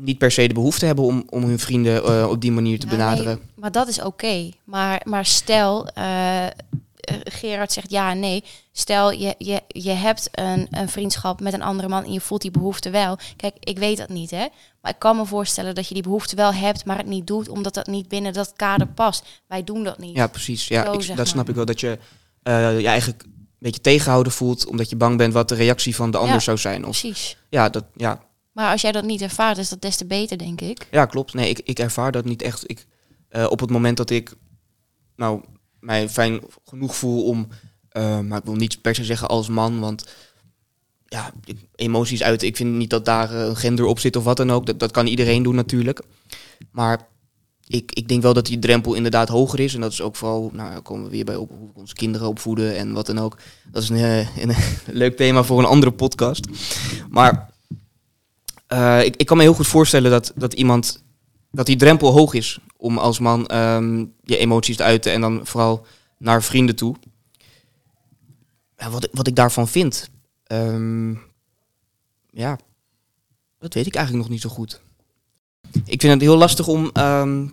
niet 0.00 0.18
per 0.18 0.30
se 0.30 0.46
de 0.48 0.54
behoefte 0.54 0.86
hebben 0.86 1.04
om, 1.04 1.24
om 1.30 1.44
hun 1.44 1.58
vrienden 1.58 2.04
eh, 2.04 2.28
op 2.30 2.40
die 2.40 2.52
manier 2.52 2.78
te 2.78 2.86
benaderen. 2.86 3.34
nee, 3.36 3.46
maar 3.54 3.72
dat 3.72 3.88
is 3.88 4.02
oké. 4.02 4.50
Maar, 4.64 5.00
maar 5.04 5.26
stel, 5.26 5.86
eh, 5.86 6.46
Gerard 7.24 7.72
zegt 7.72 7.90
ja 7.90 8.10
en 8.10 8.20
nee. 8.20 8.44
Stel, 8.72 9.12
je, 9.12 9.34
je, 9.38 9.60
je 9.68 9.90
hebt 9.90 10.28
een, 10.32 10.66
een 10.70 10.88
vriendschap 10.88 11.40
met 11.40 11.52
een 11.52 11.62
andere 11.62 11.88
man 11.88 12.04
en 12.04 12.12
je 12.12 12.20
voelt 12.20 12.42
die 12.42 12.50
behoefte 12.50 12.90
wel. 12.90 13.18
Kijk, 13.36 13.54
ik 13.60 13.78
weet 13.78 13.96
dat 13.96 14.08
niet, 14.08 14.30
hè. 14.30 14.46
Maar 14.80 14.90
ik 14.90 14.98
kan 14.98 15.16
me 15.16 15.26
voorstellen 15.26 15.74
dat 15.74 15.88
je 15.88 15.94
die 15.94 16.02
behoefte 16.02 16.36
wel 16.36 16.52
hebt, 16.52 16.84
maar 16.84 16.96
het 16.96 17.06
niet 17.06 17.26
doet, 17.26 17.48
omdat 17.48 17.74
dat 17.74 17.86
niet 17.86 18.08
binnen 18.08 18.32
dat 18.32 18.52
kader 18.56 18.86
past. 18.86 19.24
Wij 19.46 19.64
doen 19.64 19.84
dat 19.84 19.98
niet. 19.98 20.16
Ja, 20.16 20.26
precies. 20.26 20.68
Ja, 20.68 20.84
Zo, 20.84 20.92
ik, 20.92 21.16
dat 21.16 21.28
snap 21.28 21.48
ik 21.48 21.54
wel. 21.54 21.64
Dat 21.64 21.80
je 21.80 21.98
eh, 22.42 22.80
je 22.80 22.86
eigenlijk 22.86 23.22
een 23.22 23.56
beetje 23.58 23.80
tegenhouden 23.80 24.32
voelt, 24.32 24.66
omdat 24.66 24.90
je 24.90 24.96
bang 24.96 25.16
bent 25.16 25.32
wat 25.32 25.48
de 25.48 25.54
reactie 25.54 25.94
van 25.96 26.10
de 26.10 26.18
ander 26.18 26.34
Ja, 26.34 26.40
zou 26.40 26.58
zijn. 26.58 26.86
Of, 26.86 27.00
Precies. 27.00 27.36
ja, 27.48 27.68
dat, 27.68 27.84
ja, 27.96 28.20
Maar 28.52 28.70
als 28.70 28.80
jij 28.80 28.92
dat 28.92 29.04
niet 29.04 29.22
ervaart, 29.22 29.58
is 29.58 29.68
dat 29.68 29.80
des 29.80 29.96
te 29.96 30.06
beter, 30.06 30.38
denk 30.38 30.60
ik. 30.60 30.86
ja, 30.90 31.06
klopt. 31.06 31.34
Nee, 31.34 31.48
ik, 31.48 31.58
ik 31.58 31.78
ervaar 31.78 32.12
dat 32.12 32.24
niet 32.24 32.42
echt. 32.42 32.70
Ik, 32.70 32.86
eh, 33.28 33.46
op 33.50 33.60
het 33.60 33.70
moment 33.70 33.96
dat 33.96 34.10
ik 34.10 34.34
nou, 35.16 35.42
mij 35.80 36.08
fijn 36.08 36.40
genoeg 36.64 36.96
voel 36.96 37.24
om, 37.24 37.48
eh, 37.88 38.20
maar 38.20 38.38
ik 38.38 38.44
wil 38.44 38.54
niet 38.54 38.82
per 38.82 38.94
se 38.94 39.04
zeggen 39.04 39.28
als 39.28 39.48
man, 39.48 39.80
want 39.80 40.04
ja, 41.10 41.32
emoties 41.74 42.22
uiten. 42.22 42.48
Ik 42.48 42.56
vind 42.56 42.76
niet 42.76 42.90
dat 42.90 43.04
daar 43.04 43.30
eh, 43.34 43.46
een 43.46 43.56
gender 43.56 43.84
op 43.84 43.98
zit 43.98 44.16
of 44.16 44.24
wat 44.24 44.36
dan 44.36 44.50
ook. 44.50 44.66
Dat, 44.66 44.78
dat 44.78 44.90
kan 44.90 45.06
iedereen 45.06 45.42
doen 45.42 45.54
natuurlijk. 45.54 46.02
Maar 46.70 47.08
ik, 47.66 47.92
ik 47.92 48.08
denk 48.08 48.22
wel 48.22 48.34
dat 48.34 48.46
die 48.46 48.58
drempel 48.58 48.94
inderdaad 48.94 49.28
hoger 49.28 49.60
is. 49.60 49.74
En 49.74 49.80
dat 49.80 49.92
is 49.92 50.00
ook 50.00 50.16
vooral, 50.16 50.50
nou 50.52 50.80
komen 50.80 51.04
we 51.04 51.10
weer 51.10 51.24
bij 51.24 51.36
op 51.36 51.50
hoe 51.50 51.70
we 51.74 51.80
onze 51.80 51.94
kinderen 51.94 52.28
opvoeden 52.28 52.76
en 52.76 52.92
wat 52.92 53.06
dan 53.06 53.18
ook. 53.18 53.36
Dat 53.70 53.82
is 53.82 53.88
een, 53.88 53.96
eh, 53.96 54.36
een 54.36 54.54
leuk 55.02 55.16
thema 55.16 55.42
voor 55.42 55.58
een 55.58 55.64
andere 55.64 55.92
podcast. 55.92 56.46
Maar 57.08 57.50
eh, 58.70 59.04
ik, 59.04 59.26
kan 59.26 59.36
me 59.36 59.42
heel 59.42 59.54
goed 59.54 59.66
voorstellen 59.66 60.10
dat, 60.10 60.32
dat 60.34 60.52
iemand, 60.52 61.02
dat 61.50 61.66
die 61.66 61.76
drempel 61.76 62.12
hoog 62.12 62.34
is 62.34 62.58
om 62.76 62.98
als 62.98 63.18
man 63.18 63.46
ehm, 63.46 64.04
je 64.22 64.36
emoties 64.36 64.76
te 64.76 64.82
uiten 64.82 65.12
en 65.12 65.20
dan 65.20 65.40
vooral 65.46 65.86
naar 66.18 66.42
vrienden 66.42 66.76
toe. 66.76 66.96
Wat, 68.90 69.08
wat 69.12 69.26
ik 69.26 69.34
daarvan 69.34 69.68
vind, 69.68 70.10
ehm, 70.44 71.10
ja, 72.30 72.58
dat 73.58 73.74
weet 73.74 73.86
ik 73.86 73.94
eigenlijk 73.94 74.24
nog 74.24 74.34
niet 74.34 74.42
zo 74.42 74.48
goed. 74.48 74.80
Ik 75.84 76.00
vind 76.00 76.12
het 76.12 76.20
heel 76.20 76.36
lastig 76.36 76.68
om 76.68 76.90
ehm, 76.92 77.46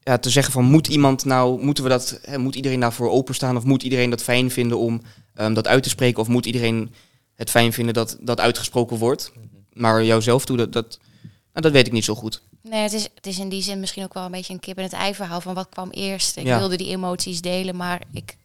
ja, 0.00 0.18
te 0.18 0.30
zeggen 0.30 0.52
van 0.52 0.64
moet 0.64 0.88
iemand 0.88 1.24
nou, 1.24 1.64
moeten 1.64 1.84
we 1.84 1.90
dat, 1.90 2.20
hè, 2.22 2.38
moet 2.38 2.54
iedereen 2.54 2.80
daarvoor 2.80 3.10
openstaan 3.10 3.56
of 3.56 3.64
moet 3.64 3.82
iedereen 3.82 4.10
dat 4.10 4.22
fijn 4.22 4.50
vinden 4.50 4.78
om 4.78 5.02
dat 5.34 5.66
uit 5.66 5.82
te 5.82 5.88
spreken 5.88 6.20
of 6.20 6.28
moet 6.28 6.46
iedereen 6.46 6.92
het 7.34 7.50
fijn 7.50 7.72
vinden 7.72 7.94
dat 7.94 8.16
dat 8.20 8.40
uitgesproken 8.40 8.96
wordt. 8.96 9.32
Maar 9.72 10.04
jouzelf 10.04 10.44
toe, 10.44 10.56
dat, 10.56 10.72
dat, 10.72 10.98
nou, 11.22 11.62
dat 11.62 11.72
weet 11.72 11.86
ik 11.86 11.92
niet 11.92 12.04
zo 12.04 12.14
goed. 12.14 12.42
Nee, 12.62 12.82
het 12.82 12.92
is, 12.92 13.02
het 13.14 13.26
is 13.26 13.38
in 13.38 13.48
die 13.48 13.62
zin 13.62 13.80
misschien 13.80 14.04
ook 14.04 14.14
wel 14.14 14.24
een 14.24 14.30
beetje 14.30 14.52
een 14.52 14.60
kip 14.60 14.76
in 14.76 14.82
het 14.82 14.92
ei 14.92 15.14
verhaal 15.14 15.40
van 15.40 15.54
wat 15.54 15.68
kwam 15.68 15.90
eerst. 15.90 16.36
Ik 16.36 16.44
Ja. 16.46 16.58
wilde 16.58 16.76
die 16.76 16.88
emoties 16.88 17.40
delen, 17.40 17.76
maar 17.76 18.02
ik, 18.12 18.36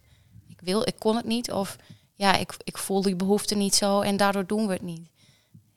ik, 0.48 0.56
wil, 0.60 0.82
ik 0.82 0.94
kon 0.98 1.16
het 1.16 1.24
niet. 1.26 1.52
Of 1.52 1.76
ja, 2.14 2.36
ik, 2.36 2.54
ik 2.64 2.78
voel 2.78 3.02
die 3.02 3.16
behoefte 3.16 3.54
niet 3.54 3.74
zo 3.74 4.00
en 4.00 4.16
daardoor 4.16 4.46
doen 4.46 4.66
we 4.66 4.72
het 4.72 4.82
niet. 4.82 5.08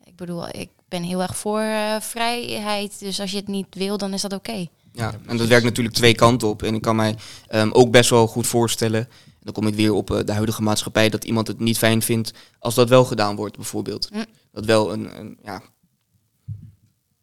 Ik 0.03 0.15
bedoel, 0.15 0.47
ik 0.47 0.69
ben 0.87 1.03
heel 1.03 1.21
erg 1.21 1.37
voor 1.37 1.59
eh, 1.61 1.95
vrijheid. 1.99 2.99
Dus 2.99 3.19
als 3.19 3.31
je 3.31 3.37
het 3.37 3.47
niet 3.47 3.65
wil, 3.69 3.97
dan 3.97 4.13
is 4.13 4.21
dat 4.21 4.33
oké. 4.33 4.67
Ja, 4.93 5.13
en 5.25 5.37
dat 5.37 5.47
werkt 5.47 5.63
natuurlijk 5.65 5.95
twee 5.95 6.15
kanten 6.15 6.47
op. 6.47 6.63
En 6.63 6.73
ik 6.75 6.81
kan 6.81 6.95
mij 6.95 7.15
ehm, 7.47 7.69
ook 7.71 7.91
best 7.91 8.09
wel 8.09 8.27
goed 8.27 8.47
voorstellen, 8.47 8.99
en 8.99 9.07
dan 9.39 9.53
kom 9.53 9.67
ik 9.67 9.75
weer 9.75 9.93
op 9.93 10.11
eh, 10.11 10.25
de 10.25 10.31
huidige 10.31 10.61
maatschappij, 10.61 11.09
dat 11.09 11.23
iemand 11.23 11.47
het 11.47 11.59
niet 11.59 11.77
fijn 11.77 12.01
vindt 12.01 12.33
als 12.59 12.75
dat 12.75 12.89
wel 12.89 13.05
gedaan 13.05 13.35
wordt, 13.35 13.55
bijvoorbeeld. 13.55 14.09
Hm. 14.09 14.25
Dat 14.51 14.65
wel 14.65 14.93
een, 14.93 15.19
een, 15.19 15.39
ja, 15.43 15.61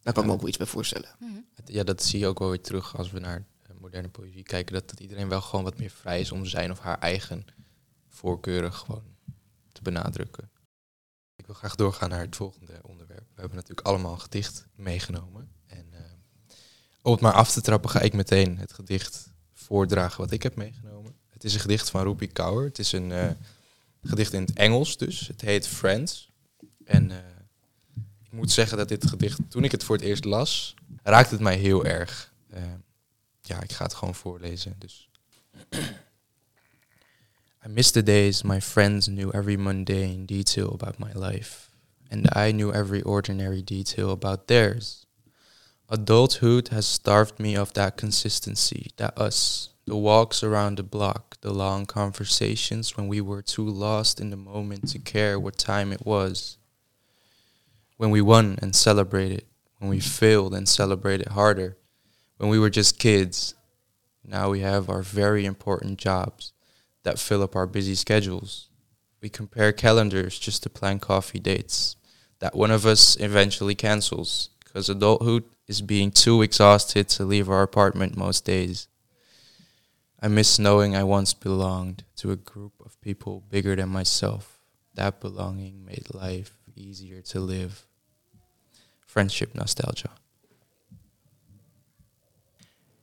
daar 0.03 0.15
kan 0.15 0.23
ik 0.23 0.29
me 0.29 0.35
ook 0.35 0.41
wel 0.41 0.49
iets 0.49 0.59
bij 0.59 0.67
voorstellen. 0.67 1.09
Ja, 1.65 1.85
dat 1.85 2.03
zie 2.03 2.19
je 2.19 2.27
ook 2.27 2.39
wel 2.39 2.49
weer 2.49 2.61
terug 2.61 2.97
als 2.97 3.11
we 3.11 3.19
naar 3.19 3.47
eh, 3.63 3.71
moderne 3.81 4.09
poëzie 4.09 4.43
kijken. 4.43 4.75
Dat, 4.75 4.89
dat 4.91 5.01
iedereen 5.01 5.29
wel 5.29 5.41
gewoon 5.41 5.65
wat 5.65 5.79
meer 5.79 5.91
vrij 5.91 6.21
is 6.21 6.33
om 6.33 6.47
zijn 6.47 6.71
of 6.71 6.79
haar 6.79 6.99
eigen 6.99 7.45
voorkeuren 8.09 8.73
gewoon 8.73 9.05
te 9.73 9.83
benadrukken. 9.83 10.51
Ik 11.37 11.47
wil 11.47 11.55
graag 11.55 11.75
doorgaan 11.75 12.09
naar 12.09 12.21
het 12.21 12.37
volgende 12.37 12.81
onderwerp. 12.83 13.27
We 13.35 13.41
hebben 13.41 13.57
natuurlijk 13.57 13.87
allemaal 13.87 14.13
een 14.13 14.21
gedicht 14.21 14.67
meegenomen. 14.75 15.51
En 15.67 15.87
eh, 15.93 16.01
om 17.03 17.13
het 17.13 17.21
maar 17.21 17.33
af 17.33 17.53
te 17.53 17.61
trappen 17.61 17.91
ga 17.91 18.01
ik 18.01 18.13
meteen 18.13 18.59
het 18.59 18.73
gedicht 18.73 19.33
voordragen 19.53 20.21
wat 20.21 20.31
ik 20.31 20.43
heb 20.43 20.57
meegenomen. 20.57 21.06
Het 21.37 21.45
is 21.45 21.55
een 21.55 21.61
gedicht 21.61 21.91
van 21.91 22.03
Rupi 22.03 22.27
Kaur. 22.27 22.65
Het 22.65 22.79
is 22.79 22.93
een 22.93 23.13
eh, 23.13 23.31
gedicht 24.05 24.33
in 24.33 24.41
het 24.41 24.53
Engels 24.53 24.97
dus. 24.97 25.27
Het 25.27 25.41
heet 25.41 25.69
Friends. 25.69 26.31
En 26.85 27.11
eh, 27.11 27.17
ik 28.25 28.33
moet 28.33 28.51
zeggen 28.51 28.79
dat 28.79 28.89
dit 28.89 29.07
gedicht, 29.07 29.39
toen 29.49 29.65
ik 29.65 29.71
het 29.71 29.85
voor 29.85 29.97
het 29.97 30.05
eerst 30.05 30.25
las, 30.25 30.75
raakte 31.03 31.35
het 31.35 31.43
mij 31.43 31.57
heel 31.57 31.85
erg. 31.85 32.33
Eh, 32.51 32.63
ja, 33.41 33.63
ik 33.63 33.73
ga 33.73 33.85
het 33.85 33.95
gewoon 33.95 34.15
voorlezen. 34.15 34.77
Dus. 34.79 35.09
I 37.67 37.69
miss 37.69 37.91
the 37.91 38.03
days 38.03 38.43
my 38.43 38.61
friends 38.61 39.07
knew 39.07 39.35
every 39.35 39.57
mundane 39.57 40.25
detail 40.25 40.73
about 40.73 40.99
my 40.99 41.27
life, 41.27 41.69
and 42.09 42.37
I 42.37 42.51
knew 42.51 42.75
every 42.75 43.03
ordinary 43.03 43.65
detail 43.65 44.11
about 44.11 44.47
theirs. 44.47 45.07
Adulthood 45.87 46.69
has 46.69 46.93
starved 46.93 47.39
me 47.39 47.61
of 47.61 47.73
that 47.73 47.97
consistency, 47.97 48.91
that 48.97 49.19
us, 49.19 49.71
the 49.87 49.97
walks 49.97 50.43
around 50.43 50.79
the 50.79 50.83
block, 50.83 51.37
the 51.43 51.53
long 51.53 51.87
conversations 51.87 52.97
when 52.97 53.07
we 53.07 53.21
were 53.21 53.43
too 53.43 53.69
lost 53.69 54.21
in 54.21 54.31
the 54.31 54.37
moment 54.37 54.89
to 54.89 54.99
care 54.99 55.39
what 55.39 55.57
time 55.57 55.93
it 55.93 56.05
was. 56.05 56.59
When 57.97 58.11
we 58.11 58.21
won 58.21 58.59
and 58.61 58.75
celebrated, 58.75 59.45
when 59.79 59.89
we 59.89 60.01
failed 60.01 60.55
and 60.55 60.69
celebrated 60.69 61.29
harder, 61.29 61.77
when 62.39 62.51
we 62.51 62.59
were 62.59 62.71
just 62.71 62.99
kids. 62.99 63.55
Now 64.25 64.51
we 64.51 64.61
have 64.61 64.91
our 64.91 65.03
very 65.03 65.47
important 65.47 65.99
jobs 65.99 66.53
that 67.05 67.19
fill 67.19 67.43
up 67.43 67.55
our 67.55 67.67
busy 67.67 67.95
schedules. 67.95 68.69
We 69.23 69.29
compare 69.29 69.73
calendars 69.73 70.39
just 70.39 70.65
to 70.65 70.71
plan 70.71 70.99
coffee 70.99 71.39
dates 71.39 71.97
that 72.41 72.57
one 72.57 72.71
of 72.71 72.85
us 72.85 73.17
eventually 73.21 73.75
cancels 73.75 74.51
because 74.65 74.89
adulthood 74.89 75.45
is 75.69 75.81
being 75.81 76.11
too 76.11 76.43
exhausted 76.43 77.09
to 77.09 77.25
leave 77.25 77.49
our 77.49 77.63
apartment 77.63 78.17
most 78.17 78.45
days. 78.45 78.89
I 80.25 80.29
miss 80.29 80.57
knowing 80.57 80.97
I 80.97 81.03
once 81.03 81.35
belonged 81.39 82.05
to 82.15 82.31
a 82.31 82.37
group 82.45 82.73
of 82.85 82.97
people 83.01 83.43
bigger 83.49 83.77
than 83.77 83.91
myself. 83.91 84.61
That 84.95 85.19
belonging 85.19 85.85
made 85.85 86.03
life 86.21 86.53
easier 86.75 87.23
to 87.23 87.45
live. 87.45 87.75
Friendship 89.07 89.55
nostalgia. 89.55 90.11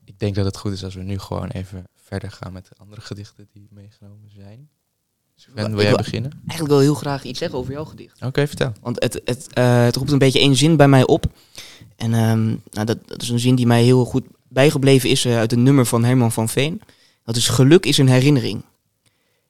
Ik 0.05 0.19
denk 0.19 0.35
dat 0.35 0.45
het 0.45 0.57
goed 0.57 0.71
is 0.73 0.83
als 0.83 0.95
we 0.95 1.01
nu 1.01 1.19
gewoon 1.19 1.47
even 1.47 1.87
verder 1.95 2.31
gaan 2.31 2.53
met 2.53 2.67
de 2.67 2.75
andere 2.77 3.01
gedichten 3.01 3.47
die 3.53 3.67
meegenomen 3.71 4.29
zijn. 4.29 4.69
Sven, 5.35 5.53
wil 5.53 5.79
jij 5.81 5.87
wil- 5.87 5.97
beginnen? 5.97 6.31
Eigenlijk 6.31 6.69
wil 6.69 6.79
heel 6.79 6.93
graag 6.93 7.23
iets 7.23 7.39
zeggen 7.39 7.59
over 7.59 7.71
jouw 7.73 7.85
gedicht. 7.85 8.21
Oké, 8.21 8.47
vertel. 8.47 8.71
Want 8.81 9.01
het, 9.03 9.21
het, 9.25 9.53
eh, 9.53 9.83
het 9.83 9.95
roept 9.95 10.11
een 10.11 10.17
beetje 10.17 10.39
één 10.39 10.55
zin 10.55 10.75
bij 10.75 10.87
mij 10.87 11.05
op. 11.07 11.25
En 11.95 12.13
ehm, 12.13 12.45
nou, 12.47 12.85
dat, 12.85 13.07
dat 13.07 13.21
is 13.21 13.29
een 13.29 13.39
zin 13.39 13.55
die 13.55 13.67
mij 13.67 13.83
heel 13.83 14.05
goed 14.05 14.23
bijgebleven 14.47 15.09
is 15.09 15.25
eh, 15.25 15.37
uit 15.37 15.51
een 15.51 15.63
nummer 15.63 15.85
van 15.85 16.03
Herman 16.03 16.31
van 16.31 16.49
Veen. 16.49 16.81
Dat 17.23 17.35
is 17.35 17.47
geluk 17.47 17.85
is 17.85 17.97
een 17.97 18.09
herinnering. 18.09 18.63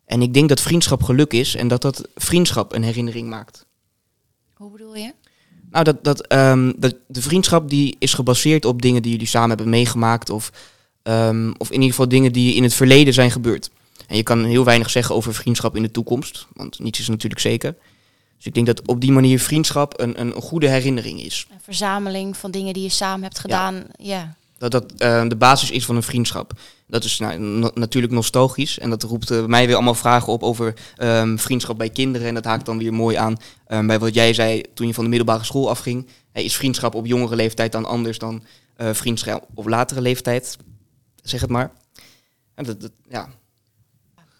En 0.05 0.21
ik 0.21 0.33
denk 0.33 0.49
dat 0.49 0.61
vriendschap 0.61 1.03
geluk 1.03 1.33
is 1.33 1.55
en 1.55 1.67
dat 1.67 1.81
dat 1.81 2.07
vriendschap 2.15 2.73
een 2.73 2.83
herinnering 2.83 3.29
maakt. 3.29 3.65
Hoe 4.53 4.71
bedoel 4.71 4.95
je? 4.95 5.13
Nou, 5.71 5.83
dat, 5.83 6.03
dat, 6.03 6.27
ehm, 6.27 6.71
dat, 6.75 6.95
de 7.07 7.21
vriendschap 7.21 7.69
die 7.69 7.95
is 7.99 8.13
gebaseerd 8.13 8.65
op 8.65 8.81
dingen 8.81 9.01
die 9.01 9.11
jullie 9.11 9.27
samen 9.27 9.49
hebben 9.49 9.69
meegemaakt. 9.69 10.29
Of, 10.29 10.51
ehm, 11.03 11.51
of 11.57 11.67
in 11.67 11.73
ieder 11.73 11.89
geval 11.89 12.07
dingen 12.07 12.31
die 12.31 12.55
in 12.55 12.63
het 12.63 12.73
verleden 12.73 13.13
zijn 13.13 13.31
gebeurd. 13.31 13.71
En 14.07 14.15
je 14.15 14.23
kan 14.23 14.43
heel 14.43 14.63
weinig 14.63 14.89
zeggen 14.89 15.15
over 15.15 15.33
vriendschap 15.33 15.75
in 15.75 15.81
de 15.81 15.91
toekomst. 15.91 16.47
Want 16.53 16.79
niets 16.79 16.99
is 16.99 17.07
natuurlijk 17.07 17.41
zeker. 17.41 17.75
Dus 18.37 18.45
ik 18.45 18.53
denk 18.53 18.65
dat 18.65 18.87
op 18.87 19.01
die 19.01 19.11
manier 19.11 19.39
vriendschap 19.39 19.99
een, 19.99 20.19
een, 20.19 20.33
goede 20.33 20.67
herinnering 20.67 21.21
is. 21.21 21.47
Een 21.51 21.57
verzameling 21.61 22.37
van 22.37 22.51
dingen 22.51 22.73
die 22.73 22.83
je 22.83 22.89
samen 22.89 23.23
hebt 23.23 23.39
gedaan. 23.39 23.83
Ja. 23.97 24.35
Dat 24.69 24.71
dat 24.71 24.91
eh, 25.01 25.27
de 25.27 25.35
basis 25.35 25.71
is 25.71 25.85
van 25.85 25.95
een 25.95 26.03
vriendschap. 26.03 26.53
Dat 26.87 27.03
is 27.03 27.19
nou, 27.19 27.39
na- 27.39 27.71
natuurlijk 27.73 28.13
nostalgisch. 28.13 28.79
En 28.79 28.89
dat 28.89 29.03
roept 29.03 29.31
eh, 29.31 29.45
mij 29.45 29.65
weer 29.65 29.75
allemaal 29.75 29.95
vragen 29.95 30.33
op 30.33 30.43
over 30.43 30.73
ehm, 30.95 31.37
vriendschap 31.37 31.77
bij 31.77 31.89
kinderen. 31.89 32.27
En 32.27 32.33
dat 32.33 32.45
haakt 32.45 32.65
dan 32.65 32.77
weer 32.77 32.93
mooi 32.93 33.15
aan 33.15 33.37
ehm, 33.67 33.87
bij 33.87 33.99
wat 33.99 34.13
jij 34.13 34.33
zei 34.33 34.61
toen 34.73 34.87
je 34.87 34.93
van 34.93 35.03
de 35.03 35.09
middelbare 35.09 35.43
school 35.43 35.69
afging. 35.69 36.07
Is 36.33 36.55
vriendschap 36.55 36.95
op 36.95 37.05
jongere 37.05 37.35
leeftijd 37.35 37.71
dan 37.71 37.85
anders 37.85 38.17
dan 38.17 38.43
eh, 38.75 38.93
vriendschap 38.93 39.47
op 39.53 39.67
latere 39.67 40.01
leeftijd? 40.01 40.57
Zeg 41.23 41.41
het 41.41 41.49
maar. 41.49 41.71
En 42.55 42.63
dat, 42.63 42.81
dat, 42.81 42.91
ja. 43.09 43.29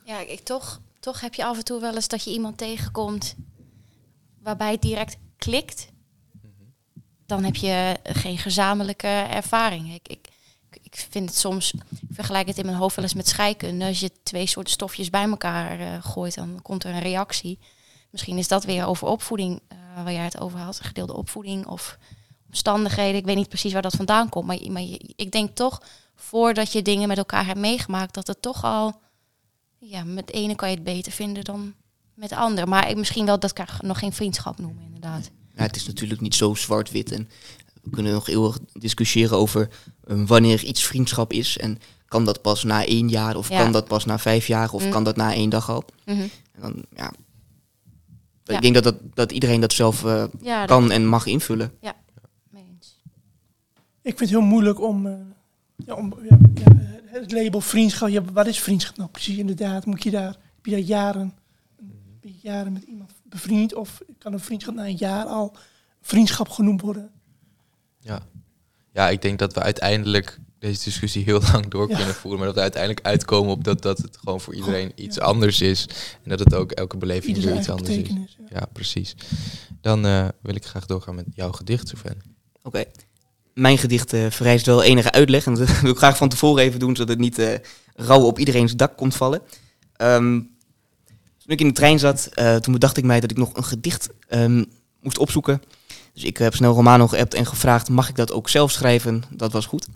Ja, 0.05 0.19
ik, 0.19 0.39
toch, 0.39 0.79
toch 0.99 1.21
heb 1.21 1.33
je 1.33 1.45
af 1.45 1.57
en 1.57 1.63
toe 1.63 1.81
wel 1.81 1.95
eens 1.95 2.07
dat 2.07 2.23
je 2.23 2.31
iemand 2.31 2.57
tegenkomt 2.57 3.36
waarbij 4.43 4.71
het 4.71 4.81
direct 4.81 5.17
klikt. 5.38 5.88
Dan 7.33 7.43
heb 7.43 7.55
je 7.55 7.97
geen 8.03 8.37
gezamenlijke 8.37 9.07
ervaring. 9.07 9.93
Ik, 9.93 10.07
ik, 10.07 10.27
ik 10.83 11.05
vind 11.09 11.29
het 11.29 11.37
soms, 11.37 11.73
ik 11.73 11.81
vergelijk 12.11 12.47
het 12.47 12.57
in 12.57 12.65
mijn 12.65 12.77
hoofd 12.77 12.95
wel 12.95 13.05
eens 13.05 13.13
met 13.13 13.27
scheikunde. 13.27 13.85
Als 13.85 13.99
je 13.99 14.11
twee 14.23 14.47
soorten 14.47 14.73
stofjes 14.73 15.09
bij 15.09 15.23
elkaar 15.23 15.79
eh, 15.79 16.03
gooit, 16.03 16.35
dan 16.35 16.59
komt 16.61 16.83
er 16.83 16.93
een 16.93 16.99
reactie. 16.99 17.59
Misschien 18.09 18.37
is 18.37 18.47
dat 18.47 18.63
weer 18.63 18.85
over 18.85 19.07
opvoeding, 19.07 19.61
uh, 19.71 20.03
waar 20.03 20.13
jij 20.13 20.23
het 20.23 20.39
over 20.39 20.59
had, 20.59 20.79
gedeelde 20.79 21.13
opvoeding 21.13 21.65
of 21.67 21.97
omstandigheden. 22.47 23.15
Ik 23.15 23.25
weet 23.25 23.35
niet 23.35 23.49
precies 23.49 23.73
waar 23.73 23.81
dat 23.81 23.95
vandaan 23.95 24.29
komt, 24.29 24.45
maar, 24.45 24.71
maar 24.71 24.83
ik 25.15 25.31
denk 25.31 25.55
toch, 25.55 25.81
voordat 26.15 26.71
je 26.71 26.81
dingen 26.81 27.07
met 27.07 27.17
elkaar 27.17 27.45
hebt 27.45 27.59
meegemaakt, 27.59 28.13
dat 28.13 28.27
het 28.27 28.41
toch 28.41 28.63
al, 28.63 29.01
ja, 29.77 30.03
met 30.03 30.27
de 30.27 30.33
ene 30.33 30.55
kan 30.55 30.69
je 30.69 30.75
het 30.75 30.83
beter 30.83 31.11
vinden 31.11 31.43
dan 31.43 31.73
met 32.13 32.29
de 32.29 32.35
ander. 32.35 32.67
Maar 32.67 32.89
ik, 32.89 32.97
misschien 32.97 33.25
wel, 33.25 33.39
dat 33.39 33.59
ik 33.59 33.81
nog 33.81 33.99
geen 33.99 34.13
vriendschap 34.13 34.57
noemen, 34.57 34.83
inderdaad. 34.83 35.31
Ja, 35.55 35.63
het 35.63 35.75
is 35.75 35.85
natuurlijk 35.85 36.21
niet 36.21 36.35
zo 36.35 36.53
zwart-wit 36.53 37.11
en 37.11 37.29
we 37.83 37.89
kunnen 37.89 38.13
nog 38.13 38.27
eeuwig 38.27 38.59
discussiëren 38.73 39.37
over 39.37 39.69
um, 40.07 40.25
wanneer 40.25 40.63
iets 40.63 40.83
vriendschap 40.83 41.33
is. 41.33 41.57
En 41.57 41.79
kan 42.07 42.25
dat 42.25 42.41
pas 42.41 42.63
na 42.63 42.85
één 42.85 43.09
jaar 43.09 43.35
of 43.35 43.47
kan 43.47 43.71
dat 43.71 43.87
pas 43.87 44.05
na 44.05 44.19
vijf 44.19 44.47
jaar 44.47 44.71
of 44.71 44.83
mm. 44.83 44.89
kan 44.89 45.03
dat 45.03 45.15
na 45.15 45.33
één 45.33 45.49
dag 45.49 45.69
al? 45.69 45.83
Mm 46.05 46.15
-hmm. 46.15 46.29
en 46.51 46.61
dan, 46.61 46.85
ja. 46.95 47.13
Ik 48.45 48.61
denk 48.61 48.73
dat, 48.73 48.83
dat, 48.83 48.97
dat 49.13 49.31
iedereen 49.31 49.61
dat 49.61 49.73
zelf 49.73 50.03
uh, 50.03 50.23
ja, 50.41 50.65
kan 50.65 50.91
en 50.91 51.07
mag 51.07 51.25
invullen. 51.25 51.71
Ja, 51.81 51.95
eens. 52.53 53.01
Ik 54.01 54.17
vind 54.17 54.19
het 54.19 54.29
heel 54.29 54.41
moeilijk 54.41 54.81
om, 54.81 55.05
uh, 55.05 55.13
ja, 55.85 55.93
om 55.93 56.13
het 57.05 57.31
label 57.31 57.61
vriendschap. 57.61 58.09
Ja, 58.09 58.23
wat 58.33 58.47
is 58.47 58.59
vriendschap 58.59 58.97
nou 58.97 59.09
precies 59.09 59.37
inderdaad? 59.37 59.85
Moet 59.85 60.03
je 60.03 60.11
daar, 60.11 60.27
heb 60.55 60.65
je 60.65 60.71
daar 60.71 60.79
jaren, 60.79 61.33
jaren 62.21 62.73
met 62.73 62.83
iemand 62.83 63.11
bevriend? 63.33 63.73
Of 63.75 64.01
kan 64.17 64.33
een 64.33 64.39
vriendschap 64.39 64.75
na 64.75 64.85
een 64.85 64.95
jaar 64.95 65.25
al 65.25 65.55
vriendschap 66.01 66.49
genoemd 66.49 66.81
worden? 66.81 67.11
Ja. 67.99 68.21
ja, 68.91 69.09
ik 69.09 69.21
denk 69.21 69.39
dat 69.39 69.53
we 69.53 69.59
uiteindelijk 69.61 70.39
deze 70.59 70.83
discussie 70.83 71.23
heel 71.23 71.41
lang 71.51 71.67
door 71.67 71.87
kunnen 71.87 72.15
voeren. 72.15 72.37
Maar 72.37 72.47
dat 72.47 72.55
we 72.55 72.61
uiteindelijk 72.61 73.05
uitkomen 73.05 73.51
op 73.51 73.63
dat, 73.63 73.81
dat 73.81 73.97
het 73.97 74.17
gewoon 74.17 74.41
voor 74.41 74.55
iedereen 74.55 74.91
iets 74.95 75.19
anders 75.19 75.61
is. 75.61 75.87
En 76.23 76.29
dat 76.29 76.39
het 76.39 76.53
ook 76.53 76.71
elke 76.71 76.97
beleving 76.97 77.37
weer 77.37 77.55
iets 77.55 77.69
anders 77.69 77.97
is. 77.97 78.09
Ja. 78.49 78.65
precies. 78.73 79.15
Dan 79.81 80.05
uh, 80.05 80.27
wil 80.41 80.55
ik 80.55 80.65
graag 80.65 80.85
doorgaan 80.85 81.15
met 81.15 81.25
jouw 81.33 81.51
gedicht, 81.51 81.87
Sven. 81.87 82.21
Oké. 82.61 82.83
Mijn 83.53 83.77
gedicht 83.77 84.13
uh, 84.13 84.29
vereist 84.29 84.65
wel 84.65 84.83
enige 84.83 85.11
uitleg. 85.11 85.45
En 85.45 85.53
dat 85.55 85.79
wil 85.81 85.91
ik 85.91 85.97
graag 85.97 86.17
van 86.17 86.29
tevoren 86.29 86.63
even 86.63 86.79
doen, 86.79 86.95
zodat 86.95 87.09
het 87.09 87.19
niet 87.19 87.39
uh, 87.39 87.53
rauw 87.95 88.21
op 88.21 88.39
iedereen's 88.39 88.75
dak 88.75 88.97
komt 88.97 89.15
vallen. 89.15 89.41
Um, 89.97 90.52
toen 91.43 91.53
ik 91.53 91.62
in 91.62 91.67
de 91.67 91.73
trein 91.73 91.99
zat, 91.99 92.29
toen 92.62 92.73
bedacht 92.73 92.97
ik 92.97 93.03
mij 93.03 93.19
dat 93.19 93.32
ik 93.32 93.38
nog 93.38 93.56
een 93.56 93.63
gedicht 93.63 94.10
um, 94.29 94.65
moest 95.01 95.17
opzoeken 95.17 95.62
dus 96.13 96.23
ik 96.23 96.38
heb 96.38 96.56
snel 96.56 96.73
Romano 96.73 97.08
geappt 97.08 97.34
en 97.34 97.45
gevraagd, 97.45 97.89
mag 97.89 98.10
ik 98.10 98.15
dat 98.15 98.32
ook 98.32 98.49
zelf 98.49 98.71
schrijven? 98.71 99.23
Dat 99.29 99.51
was 99.51 99.65
goed. 99.65 99.88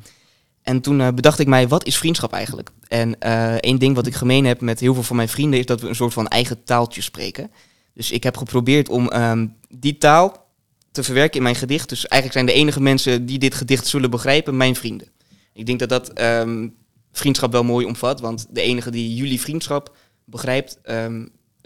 En 0.62 0.82
toen 0.82 1.00
uh, 1.00 1.08
bedacht 1.08 1.40
ik 1.40 1.48
mij, 1.48 1.68
wat 1.68 1.86
is 1.86 1.98
vriendschap 1.98 2.34
eigenlijk? 2.34 2.70
En 2.88 3.16
uh, 3.26 3.54
één 3.54 3.80
ding 3.80 3.96
wat 3.96 4.08
ik 4.08 4.14
gemeen 4.14 4.46
heb 4.46 4.62
met 4.62 4.80
heel 4.80 4.94
veel 4.94 5.04
van 5.04 5.16
mijn 5.16 5.30
vrienden 5.30 5.60
is 5.60 5.66
dat 5.66 5.82
we 5.82 5.88
een 5.88 5.96
soort 5.96 6.14
van 6.14 6.28
eigen 6.28 6.64
taaltje 6.64 7.02
spreken. 7.02 7.52
Dus 7.94 8.12
ik 8.12 8.24
heb 8.24 8.38
geprobeerd 8.38 8.90
om 8.90 9.12
um, 9.14 9.56
die 9.70 9.98
taal 9.98 10.46
te 10.92 11.04
verwerken 11.04 11.38
in 11.38 11.44
mijn 11.44 11.56
gedicht. 11.56 11.90
Dus 11.90 12.08
eigenlijk 12.08 12.34
zijn 12.34 12.46
de 12.56 12.62
enige 12.62 12.82
mensen 12.82 13.26
die 13.26 13.40
dit 13.40 13.56
gedicht 13.56 13.88
zullen 13.88 14.10
begrijpen 14.10 14.58
mijn 14.58 14.76
vrienden. 14.76 15.08
Ik 15.54 15.66
denk 15.66 15.80
dat 15.80 15.90
dat 15.90 16.22
um, 16.22 16.76
vriendschap 17.12 17.52
wel 17.52 17.64
mooi 17.64 17.86
omvat, 17.86 18.20
want 18.20 18.46
de 18.50 18.62
enige 18.62 18.92
die 18.92 19.16
jullie 19.16 19.42
vriendschap 19.42 19.96
begrijpt 20.26 20.80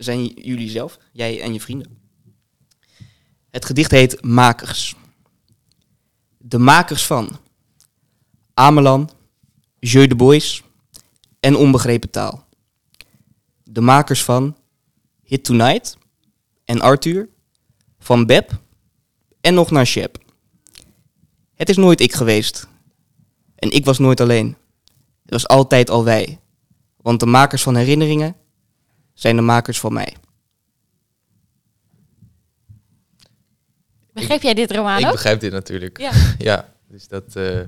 zijn 0.04 0.26
jullie 0.26 0.70
zelf, 0.70 0.98
jij 1.12 1.42
en 1.42 1.54
je 1.54 1.62
vrienden. 1.62 1.98
Het 3.50 3.66
gedicht 3.66 3.92
heet 3.92 4.24
Makers. 4.24 4.96
De 6.38 6.58
makers 6.58 7.06
van 7.06 7.40
Amelan, 8.54 9.10
Jeu 9.80 10.08
de 10.08 10.16
Boys 10.16 10.64
en 11.40 11.56
Onbegrepen 11.56 12.10
Taal. 12.10 12.48
De 13.64 13.82
makers 13.82 14.24
van 14.24 14.58
Hit 15.24 15.44
Tonight 15.44 15.98
en 16.66 16.82
Arthur, 16.82 17.30
van 18.00 18.26
Beb 18.26 18.62
en 19.42 19.54
nog 19.54 19.72
naar 19.72 19.86
Shep. 19.86 20.18
Het 21.56 21.70
is 21.70 21.78
nooit 21.78 22.02
ik 22.02 22.14
geweest. 22.14 22.68
En 23.56 23.72
ik 23.72 23.86
was 23.86 24.00
nooit 24.00 24.22
alleen. 24.22 24.58
Het 25.22 25.32
was 25.32 25.48
altijd 25.48 25.90
al 25.90 26.04
wij. 26.04 26.40
Want 26.98 27.20
de 27.20 27.26
makers 27.26 27.64
van 27.64 27.76
herinneringen 27.76 28.36
zijn 29.22 29.36
de 29.36 29.42
makers 29.42 29.80
van 29.80 29.94
mij. 29.94 30.16
Begrijp 34.14 34.42
jij 34.42 34.54
dit, 34.54 34.72
Romano? 34.72 35.06
Ik 35.06 35.12
begrijp 35.12 35.40
dit 35.40 35.52
natuurlijk. 35.52 36.00
Ja. 36.00 36.12
ja 36.38 36.74
dus 36.88 37.08
dat... 37.08 37.36
Uh, 37.36 37.60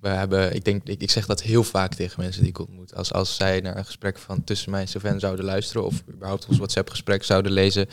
we 0.00 0.08
hebben, 0.08 0.54
ik 0.54 0.64
denk, 0.64 0.88
ik, 0.88 1.02
ik, 1.02 1.10
zeg 1.10 1.26
dat 1.26 1.42
heel 1.42 1.64
vaak 1.64 1.94
tegen 1.94 2.20
mensen 2.20 2.40
die 2.40 2.50
ik 2.50 2.58
ontmoet. 2.58 2.94
Als, 2.94 3.12
als 3.12 3.36
zij 3.36 3.60
naar 3.60 3.76
een 3.76 3.84
gesprek 3.84 4.18
van 4.18 4.44
tussen 4.44 4.70
mij 4.70 4.80
en 4.80 4.88
Sylvain 4.88 5.20
zouden 5.20 5.44
luisteren 5.44 5.84
of 5.84 6.02
überhaupt 6.08 6.46
ons 6.46 6.56
WhatsApp-gesprek 6.56 7.24
zouden 7.24 7.52
lezen, 7.52 7.88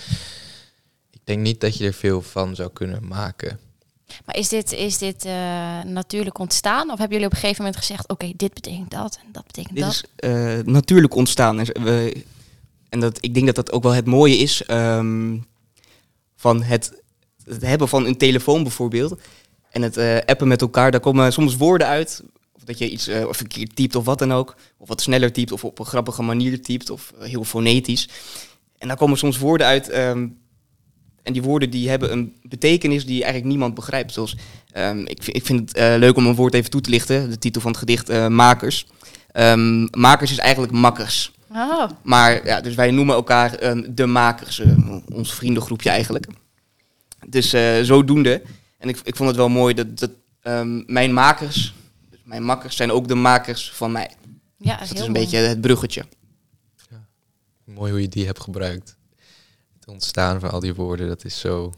ik 1.11 1.19
denk 1.23 1.39
niet 1.39 1.61
dat 1.61 1.77
je 1.77 1.85
er 1.85 1.93
veel 1.93 2.21
van 2.21 2.55
zou 2.55 2.69
kunnen 2.73 3.07
maken. 3.07 3.59
Maar 4.25 4.37
is 4.37 4.49
dit, 4.49 4.71
is 4.71 4.97
dit 4.97 5.25
uh, 5.25 5.31
natuurlijk 5.83 6.37
ontstaan? 6.37 6.91
Of 6.91 6.97
hebben 6.97 7.09
jullie 7.09 7.25
op 7.25 7.31
een 7.33 7.39
gegeven 7.39 7.63
moment 7.63 7.81
gezegd, 7.81 8.07
oké, 8.07 8.31
dit 8.35 8.53
betekent 8.53 8.91
dat 8.91 9.19
en 9.25 9.31
dat 9.31 9.45
betekent 9.45 9.75
dit 9.75 9.83
dat? 9.83 9.93
is 9.93 10.29
uh, 10.29 10.57
natuurlijk 10.65 11.15
ontstaan. 11.15 11.59
En, 11.59 11.83
we, 11.83 12.23
en 12.89 12.99
dat, 12.99 13.17
ik 13.21 13.33
denk 13.33 13.45
dat 13.45 13.55
dat 13.55 13.71
ook 13.71 13.83
wel 13.83 13.93
het 13.93 14.05
mooie 14.05 14.37
is 14.37 14.69
um, 14.69 15.45
van 16.35 16.63
het 16.63 17.01
hebben 17.59 17.87
van 17.87 18.05
een 18.05 18.17
telefoon 18.17 18.63
bijvoorbeeld 18.63 19.19
en 19.77 19.81
het 19.81 19.97
uh, 19.97 20.17
appen 20.25 20.47
met 20.47 20.61
elkaar, 20.61 20.91
daar 20.91 20.99
komen 20.99 21.33
soms 21.33 21.55
woorden 21.55 21.87
uit. 21.87 22.23
Of 22.53 22.63
dat 22.63 22.77
je 22.77 22.89
iets 22.89 23.09
verkeerd 23.29 23.75
typt 23.75 23.95
of 23.95 24.05
wat 24.05 24.19
dan 24.19 24.33
ook. 24.33 24.55
Of 24.77 24.87
wat 24.87 25.01
sneller 25.01 25.31
typt 25.31 25.51
of 25.51 25.63
op 25.63 25.79
een 25.79 25.85
grappige 25.85 26.21
manier 26.21 26.61
typt 26.61 26.89
of 26.89 27.13
heel 27.19 27.43
fonetisch. 27.43 28.09
En 28.77 28.87
daar 28.87 28.97
komen 28.97 29.17
soms 29.17 29.37
woorden 29.37 29.67
uit. 29.67 29.95
Um, 29.95 30.37
en 31.23 31.33
die 31.33 31.41
woorden 31.41 31.69
die 31.69 31.89
hebben 31.89 32.11
een 32.11 32.35
betekenis 32.41 33.05
die 33.05 33.21
eigenlijk 33.21 33.45
niemand 33.45 33.73
begrijpt. 33.73 34.13
Zoals, 34.13 34.35
um, 34.73 35.07
ik, 35.07 35.25
ik, 35.25 35.45
vind 35.45 35.59
het 35.59 35.99
leuk 35.99 36.17
om 36.17 36.25
een 36.25 36.35
woord 36.35 36.53
even 36.53 36.69
toe 36.69 36.81
te 36.81 36.89
lichten. 36.89 37.29
De 37.29 37.37
titel 37.37 37.61
van 37.61 37.71
het 37.71 37.79
gedicht, 37.79 38.29
makers. 38.29 38.87
Makers 39.91 40.31
is 40.31 40.37
eigenlijk 40.37 40.71
makkers. 40.73 41.31
Oh. 41.51 41.89
Maar 42.01 42.45
ja, 42.45 42.61
dus 42.61 42.75
wij 42.75 42.91
noemen 42.91 43.15
elkaar 43.15 43.57
de 43.93 44.05
makers, 44.05 44.61
ons 45.13 45.33
vriendengroepje 45.33 45.89
eigenlijk. 45.89 46.27
Dus 47.27 47.53
uh, 47.53 47.81
zodoende. 47.81 48.41
En 48.77 48.89
ik, 48.89 48.99
ik 49.03 49.15
vond 49.15 49.29
het 49.29 49.37
wel 49.37 49.49
mooi 49.49 49.73
dat, 49.73 49.99
dat 49.99 50.11
um, 50.43 50.83
mijn 50.87 51.13
makers, 51.13 51.73
dus 52.09 52.19
mijn 52.23 52.43
makkers, 52.43 52.75
zijn 52.75 52.91
ook 52.91 53.07
de 53.07 53.15
makers 53.15 53.71
van 53.71 53.91
mij. 53.91 54.11
Ja, 54.57 54.77
dus 54.77 54.89
dat 54.89 54.97
is 54.99 55.05
een 55.05 55.13
beetje 55.13 55.37
het 55.37 55.61
bruggetje. 55.61 56.05
Ja. 56.89 57.05
Mooi 57.63 57.91
hoe 57.91 58.01
je 58.01 58.07
die 58.07 58.25
hebt 58.25 58.39
gebruikt. 58.39 58.95
Het 59.79 59.87
ontstaan 59.87 60.39
van 60.39 60.51
al 60.51 60.59
die 60.59 60.75
woorden, 60.75 61.07
dat 61.07 61.25
is 61.25 61.39
zo. 61.39 61.73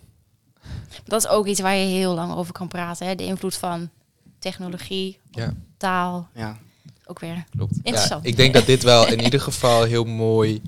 Dat 1.03 1.23
is 1.23 1.29
ook 1.29 1.45
iets 1.45 1.59
waar 1.59 1.75
je 1.75 1.85
heel 1.85 2.13
lang 2.13 2.33
over 2.33 2.53
kan 2.53 2.67
praten. 2.67 3.07
Hè? 3.07 3.15
De 3.15 3.25
invloed 3.25 3.55
van 3.55 3.89
technologie, 4.39 5.19
ja. 5.31 5.53
taal. 5.77 6.29
Ja. 6.33 6.57
Ook 7.09 7.19
weer 7.19 7.45
Klopt. 7.49 7.75
interessant. 7.75 8.23
Ja, 8.23 8.29
ik 8.29 8.35
denk 8.35 8.53
dat 8.53 8.65
dit 8.65 8.83
wel 8.83 9.07
in 9.07 9.23
ieder 9.23 9.41
geval 9.41 9.83
heel 9.83 10.03
mooi, 10.03 10.61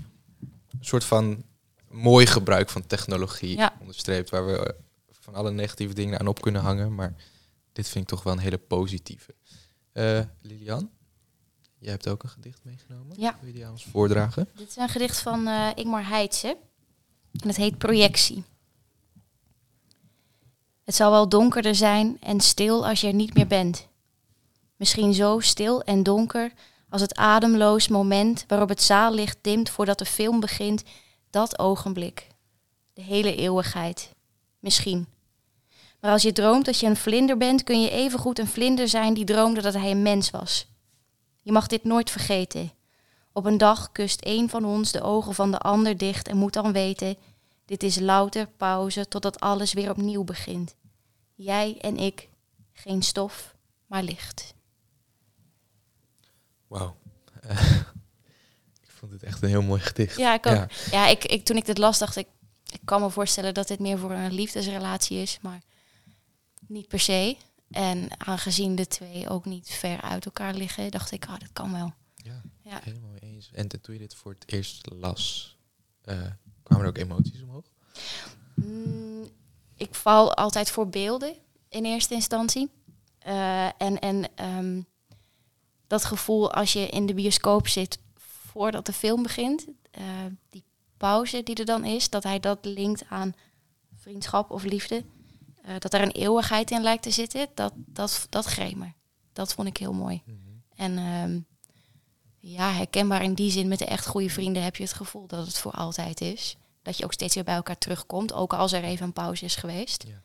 soort 0.80 1.04
van 1.04 1.44
mooi 1.90 2.26
gebruik 2.26 2.70
van 2.70 2.88
technologie 2.88 3.58
ja. 3.58 3.74
onderstreept, 3.80 4.30
waar 4.30 4.46
we 4.46 4.58
eh, 4.58 4.74
van 5.20 5.36
alle 5.36 5.52
negatieve 5.52 5.94
dingen 5.94 6.20
aan 6.20 6.28
op 6.28 6.42
kunnen 6.42 6.62
hangen. 6.62 6.96
Maar 6.96 7.16
dit 7.74 7.88
vind 7.88 8.04
ik 8.04 8.10
toch 8.10 8.24
wel 8.24 8.34
een 8.34 8.40
hele 8.40 8.58
positieve. 8.58 9.36
Uh, 9.94 10.20
Lilian, 10.42 10.90
jij 11.78 11.92
hebt 11.92 12.08
ook 12.08 12.24
een 12.24 12.30
gedicht 12.30 12.60
meegenomen. 12.64 13.20
Ja. 13.20 13.38
Wil 13.40 13.48
je 13.48 13.54
die 13.54 13.66
aan 13.66 13.72
ons 13.72 13.86
voordragen? 13.92 14.50
Dit 14.56 14.70
is 14.70 14.76
een 14.76 14.90
gedicht 14.90 15.20
van 15.20 15.48
uh, 15.48 15.70
Ingmar 15.76 16.08
Heitse. 16.08 16.58
En 17.32 17.48
het 17.48 17.58
heet 17.58 17.78
Projectie. 17.78 18.44
Het 20.84 20.96
zal 20.96 21.12
wel 21.12 21.30
donkerder 21.30 21.76
zijn 21.76 22.18
en 22.20 22.40
stil 22.40 22.88
als 22.88 23.02
je 23.02 23.08
er 23.08 23.14
niet 23.14 23.34
meer 23.34 23.48
bent. 23.48 23.90
Misschien 24.82 25.14
zo 25.14 25.40
stil 25.40 25.82
en 25.82 26.04
donker 26.04 26.54
als 26.90 27.02
het 27.02 27.16
ademloos 27.16 27.88
moment 27.88 28.44
waarop 28.48 28.70
het 28.70 28.82
zaallicht 28.82 29.38
dimt 29.42 29.70
voordat 29.70 30.00
de 30.00 30.06
film 30.06 30.40
begint 30.40 30.84
dat 31.30 31.60
ogenblik. 31.60 32.28
De 32.94 33.02
hele 33.02 33.36
eeuwigheid. 33.36 34.14
Misschien. 34.60 35.08
Maar 36.00 36.12
als 36.12 36.22
je 36.22 36.34
droomt 36.34 36.66
dat 36.66 36.80
je 36.80 36.88
een 36.88 36.96
vlinder 36.96 37.38
bent, 37.38 37.64
kun 37.64 37.82
je 37.82 37.90
evengoed 37.90 38.40
een 38.40 38.48
vlinder 38.48 38.88
zijn 38.88 39.14
die 39.14 39.26
droomde 39.26 39.62
dat 39.62 39.74
hij 39.74 39.92
een 39.92 40.02
mens 40.02 40.30
was. 40.30 40.68
Je 41.42 41.52
mag 41.52 41.68
dit 41.68 41.84
nooit 41.84 42.10
vergeten. 42.10 42.72
Op 43.34 43.46
een 43.46 43.58
dag 43.58 43.92
kust 43.92 44.26
een 44.26 44.50
van 44.50 44.66
ons 44.66 44.92
de 44.92 45.02
ogen 45.02 45.34
van 45.34 45.52
de 45.52 45.60
ander 45.60 45.98
dicht 45.98 46.28
en 46.28 46.38
moet 46.38 46.54
dan 46.54 46.72
weten: 46.72 47.18
dit 47.66 47.84
is 47.84 48.00
louter 48.00 48.48
pauze 48.48 49.08
totdat 49.08 49.40
alles 49.40 49.74
weer 49.74 49.90
opnieuw 49.90 50.24
begint. 50.24 50.76
Jij 51.36 51.78
en 51.82 51.98
ik, 51.98 52.30
geen 52.74 53.02
stof, 53.02 53.56
maar 53.86 54.04
licht. 54.04 54.54
Wauw. 56.72 56.96
vond 59.00 59.12
het 59.12 59.24
echt 59.24 59.42
een 59.42 59.50
heel 59.50 59.62
mooi 59.62 59.82
gedicht. 59.82 60.18
Ja, 60.18 60.34
ik 60.34 60.46
ook. 60.46 60.72
Ja, 60.92 61.08
ik, 61.08 61.26
ik, 61.26 61.46
toen 61.46 61.58
ik 61.58 61.66
dit 61.66 61.78
las, 61.78 62.00
dacht 62.00 62.16
ik, 62.16 62.28
ik 62.72 62.80
kan 62.86 63.02
me 63.02 63.10
voorstellen 63.10 63.54
dat 63.54 63.68
dit 63.68 63.80
meer 63.80 63.98
voor 63.98 64.12
een 64.12 64.34
liefdesrelatie 64.34 65.18
is. 65.18 65.40
Maar 65.42 65.62
niet 66.68 66.88
per 66.88 67.00
se. 67.00 67.38
En 67.72 68.08
aangezien 68.18 68.76
de 68.76 68.88
twee 68.88 69.30
ook 69.30 69.46
niet 69.46 69.70
ver 69.70 70.02
uit 70.02 70.26
elkaar 70.26 70.54
liggen, 70.54 70.92
dacht 70.92 71.12
ik, 71.12 71.26
ah, 71.26 71.40
dat 71.40 71.50
kan 71.54 71.72
wel. 71.72 71.94
Ja, 72.16 72.42
Ja. 72.64 72.80
helemaal 72.84 73.16
eens. 73.20 73.50
En 73.54 73.68
toen 73.68 73.94
je 73.94 74.00
dit 74.00 74.16
voor 74.16 74.32
het 74.32 74.52
eerst 74.52 74.90
las, 74.92 75.58
eh, 76.02 76.22
kwamen 76.64 76.84
er 76.86 76.90
ook 76.90 76.98
emoties 76.98 77.42
omhoog? 77.42 77.66
Mm, 78.56 79.30
ik 79.76 79.96
val 79.96 80.34
altijd 80.34 80.72
voor 80.72 80.90
beelden 80.90 81.36
in 81.70 81.86
eerste 81.86 82.14
instantie. 82.14 82.72
Eh, 83.20 83.66
en 83.66 84.00
en 84.00 84.36
ehm, 84.36 84.82
dat 85.92 86.06
gevoel 86.06 86.52
als 86.52 86.74
je 86.74 86.88
in 86.88 87.06
de 87.06 87.14
bioscoop 87.14 87.68
zit 87.68 88.00
voordat 88.16 88.86
de 88.86 88.94
film 88.94 89.24
begint, 89.24 89.68
eh, 89.92 90.04
die 90.50 90.64
pauze 90.98 91.44
die 91.44 91.56
er 91.56 91.66
dan 91.66 91.86
is, 91.86 92.10
dat 92.10 92.24
hij 92.24 92.40
dat 92.40 92.58
linkt 92.62 93.04
aan 93.10 93.34
vriendschap 93.96 94.52
of 94.52 94.64
liefde, 94.64 95.04
eh, 95.64 95.76
dat 95.80 95.94
er 95.94 96.02
een 96.02 96.12
eeuwigheid 96.12 96.72
in 96.72 96.82
lijkt 96.82 97.04
te 97.04 97.12
zitten, 97.12 97.48
dat, 97.54 97.74
dat, 97.76 98.28
dat 98.30 98.46
greep 98.46 98.76
me. 98.76 98.92
Dat 99.34 99.54
vond 99.54 99.68
ik 99.68 99.78
heel 99.78 99.94
mooi. 99.94 100.24
En 100.76 100.98
ehm, 100.98 101.40
ja, 102.40 102.72
herkenbaar 102.72 103.24
in 103.24 103.34
die 103.34 103.52
zin 103.52 103.68
met 103.68 103.80
de 103.80 103.86
echt 103.86 104.08
goede 104.08 104.30
vrienden 104.30 104.64
heb 104.64 104.76
je 104.76 104.84
het 104.84 104.94
gevoel 104.94 105.28
dat 105.28 105.46
het 105.46 105.58
voor 105.58 105.72
altijd 105.72 106.22
is. 106.22 106.58
Dat 106.82 106.98
je 106.98 107.04
ook 107.04 107.14
steeds 107.14 107.36
weer 107.36 107.44
bij 107.44 107.56
elkaar 107.56 107.78
terugkomt, 107.78 108.34
ook 108.34 108.54
als 108.54 108.72
er 108.72 108.84
even 108.84 109.06
een 109.06 109.14
pauze 109.14 109.46
is 109.46 109.56
geweest. 109.56 110.04
Ja. 110.08 110.22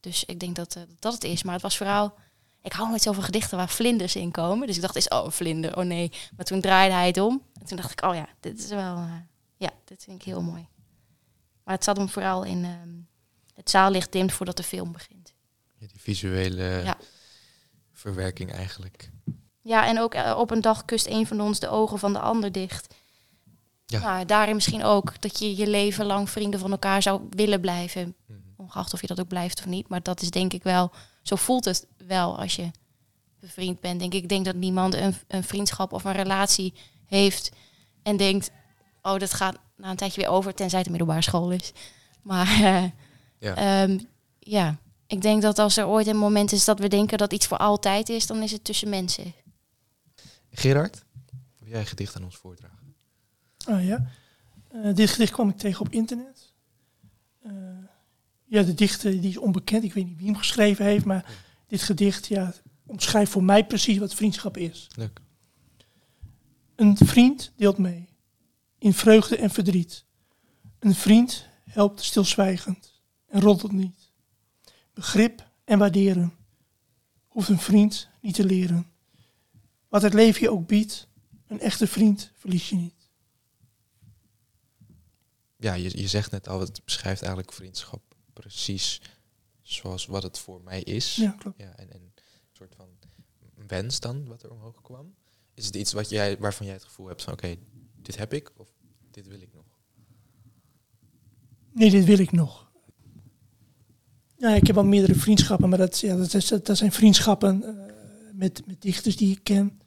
Dus 0.00 0.24
ik 0.24 0.40
denk 0.40 0.56
dat 0.56 0.76
eh, 0.76 0.82
dat 0.98 1.12
het 1.12 1.24
is. 1.24 1.42
Maar 1.42 1.52
het 1.52 1.62
was 1.62 1.76
vooral, 1.76 2.14
ik 2.62 2.72
hou 2.72 2.88
nooit 2.88 3.02
zo 3.02 3.12
van 3.12 3.22
gedichten 3.24 3.56
waar 3.58 3.68
vlinders 3.68 4.16
in 4.16 4.30
komen. 4.30 4.66
Dus 4.66 4.76
ik 4.76 4.82
dacht, 4.82 4.96
is 4.96 5.08
oh 5.08 5.24
een 5.24 5.32
vlinder, 5.32 5.76
oh 5.76 5.84
nee. 5.84 6.12
Maar 6.36 6.44
toen 6.44 6.60
draaide 6.60 6.94
hij 6.94 7.06
het 7.06 7.18
om. 7.18 7.42
En 7.60 7.66
toen 7.66 7.76
dacht 7.76 7.90
ik, 7.92 8.02
oh 8.04 8.14
ja, 8.14 8.28
dit 8.40 8.58
is 8.58 8.68
wel, 8.68 8.96
eh, 8.96 9.12
ja, 9.56 9.70
dit 9.84 10.04
vind 10.04 10.20
ik 10.20 10.26
heel 10.26 10.42
mooi. 10.42 10.68
Maar 11.64 11.74
het 11.74 11.84
zat 11.84 11.96
hem 11.96 12.08
vooral 12.08 12.44
in, 12.44 12.64
ehm, 12.64 12.88
het 13.54 13.70
zaallicht 13.70 14.12
dimt 14.12 14.32
voordat 14.32 14.56
de 14.56 14.62
film 14.62 14.92
begint. 14.92 15.32
Ja, 15.78 15.86
die 15.86 16.00
visuele 16.00 16.64
Ja. 16.64 16.96
verwerking 17.92 18.52
eigenlijk. 18.52 19.10
Ja, 19.62 19.86
en 19.86 19.98
ook 20.00 20.14
eh, 20.14 20.34
op 20.38 20.50
een 20.50 20.60
dag 20.60 20.84
kust 20.84 21.06
een 21.06 21.26
van 21.26 21.40
ons 21.40 21.58
de 21.60 21.68
ogen 21.68 21.98
van 21.98 22.12
de 22.12 22.18
ander 22.18 22.52
dicht. 22.52 22.94
Ja. 23.86 24.00
Nou, 24.00 24.24
daarin 24.24 24.54
misschien 24.54 24.84
ook 24.84 25.20
dat 25.20 25.38
je 25.38 25.56
je 25.56 25.66
leven 25.66 26.04
lang 26.06 26.30
vrienden 26.30 26.60
van 26.60 26.70
elkaar 26.70 27.02
zou 27.02 27.22
willen 27.30 27.60
blijven. 27.60 28.16
Mhm. 28.26 28.38
Ongeacht 28.56 28.92
of 28.92 29.00
je 29.00 29.06
dat 29.06 29.20
ook 29.20 29.28
blijft 29.28 29.58
of 29.58 29.66
niet. 29.66 29.88
Maar 29.88 30.02
dat 30.02 30.20
is 30.20 30.30
denk 30.30 30.52
ik 30.52 30.62
wel, 30.62 30.92
zo 31.28 31.36
voelt 31.36 31.64
het 31.64 31.86
wel 32.06 32.38
als 32.38 32.56
je 32.56 32.70
bevriend 33.40 33.80
bent. 33.80 34.00
Denk 34.00 34.14
ik, 34.14 34.22
ik 34.22 34.28
denk 34.28 34.44
dat 34.44 34.54
niemand 34.54 34.94
een, 34.94 35.14
een 35.28 35.44
vriendschap 35.44 35.92
of 35.92 36.04
een 36.04 36.12
relatie 36.12 36.72
heeft 37.06 37.50
en 38.02 38.16
denkt, 38.16 38.50
oh, 39.02 39.18
dat 39.18 39.34
gaat 39.34 39.56
na 39.76 39.90
een 39.90 39.96
tijdje 39.96 40.20
weer 40.20 40.30
over, 40.30 40.54
tenzij 40.54 40.78
het 40.78 40.86
een 40.86 40.92
middelbare 40.94 41.22
school 41.24 41.50
is. 41.52 41.72
Maar 42.22 42.46
eh, 42.46 42.84
Ja. 43.38 43.54
ehm, 43.82 43.98
ja, 44.38 44.76
ik 45.06 45.22
denk 45.22 45.42
dat 45.42 45.58
als 45.58 45.76
er 45.76 45.86
ooit 45.86 46.06
een 46.06 46.16
moment 46.16 46.52
is 46.52 46.64
dat 46.64 46.78
we 46.78 46.88
denken 46.88 47.18
dat 47.18 47.32
iets 47.32 47.46
voor 47.46 47.56
altijd 47.58 48.08
is, 48.08 48.26
dan 48.26 48.42
is 48.42 48.52
het 48.52 48.64
tussen 48.64 48.88
mensen. 48.88 49.34
Gerard, 50.50 51.04
wil 51.58 51.68
jij 51.68 51.80
een 51.80 51.86
gedicht 51.86 52.16
aan 52.16 52.24
ons 52.24 52.36
voordragen? 52.36 52.94
Ah 53.66 53.84
ja. 53.84 54.06
Eh, 54.68 54.94
dit 54.94 55.10
gedicht 55.10 55.32
kwam 55.32 55.48
ik 55.48 55.56
tegen 55.56 55.80
op 55.86 55.92
internet. 55.92 56.52
Eh, 57.42 57.52
ja, 58.48 58.62
de 58.62 58.74
dichter 58.74 59.20
die 59.20 59.30
is 59.30 59.38
onbekend. 59.38 59.84
Ik 59.84 59.92
weet 59.92 60.06
niet 60.06 60.16
wie 60.16 60.26
hem 60.26 60.36
geschreven 60.36 60.84
heeft, 60.84 61.04
maar 61.04 61.34
dit 61.66 61.82
gedicht 61.82 62.26
ja, 62.26 62.54
omschrijft 62.86 63.32
voor 63.32 63.44
mij 63.44 63.66
precies 63.66 63.98
wat 63.98 64.14
vriendschap 64.14 64.56
is. 64.56 64.88
Leuk. 64.96 65.20
Een 66.74 66.96
vriend 66.96 67.52
deelt 67.56 67.78
mee. 67.78 68.08
In 68.78 68.92
vreugde 68.92 69.36
en 69.36 69.50
verdriet. 69.50 70.04
Een 70.78 70.94
vriend 70.94 71.46
helpt 71.64 72.04
stilzwijgend 72.04 73.00
en 73.26 73.40
roddelt 73.40 73.72
niet. 73.72 74.12
Begrip 74.92 75.50
en 75.64 75.78
waarderen 75.78 76.32
hoeft 77.28 77.48
een 77.48 77.58
vriend 77.58 78.08
niet 78.20 78.34
te 78.34 78.44
leren. 78.44 78.86
Wat 79.88 80.02
het 80.02 80.14
leven 80.14 80.40
je 80.40 80.50
ook 80.50 80.66
biedt, 80.66 81.08
een 81.46 81.60
echte 81.60 81.86
vriend 81.86 82.32
verlies 82.34 82.68
je 82.68 82.76
niet. 82.76 83.10
Ja, 85.56 85.74
je, 85.74 85.98
je 86.00 86.08
zegt 86.08 86.30
net 86.30 86.48
al, 86.48 86.60
het 86.60 86.84
beschrijft 86.84 87.20
eigenlijk 87.22 87.52
vriendschap 87.52 88.07
precies 88.40 89.00
zoals 89.62 90.06
wat 90.06 90.22
het 90.22 90.38
voor 90.38 90.60
mij 90.62 90.82
is. 90.82 91.16
Ja, 91.16 91.30
klopt. 91.38 91.58
Ja, 91.60 91.76
en, 91.76 91.92
en 91.92 92.00
een 92.00 92.12
soort 92.52 92.74
van 92.74 92.88
wens 93.66 94.00
dan, 94.00 94.26
wat 94.26 94.42
er 94.42 94.50
omhoog 94.50 94.82
kwam. 94.82 95.14
Is 95.54 95.66
het 95.66 95.76
iets 95.76 95.92
wat 95.92 96.08
jij, 96.08 96.38
waarvan 96.38 96.66
jij 96.66 96.74
het 96.74 96.84
gevoel 96.84 97.06
hebt 97.06 97.22
van, 97.22 97.32
oké, 97.32 97.56
dit 98.02 98.16
heb 98.16 98.32
ik 98.32 98.52
of 98.56 98.68
dit 99.10 99.26
wil 99.26 99.40
ik 99.40 99.52
nog? 99.54 99.64
Nee, 101.72 101.90
dit 101.90 102.04
wil 102.04 102.18
ik 102.18 102.32
nog. 102.32 102.70
Ja, 104.36 104.54
ik 104.54 104.66
heb 104.66 104.76
al 104.76 104.84
meerdere 104.84 105.14
vriendschappen, 105.14 105.68
maar 105.68 105.78
dat, 105.78 105.98
ja, 105.98 106.16
dat, 106.16 106.34
is, 106.34 106.48
dat 106.48 106.76
zijn 106.76 106.92
vriendschappen 106.92 107.62
eh, 107.64 107.92
met, 108.32 108.66
met 108.66 108.82
dichters 108.82 109.16
die 109.16 109.30
ik 109.32 109.44
ken. 109.44 109.80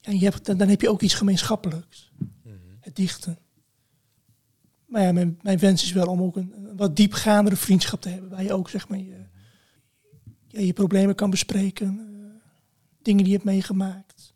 En 0.00 0.18
je 0.18 0.24
hebt, 0.24 0.46
dan, 0.46 0.56
dan 0.58 0.68
heb 0.68 0.80
je 0.80 0.90
ook 0.90 1.02
iets 1.02 1.14
gemeenschappelijks, 1.14 2.12
Mhm. 2.42 2.56
het 2.80 2.96
dichten. 2.96 3.38
Maar 4.90 5.02
ja, 5.02 5.12
mijn, 5.12 5.38
mijn 5.42 5.58
wens 5.58 5.82
is 5.82 5.92
wel 5.92 6.06
om 6.06 6.22
ook 6.22 6.36
een, 6.36 6.52
een 6.56 6.76
wat 6.76 6.96
diepgaandere 6.96 7.56
vriendschap 7.56 8.00
te 8.00 8.08
hebben, 8.08 8.30
waar 8.30 8.42
je 8.42 8.52
ook 8.52 8.68
zeg 8.70 8.88
maar 8.88 8.98
je, 8.98 9.24
ja, 10.48 10.60
je 10.60 10.72
problemen 10.72 11.14
kan 11.14 11.30
bespreken, 11.30 11.86
eh, 11.88 12.48
dingen 13.02 13.22
die 13.24 13.32
je 13.32 13.38
hebt 13.38 13.44
meegemaakt. 13.44 14.34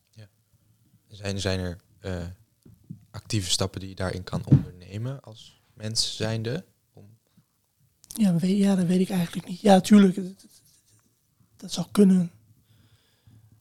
Zijn, 1.09 1.41
zijn 1.41 1.59
er 1.61 1.79
eh, 2.01 2.27
actieve 3.11 3.51
stappen 3.51 3.81
die 3.81 3.89
je 3.89 3.95
daarin 3.95 4.23
kan 4.25 4.43
ondernemen 4.47 5.21
als 5.21 5.61
mens 5.75 6.17
zijnde? 6.17 6.65
Om, 6.93 7.05
Ja, 8.17 8.33
dat 8.33 8.41
weet, 8.41 8.59
ja, 8.59 8.75
dat 8.75 8.87
weet 8.87 9.01
ik 9.01 9.11
eigenlijk 9.11 9.49
niet. 9.49 9.61
Ja, 9.61 9.73
natuurlijk, 9.75 10.15
dat, 10.15 10.25
dat- 10.25 10.51
dat 11.57 11.73
zou 11.73 11.87
kunnen. 11.93 12.31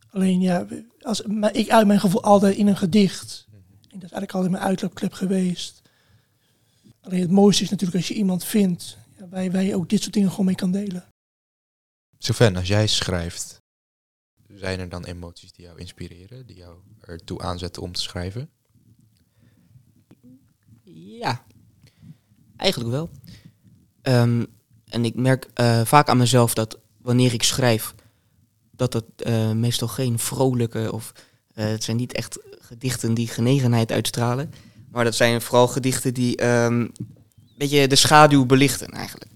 Alleen 0.10 0.42
ja, 0.42 0.68
als, 1.02 1.22
maar 1.26 1.56
ik 1.56 1.70
uit 1.70 1.88
mijn 1.88 2.00
gevoel 2.00 2.24
altijd 2.24 2.56
in 2.56 2.68
een 2.68 2.78
gedicht. 2.78 3.46
Mhm. 3.50 3.56
En 3.58 3.72
dat 3.82 3.92
is 3.94 4.00
eigenlijk 4.00 4.32
altijd 4.34 4.52
mijn 4.52 4.64
uitloopklep 4.64 5.14
geweest. 5.14 5.82
Alleen 7.04 7.22
het 7.22 7.32
mooiste 7.32 7.64
is 7.64 7.70
natuurlijk 7.70 7.98
als 7.98 8.08
je 8.08 8.14
iemand 8.14 8.46
vindt 8.46 8.98
ja, 9.18 9.28
waar, 9.28 9.44
je, 9.44 9.52
waar 9.52 9.64
je 9.64 9.76
ook 9.76 9.90
dit 9.90 10.02
soort 10.02 10.14
dingen 10.14 10.30
gewoon 10.30 10.46
mee 10.46 10.56
kan 10.56 10.72
delen. 10.72 11.08
Sylvain, 12.18 12.56
als 12.56 12.68
jij 12.68 12.88
schrijft, 12.88 13.62
zijn 14.48 14.80
er 14.80 14.90
dan 14.90 15.06
emoties 15.06 15.52
die 15.52 15.66
jou 15.66 15.80
inspireren, 15.80 16.46
die 16.46 16.56
jou 16.56 16.78
ertoe 17.02 17.42
aanzetten 17.42 17.82
om 17.82 17.92
te 17.92 18.02
schrijven? 18.02 18.50
Ja, 21.20 21.46
eigenlijk 22.56 22.92
wel. 22.92 23.10
Ehm, 24.02 24.46
en 24.90 25.06
ik 25.06 25.16
merk 25.16 25.50
eh, 25.54 25.86
vaak 25.86 26.10
aan 26.10 26.18
mezelf 26.18 26.54
dat 26.54 26.80
wanneer 26.98 27.34
ik 27.34 27.44
schrijf, 27.44 27.96
dat 28.72 28.94
het 28.94 29.06
eh, 29.18 29.52
meestal 29.52 29.88
geen 29.88 30.20
vrolijke 30.20 30.92
of 30.92 31.12
eh, 31.54 31.66
het 31.66 31.84
zijn 31.84 31.98
niet 31.98 32.14
echt 32.14 32.40
gedichten 32.60 33.14
die 33.14 33.28
genegenheid 33.28 33.92
uitstralen, 33.92 34.54
maar 34.94 35.04
dat 35.04 35.16
zijn 35.16 35.42
vooral 35.42 35.68
gedichten 35.68 36.14
die 36.14 36.36
ehm, 36.36 36.80
een 36.80 36.94
beetje 37.58 37.88
de 37.88 37.96
schaduw 37.96 38.46
belichten 38.46 38.90
eigenlijk. 38.90 39.32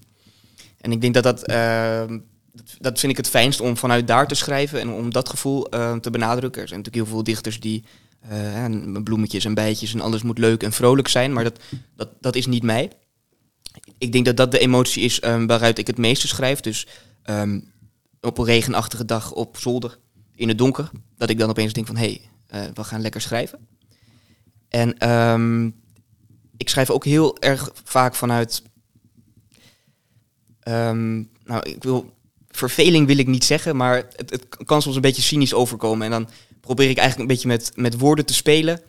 En 0.80 0.92
ik 0.92 1.00
denk 1.00 1.14
dat 1.14 1.22
dat, 1.22 1.46
ehm, 1.46 2.18
dat, 2.52 2.76
dat 2.78 2.98
vind 2.98 3.12
ik 3.12 3.18
het 3.18 3.28
fijnst 3.28 3.60
om 3.60 3.76
vanuit 3.76 4.06
daar 4.06 4.28
te 4.28 4.34
schrijven 4.34 4.80
en 4.80 4.90
om 4.90 5.12
dat 5.12 5.28
gevoel 5.28 5.68
ehm, 5.68 6.00
te 6.00 6.10
benadrukken. 6.10 6.62
Er 6.62 6.68
zijn 6.68 6.80
natuurlijk 6.80 7.06
heel 7.06 7.14
veel 7.14 7.24
dichters 7.24 7.60
die 7.60 7.84
en 8.28 9.02
bloemetjes 9.04 9.44
en 9.44 9.54
bijtjes 9.54 9.94
en 9.94 10.00
alles 10.00 10.22
moet 10.22 10.38
leuk 10.38 10.62
en 10.62 10.72
vrolijk 10.72 11.08
zijn, 11.08 11.32
maar 11.32 11.44
dat, 11.44 11.58
dat, 11.96 12.08
dat 12.20 12.36
is 12.36 12.46
niet 12.46 12.62
mij. 12.62 12.90
Ik 13.98 14.12
denk 14.12 14.24
dat 14.24 14.36
dat 14.36 14.50
de 14.50 14.58
emotie 14.58 15.02
is 15.02 15.18
waaruit 15.18 15.78
ik 15.78 15.86
het 15.86 15.98
meeste 15.98 16.28
schrijf. 16.28 16.60
Dus 16.60 16.86
op 18.20 18.38
een 18.38 18.44
regenachtige 18.44 19.04
dag 19.04 19.32
op 19.32 19.56
zolder 19.56 19.98
in 20.34 20.48
het 20.48 20.58
donker, 20.58 20.90
dat 21.16 21.30
ik 21.30 21.38
dan 21.38 21.50
opeens 21.50 21.72
denk 21.72 21.86
van 21.86 21.96
hé, 21.96 22.02
hey, 22.02 22.20
eh, 22.46 22.72
we 22.74 22.84
gaan 22.84 23.00
lekker 23.00 23.20
schrijven. 23.20 23.68
En 24.68 24.98
ehm, 24.98 25.66
ik 26.56 26.68
schrijf 26.68 26.90
ook 26.90 27.04
heel 27.04 27.38
erg 27.38 27.70
vaak 27.84 28.14
vanuit. 28.14 28.62
ehm, 30.60 31.16
nou, 31.44 31.62
ik 31.62 31.82
wil. 31.82 32.16
Verveling 32.50 33.06
wil 33.06 33.18
ik 33.18 33.26
niet 33.26 33.44
zeggen, 33.44 33.76
maar 33.76 33.96
het, 33.96 34.30
het 34.30 34.46
kan 34.64 34.82
soms 34.82 34.96
een 34.96 35.02
beetje 35.02 35.22
cynisch 35.22 35.54
overkomen. 35.54 36.04
En 36.04 36.10
dan 36.10 36.28
probeer 36.60 36.90
ik 36.90 36.98
eigenlijk 36.98 37.30
een 37.30 37.36
beetje 37.36 37.48
met, 37.48 37.72
met 37.74 37.98
woorden 37.98 38.26
te 38.26 38.34
spelen. 38.34 38.80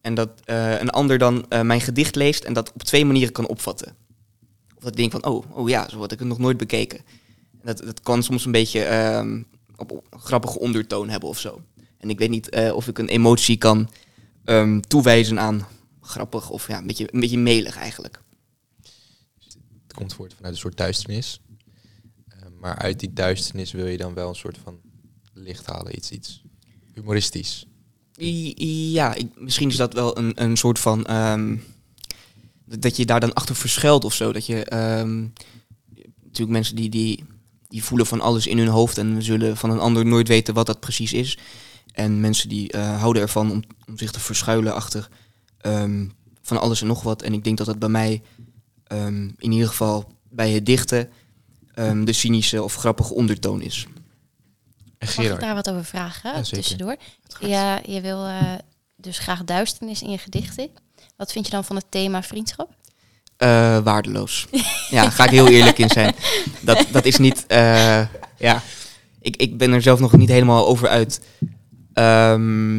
En 0.00 0.14
dat 0.14 0.30
eh, 0.44 0.80
een 0.80 0.90
ander 0.90 1.18
dan 1.18 1.46
eh, 1.48 1.60
mijn 1.60 1.80
gedicht 1.80 2.14
leest 2.14 2.44
en 2.44 2.52
dat 2.52 2.72
op 2.72 2.82
twee 2.82 3.04
manieren 3.04 3.32
kan 3.32 3.46
opvatten. 3.46 3.96
Of 4.76 4.82
dat 4.82 4.90
ik 4.90 4.96
denk 4.96 5.12
van, 5.12 5.24
oh, 5.24 5.44
oh 5.50 5.68
ja, 5.68 5.88
zo 5.88 5.98
had 5.98 6.12
ik 6.12 6.18
het 6.18 6.28
nog 6.28 6.38
nooit 6.38 6.56
bekeken. 6.56 6.98
En 7.50 7.62
dat, 7.62 7.78
dat 7.78 8.00
kan 8.00 8.22
soms 8.22 8.44
een 8.44 8.52
beetje 8.52 8.82
ehm, 8.82 9.42
op, 9.76 10.02
grappige 10.10 10.58
ondertoon 10.58 11.08
hebben 11.08 11.28
of 11.28 11.38
zo. 11.38 11.60
En 11.98 12.10
ik 12.10 12.18
weet 12.18 12.30
niet 12.30 12.48
eh, 12.48 12.74
of 12.74 12.88
ik 12.88 12.98
een 12.98 13.08
emotie 13.08 13.56
kan 13.56 13.88
ehm, 14.46 14.80
toewijzen 14.80 15.40
aan 15.40 15.66
grappig 16.00 16.50
of 16.50 16.68
ja, 16.68 16.78
een 16.78 16.86
beetje, 16.86 17.08
een 17.14 17.20
beetje 17.20 17.38
melig 17.38 17.76
eigenlijk. 17.76 18.20
Het 19.82 19.92
komt 19.94 20.14
voort 20.14 20.34
vanuit 20.34 20.54
een 20.54 20.60
soort 20.60 20.76
duisternis. 20.76 21.40
Eh, 22.28 22.38
maar 22.60 22.78
uit 22.78 23.00
die 23.00 23.12
duisternis 23.12 23.72
wil 23.72 23.86
je 23.86 23.96
dan 23.96 24.14
wel 24.14 24.28
een 24.28 24.34
soort 24.34 24.58
van 24.62 24.78
licht 25.32 25.66
halen, 25.66 25.96
iets, 25.96 26.10
iets 26.10 26.42
humoristisch. 26.94 27.66
I- 28.20 28.92
Ja, 28.92 29.14
ik, 29.14 29.40
misschien 29.40 29.68
is 29.68 29.76
dat 29.76 29.92
wel 29.94 30.18
een, 30.18 30.42
een 30.42 30.56
soort 30.56 30.78
van. 30.78 31.04
ehm, 31.06 31.56
dat 32.64 32.96
je 32.96 33.06
daar 33.06 33.20
dan 33.20 33.32
achter 33.32 33.56
verschuilt 33.56 34.04
of 34.04 34.14
zo. 34.14 34.32
Dat 34.32 34.46
je. 34.46 34.64
ehm, 34.64 35.20
natuurlijk 36.22 36.50
mensen 36.50 36.76
die, 36.76 36.88
die, 36.90 37.24
die 37.68 37.84
voelen 37.84 38.06
van 38.06 38.20
alles 38.20 38.46
in 38.46 38.58
hun 38.58 38.68
hoofd 38.68 38.98
en 38.98 39.22
zullen 39.22 39.56
van 39.56 39.70
een 39.70 39.78
ander 39.78 40.06
nooit 40.06 40.28
weten 40.28 40.54
wat 40.54 40.66
dat 40.66 40.80
precies 40.80 41.12
is. 41.12 41.38
En 41.96 42.20
mensen 42.20 42.48
die 42.48 42.72
eh, 42.72 43.00
houden 43.00 43.22
ervan 43.22 43.50
om, 43.50 43.62
om 43.88 43.98
zich 43.98 44.10
te 44.10 44.20
verschuilen 44.20 44.74
achter 44.74 45.08
ehm, 45.60 46.06
van 46.42 46.60
alles 46.60 46.80
en 46.80 46.86
nog 46.86 47.02
wat. 47.02 47.22
En 47.22 47.32
ik 47.32 47.44
denk 47.44 47.56
dat 47.58 47.66
dat 47.66 47.78
bij 47.78 47.88
mij 47.88 48.22
ehm, 48.86 49.22
in 49.36 49.52
ieder 49.52 49.68
geval 49.68 50.12
bij 50.30 50.50
het 50.50 50.66
dichten 50.66 51.10
ehm, 51.74 52.04
de 52.04 52.12
cynische 52.12 52.62
of 52.62 52.74
grappige 52.74 53.14
ondertoon 53.14 53.62
is. 53.62 53.86
En 54.98 55.08
Mag 55.16 55.26
ik 55.26 55.40
daar 55.40 55.54
wat 55.54 55.70
over 55.70 55.84
vragen 55.84 56.34
Ja, 56.34 56.42
tussendoor? 56.42 56.96
Ja, 57.40 57.80
je 57.86 58.00
wil 58.00 58.24
eh, 58.26 58.52
dus 58.96 59.18
graag 59.18 59.44
duisternis 59.44 60.02
in 60.02 60.10
je 60.10 60.18
gedichten. 60.18 60.68
Wat 61.16 61.32
vind 61.32 61.44
je 61.46 61.50
dan 61.50 61.64
van 61.64 61.76
het 61.76 61.86
thema 61.88 62.22
vriendschap? 62.22 62.74
Eh, 63.36 63.78
waardeloos. 63.78 64.46
ja, 64.90 65.10
ga 65.10 65.24
ik 65.24 65.30
heel 65.30 65.48
eerlijk 65.48 65.78
in 65.78 65.88
zijn. 65.88 66.14
Dat, 66.60 66.86
dat 66.92 67.04
is 67.04 67.16
niet. 67.16 67.46
eh, 67.46 68.06
ja, 68.38 68.62
ik, 69.20 69.36
ik 69.36 69.58
ben 69.58 69.72
er 69.72 69.82
zelf 69.82 70.00
nog 70.00 70.12
niet 70.12 70.28
helemaal 70.28 70.66
over 70.66 70.88
uit. 70.88 71.20
Ehm, 71.96 72.78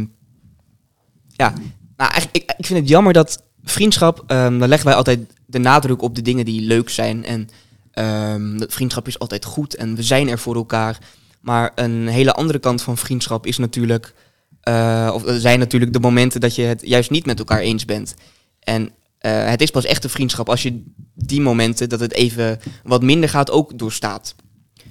ja, 1.32 1.54
nou, 1.98 2.12
eigenlijk, 2.12 2.36
ik, 2.36 2.54
ik 2.58 2.66
vind 2.66 2.80
het 2.80 2.90
jammer 2.90 3.14
dat 3.14 3.44
vriendschap. 3.64 4.24
ehm 4.28 4.60
daar 4.60 4.68
leggen 4.68 4.88
wij 4.88 4.98
altijd 4.98 5.20
de 5.46 5.60
nadruk 5.60 6.02
op 6.02 6.16
de 6.16 6.22
dingen 6.22 6.46
die 6.46 6.62
leuk 6.62 6.90
zijn. 6.90 7.26
En 7.26 7.50
ehm, 7.92 8.60
vriendschap 8.68 9.08
is 9.08 9.20
altijd 9.20 9.46
goed 9.46 9.76
en 9.76 9.96
we 9.96 10.04
zijn 10.04 10.28
er 10.30 10.40
voor 10.40 10.56
elkaar. 10.56 10.98
Maar 11.42 11.72
een 11.76 12.08
hele 12.08 12.34
andere 12.34 12.60
kant 12.60 12.82
van 12.82 12.98
vriendschap 12.98 13.46
is 13.46 13.58
natuurlijk. 13.58 14.14
eh, 14.62 15.12
of 15.14 15.24
zijn 15.28 15.60
natuurlijk 15.60 15.94
de 15.94 16.00
momenten 16.00 16.42
dat 16.42 16.56
je 16.56 16.62
het 16.62 16.82
juist 16.86 17.10
niet 17.10 17.26
met 17.26 17.40
elkaar 17.40 17.60
eens 17.60 17.86
bent. 17.86 18.16
En 18.60 18.90
eh, 19.18 19.50
het 19.50 19.62
is 19.62 19.72
pas 19.72 19.86
echte 19.86 20.10
vriendschap 20.10 20.50
als 20.50 20.64
je 20.64 20.84
die 21.14 21.42
momenten 21.42 21.90
dat 21.90 22.00
het 22.00 22.14
even 22.14 22.60
wat 22.84 23.02
minder 23.04 23.30
gaat 23.30 23.52
ook 23.52 23.80
doorstaat. 23.80 24.36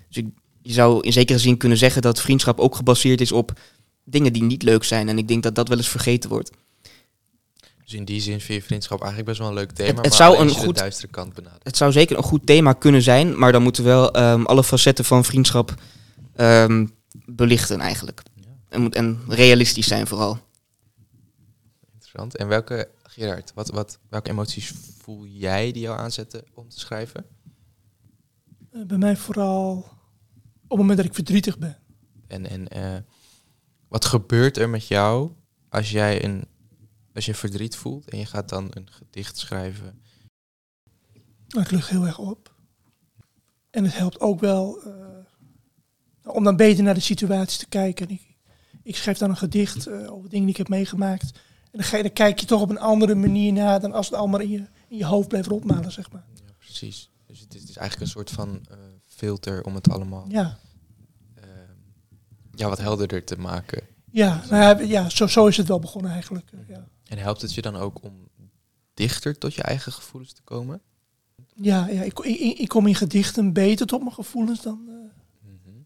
Dus 0.09 0.17
ik, 0.17 0.27
je 0.63 0.73
zou 0.73 1.01
in 1.01 1.13
zekere 1.13 1.39
zin 1.39 1.57
kunnen 1.57 1.79
zeggen 1.79 2.03
dat 2.03 2.21
vriendschap 2.21 2.61
ook 2.61 2.75
gebaseerd 2.77 3.21
is 3.21 3.33
op 3.33 3.53
dingen 4.09 4.33
die 4.33 4.43
niet 4.43 4.63
leuk 4.63 4.85
zijn. 4.85 5.09
En 5.09 5.19
ik 5.19 5.29
denk 5.29 5.43
dat 5.43 5.55
dat 5.55 5.69
wel 5.69 5.77
eens 5.77 5.89
vergeten 5.89 6.31
wordt. 6.31 6.51
dus 7.85 7.95
in 7.95 8.05
die 8.05 8.21
zin 8.21 8.41
vind 8.41 8.61
je 8.61 8.67
vriendschap 8.67 8.99
eigenlijk 9.01 9.29
best 9.29 9.41
wel 9.41 9.49
een 9.49 9.55
leuk 9.55 9.71
thema. 9.71 9.89
Het- 9.89 9.97
het 9.97 10.07
maar 10.19 10.29
zou 10.31 10.39
een 10.39 10.49
goed- 10.51 10.75
de 10.75 10.81
duistere 10.81 11.13
kant 11.13 11.35
benadert. 11.35 11.65
Het 11.65 11.77
zou 11.77 11.93
zeker 11.93 12.17
een 12.17 12.23
goed 12.23 12.47
thema 12.47 12.73
kunnen 12.73 13.03
zijn, 13.03 13.39
maar 13.39 13.53
dan 13.53 13.63
moeten 13.63 13.83
we 13.85 13.89
wel 13.89 14.13
ehm, 14.13 14.43
alle 14.45 14.65
facetten 14.65 15.05
van 15.05 15.25
vriendschap 15.25 15.75
ehm, 16.35 16.87
belichten 17.27 17.81
eigenlijk. 17.81 18.23
Ja, 18.35 18.47
En, 18.69 18.81
moet, 18.83 18.95
en 18.95 19.21
realistisch 19.29 19.87
zijn 19.87 20.07
vooral. 20.07 20.39
interessant. 21.93 22.37
En 22.37 22.49
welke, 22.49 22.89
Gerard, 23.03 23.53
wat, 23.55 23.71
wat, 23.71 23.99
welke 24.09 24.31
emoties 24.31 24.73
voel 24.99 25.27
jij 25.27 25.73
die 25.73 25.83
jou 25.83 25.99
aanzetten 25.99 26.45
om 26.55 26.69
te 26.69 26.79
schrijven? 26.81 27.25
Eh, 28.73 28.83
bij 28.87 28.99
mij 28.99 29.17
vooral 29.17 29.73
op 30.63 30.69
het 30.69 30.79
moment 30.79 30.97
dat 30.97 31.07
ik 31.07 31.15
verdrietig 31.15 31.59
ben. 31.59 31.79
En, 32.27 32.51
en 32.51 32.69
eh, 32.69 32.97
wat 33.89 34.05
gebeurt 34.05 34.57
er 34.57 34.69
met 34.69 34.87
jou 34.87 35.31
als 35.69 35.91
jij 35.91 36.25
een, 36.25 36.45
als 37.15 37.27
je 37.27 37.35
verdriet 37.35 37.77
voelt 37.77 38.11
en 38.11 38.19
je 38.19 38.27
gaat 38.27 38.49
dan 38.49 38.67
een 38.71 38.89
gedicht 38.91 39.39
schrijven? 39.39 40.01
Nou, 41.49 41.63
het 41.63 41.71
lucht 41.71 41.89
heel 41.89 42.07
erg 42.07 42.19
op. 42.19 42.55
En 43.71 43.85
het 43.85 43.97
helpt 43.97 44.21
ook 44.21 44.41
wel 44.41 44.83
eh, 44.83 44.93
om 46.23 46.45
dan 46.45 46.57
beter 46.57 46.85
naar 46.85 46.95
de 46.95 47.01
situatie 47.01 47.59
te 47.59 47.67
kijken. 47.67 48.09
En 48.09 48.15
ik, 48.15 48.37
ik 48.83 48.97
schrijf 48.97 49.19
dan 49.19 49.31
een 49.31 49.37
gedicht 49.37 49.87
eh, 49.87 50.13
over 50.13 50.29
dingen 50.29 50.45
die 50.45 50.49
ik 50.49 50.57
heb 50.57 50.69
meegemaakt. 50.69 51.31
En 51.65 51.83
dan, 51.83 51.83
ga 51.83 51.97
je, 51.97 52.03
dan 52.03 52.13
kijk 52.13 52.39
je 52.39 52.47
toch 52.47 52.61
op 52.61 52.71
een 52.71 52.79
andere 52.79 53.15
manier 53.15 53.53
naar 53.53 53.81
dan 53.81 53.93
als 53.93 54.07
het 54.07 54.15
allemaal 54.15 54.41
in 54.41 54.51
je, 54.51 54.67
in 54.89 54.97
je 54.97 55.05
hoofd 55.05 55.29
blijft 55.29 55.49
rondmalen, 55.49 55.93
zeg 55.93 56.13
maar. 56.13 56.25
Ja, 56.35 56.53
precies. 56.59 57.11
Dus 57.27 57.41
het 57.41 57.55
is, 57.55 57.61
het 57.61 57.71
is 57.71 57.77
eigenlijk 57.77 58.07
een 58.07 58.17
soort 58.17 58.31
van 58.31 58.67
eh, 58.71 58.77
filter 59.07 59.65
om 59.65 59.75
het 59.75 59.91
allemaal 59.91 60.25
Ja, 60.29 60.59
ja, 62.59 62.69
wat 62.69 62.79
helderder 62.79 63.25
te 63.25 63.37
maken. 63.39 63.83
ja, 64.11 64.43
nou 64.51 64.63
ja, 64.63 64.81
ja 64.87 65.09
zo, 65.09 65.27
zo 65.27 65.47
is 65.47 65.57
het 65.57 65.69
wel 65.69 65.79
begonnen 65.79 66.11
eigenlijk. 66.11 66.51
eh, 66.53 66.59
ja. 66.69 66.89
En 67.05 67.19
helpt 67.19 67.43
het 67.43 67.55
je 67.55 67.63
dan 67.63 67.77
ook 67.77 68.03
om 68.03 68.29
dichter 68.95 69.39
tot 69.39 69.55
je 69.55 69.63
eigen 69.63 69.93
gevoelens 69.93 70.33
te 70.33 70.43
komen? 70.43 70.81
Ja, 71.55 71.89
ja 71.89 72.03
ik, 72.03 72.19
ik, 72.19 72.59
ik 72.59 72.69
kom 72.69 72.87
in 72.87 72.95
gedichten 72.95 73.53
beter 73.53 73.87
tot 73.87 74.01
mijn 74.01 74.13
gevoelens 74.15 74.63
dan... 74.63 74.85
eh, 74.89 74.95
Mhm. 75.51 75.77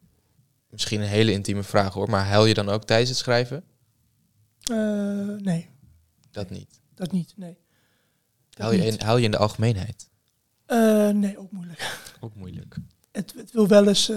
Misschien 0.70 1.00
een 1.00 1.06
hele 1.08 1.32
intieme 1.32 1.62
vraag 1.62 1.92
hoor, 1.94 2.10
maar 2.10 2.26
huil 2.26 2.44
je 2.46 2.54
dan 2.54 2.68
ook 2.68 2.84
tijdens 2.84 3.10
het 3.10 3.18
schrijven? 3.18 3.64
eh, 4.62 4.76
nee, 5.36 5.70
Dat 6.30 6.50
niet. 6.50 6.80
dat 6.94 7.12
niet, 7.12 7.32
nee. 7.36 7.58
Dat 8.50 8.58
Huil 8.66 8.72
je, 8.78 8.84
niet. 8.90 9.00
in, 9.00 9.06
huil 9.06 9.16
je 9.16 9.24
in 9.24 9.30
de 9.30 9.36
algemeenheid? 9.38 10.08
Nee, 11.14 11.38
ook 11.38 11.50
moeilijk. 11.52 11.98
Ook 12.20 12.34
moeilijk. 12.34 12.76
Het, 13.12 13.32
het 13.36 13.50
wil 13.52 13.68
wel 13.68 13.88
eens, 13.88 14.12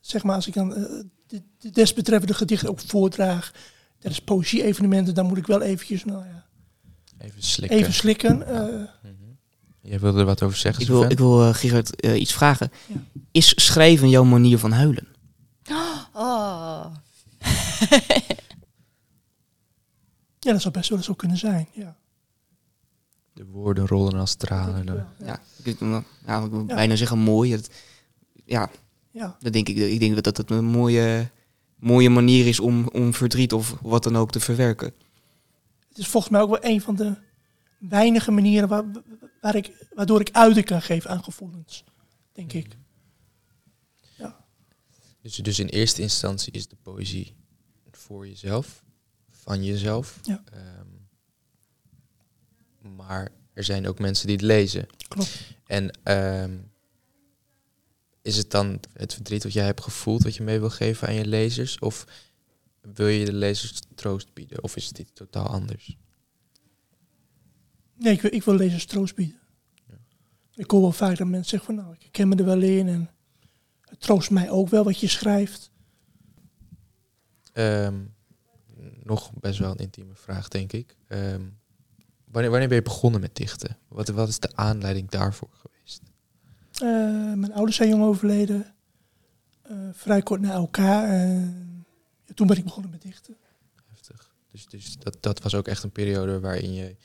zeg 0.00 0.22
maar, 0.22 0.34
als 0.34 0.46
ik 0.46 0.54
dan 0.54 0.72
de, 1.26 1.42
de 1.58 1.70
desbetreffende 1.70 2.34
gedichten 2.34 2.68
ook 2.68 2.80
voordraag 2.80 3.52
tijdens 3.98 4.22
poëzie-evenementen, 4.24 5.14
dan 5.14 5.26
moet 5.26 5.36
ik 5.38 5.46
wel 5.46 5.62
eventjes, 5.62 6.04
nou 6.04 6.24
ja, 6.24 6.44
Even 7.18 7.42
slikken. 7.42 7.78
even 7.78 7.92
slikken. 7.92 8.46
eh, 8.46 8.62
Mhm. 9.02 9.14
Jij 9.80 10.00
wilde 10.00 10.18
er 10.20 10.24
wat 10.24 10.42
over 10.42 10.56
zeggen, 10.56 10.82
Ik 10.82 10.88
wil, 10.88 10.98
Sven? 11.00 11.10
ik 11.10 11.18
wil 11.18 11.42
eh, 11.48 11.54
Gerard 11.54 12.00
eh, 12.00 12.20
iets 12.20 12.32
vragen. 12.32 12.70
Ja. 12.86 12.94
Is 13.30 13.64
schrijven 13.64 14.08
jouw 14.08 14.24
manier 14.24 14.58
van 14.58 14.72
huilen? 14.72 15.06
Oh. 16.14 16.86
ja, 20.38 20.52
dat 20.52 20.60
zou 20.60 20.74
best 20.74 20.88
wel 20.88 20.98
eens 20.98 21.06
zo 21.06 21.14
kunnen 21.14 21.36
zijn. 21.36 21.68
Ja. 21.72 21.96
De 23.32 23.44
woorden 23.44 23.86
rollen 23.86 24.14
als 24.14 24.34
tranen. 24.34 24.84
Ja, 24.84 24.92
ja. 25.18 25.26
Ja, 25.26 25.40
ik, 25.62 25.78
wil 26.50 26.58
Ja. 26.66 26.74
bijna 26.74 26.96
zeggen 26.96 27.18
mooi. 27.18 27.52
Het- 27.52 27.70
ja, 28.44 28.70
ja. 29.16 29.36
dat 29.40 29.52
denk 29.52 29.68
ik. 29.68 29.76
Ik 29.76 30.00
denk 30.00 30.22
dat 30.22 30.36
dat 30.36 30.50
een 30.50 30.64
mooie, 30.64 31.30
mooie 31.76 32.10
manier 32.10 32.46
is 32.46 32.60
om, 32.60 32.88
om 32.88 33.14
verdriet 33.14 33.52
of 33.52 33.76
wat 33.82 34.02
dan 34.02 34.16
ook 34.16 34.30
te 34.30 34.40
verwerken. 34.40 34.94
Het 35.88 35.98
is 35.98 36.08
volgens 36.08 36.32
mij 36.32 36.40
ook 36.40 36.50
wel 36.50 36.70
een 36.72 36.80
van 36.80 36.96
de 36.96 37.14
weinige 37.78 38.30
manieren 38.30 38.68
waar, 38.68 38.84
waar 39.40 39.54
ik, 39.54 39.86
waardoor 39.94 40.20
ik 40.20 40.30
uiting 40.30 40.66
kan 40.66 40.82
geven 40.82 41.10
aan 41.10 41.24
gevoelens, 41.24 41.84
denk 42.32 42.52
ik. 42.52 42.76
Dus, 45.26 45.36
dus 45.36 45.58
in 45.58 45.66
eerste 45.66 46.02
instantie 46.02 46.52
is 46.52 46.68
de 46.68 46.76
poëzie 46.82 47.34
voor 47.90 48.26
jezelf, 48.26 48.84
van 49.30 49.64
jezelf. 49.64 50.18
Ja. 50.22 50.42
Ehm, 50.52 50.86
maar 52.96 53.28
er 53.52 53.64
zijn 53.64 53.86
ook 53.86 53.98
mensen 53.98 54.26
die 54.26 54.36
het 54.36 54.44
lezen. 54.44 54.86
Klopt. 55.08 55.40
En 55.66 55.90
ehm, 56.02 56.58
is 58.26 58.36
het 58.36 58.50
dan 58.50 58.80
het 58.92 59.14
verdriet 59.14 59.42
wat 59.42 59.52
jij 59.52 59.64
hebt 59.64 59.80
gevoeld, 59.82 60.22
wat 60.22 60.36
je 60.36 60.42
mee 60.42 60.58
wil 60.60 60.70
geven 60.70 61.08
aan 61.08 61.14
je 61.14 61.26
lezers? 61.26 61.78
Of 61.78 62.04
wil 62.80 63.06
je 63.06 63.24
de 63.24 63.32
lezers 63.32 63.80
troost 63.94 64.34
bieden? 64.34 64.62
Of 64.62 64.76
is 64.76 64.86
het 64.86 64.98
iets 64.98 65.10
totaal 65.14 65.46
anders? 65.46 65.96
Nee, 67.94 68.12
ik, 68.12 68.20
wil- 68.20 68.34
ik 68.34 68.42
wil 68.42 68.54
lezers 68.54 68.86
troost 68.86 69.14
bieden. 69.14 69.40
Ja. 69.88 69.94
Ik 70.54 70.70
hoor 70.70 70.80
wel 70.80 70.92
vaak 70.92 71.16
dat 71.16 71.26
mensen 71.26 71.48
zeggen 71.48 71.74
van, 71.74 71.84
nou, 71.84 71.96
ik 71.98 72.12
ken 72.12 72.28
me 72.28 72.36
er 72.36 72.44
wel 72.44 72.62
in 72.62 72.88
en 72.88 73.10
het 73.80 74.00
troost 74.00 74.30
mij 74.30 74.50
ook 74.50 74.68
wel 74.68 74.84
wat 74.84 75.00
je 75.00 75.08
schrijft. 75.08 75.70
Ehm, 77.52 78.04
nog 79.02 79.32
best 79.34 79.58
wel 79.58 79.70
een 79.70 79.76
intieme 79.76 80.14
vraag, 80.14 80.48
denk 80.48 80.72
ik. 80.72 80.96
Ehm, 81.08 81.42
wanneer, 82.24 82.50
wanneer 82.50 82.68
ben 82.68 82.76
je 82.76 82.82
begonnen 82.82 83.20
met 83.20 83.36
dichten? 83.36 83.78
Wat, 83.88 84.08
wat 84.08 84.28
is 84.28 84.38
de 84.38 84.56
aanleiding 84.56 85.08
daarvoor 85.10 85.50
mijn 86.80 87.52
ouders 87.52 87.76
zijn 87.76 87.88
jong 87.88 88.02
overleden. 88.02 88.74
Eh, 89.62 89.76
vrij 89.92 90.22
kort 90.22 90.40
na 90.40 90.50
elkaar. 90.52 91.08
En 91.08 91.84
ja, 92.24 92.34
toen 92.34 92.46
ben 92.46 92.56
ik 92.56 92.64
begonnen 92.64 92.90
met 92.90 93.02
dichten. 93.02 93.36
Heftig. 93.86 94.30
Dus, 94.50 94.66
dus 94.66 94.98
dat, 94.98 95.16
dat 95.20 95.42
was 95.42 95.54
ook 95.54 95.68
echt 95.68 95.82
een 95.82 95.90
periode 95.92 96.40
waarin 96.40 96.72
je 96.72 96.96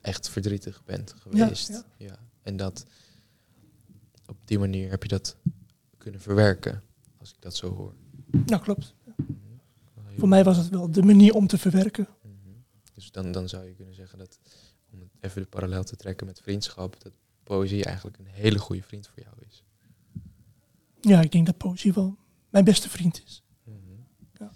echt 0.00 0.28
verdrietig 0.28 0.84
bent 0.84 1.14
geweest. 1.18 1.68
ja. 1.68 1.84
Ja. 1.96 2.18
En 2.42 2.56
dat 2.56 2.86
op 4.26 4.36
die 4.44 4.58
manier 4.58 4.90
heb 4.90 5.02
je 5.02 5.08
dat 5.08 5.36
kunnen 5.98 6.20
verwerken, 6.20 6.82
als 7.18 7.30
ik 7.30 7.36
dat 7.40 7.56
zo 7.56 7.74
hoor. 7.74 7.94
Nou, 8.46 8.62
klopt. 8.62 8.94
Heel- 9.16 10.18
Voor 10.18 10.28
mij 10.28 10.44
was 10.44 10.56
het 10.56 10.68
wel 10.68 10.90
de 10.90 11.02
manier 11.02 11.34
om 11.34 11.46
te 11.46 11.58
verwerken. 11.58 12.08
Mhm. 12.22 12.32
Dus 12.94 13.10
dan, 13.10 13.32
dan 13.32 13.48
zou 13.48 13.64
je 13.64 13.74
kunnen 13.74 13.94
zeggen 13.94 14.18
dat, 14.18 14.38
om 14.90 15.00
het 15.00 15.10
even 15.20 15.42
de 15.42 15.48
parallel 15.48 15.84
te 15.84 15.96
trekken 15.96 16.26
met 16.26 16.40
vriendschap, 16.40 17.02
dat 17.02 17.12
poëzie 17.42 17.84
eigenlijk 17.84 18.18
een 18.18 18.26
hele 18.26 18.58
goede 18.58 18.82
vriend 18.82 19.06
voor 19.06 19.22
jou 19.22 19.34
is. 19.48 19.64
Ja, 21.00 21.20
ik 21.20 21.32
denk 21.32 21.46
dat 21.46 21.56
poëzie 21.56 21.92
wel 21.92 22.16
mijn 22.50 22.64
beste 22.64 22.88
vriend 22.88 23.22
is. 23.24 23.42
Mhm. 23.64 23.76
Ja. 24.38 24.52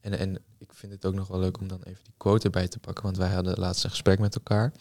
En, 0.00 0.18
en 0.18 0.38
ik 0.58 0.74
vind 0.74 0.92
het 0.92 1.06
ook 1.06 1.14
nog 1.14 1.28
wel 1.28 1.40
leuk 1.40 1.58
om 1.60 1.68
dan 1.68 1.82
even 1.82 2.04
die 2.04 2.14
quote 2.16 2.44
erbij 2.44 2.68
te 2.68 2.78
pakken, 2.78 3.04
want 3.04 3.16
wij 3.16 3.32
hadden 3.32 3.58
laatst 3.58 3.84
een 3.84 3.90
gesprek 3.90 4.18
met 4.18 4.34
elkaar. 4.34 4.72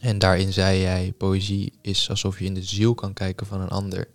En 0.00 0.18
daarin 0.18 0.52
zei 0.52 0.80
jij, 0.80 1.12
poëzie 1.12 1.72
is 1.80 2.10
alsof 2.10 2.38
je 2.38 2.44
in 2.44 2.54
de 2.54 2.62
ziel 2.62 2.94
kan 2.94 3.12
kijken 3.12 3.46
van 3.46 3.60
een 3.60 3.68
ander. 3.68 4.10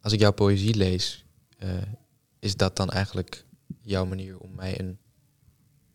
Als 0.00 0.12
ik 0.12 0.20
jouw 0.20 0.32
poëzie 0.32 0.74
lees, 0.74 1.24
eh, 1.58 1.82
is 2.38 2.56
dat 2.56 2.76
dan 2.76 2.90
eigenlijk 2.90 3.44
jouw 3.80 4.04
manier 4.04 4.38
om 4.38 4.54
mij 4.54 4.80
een 4.80 4.98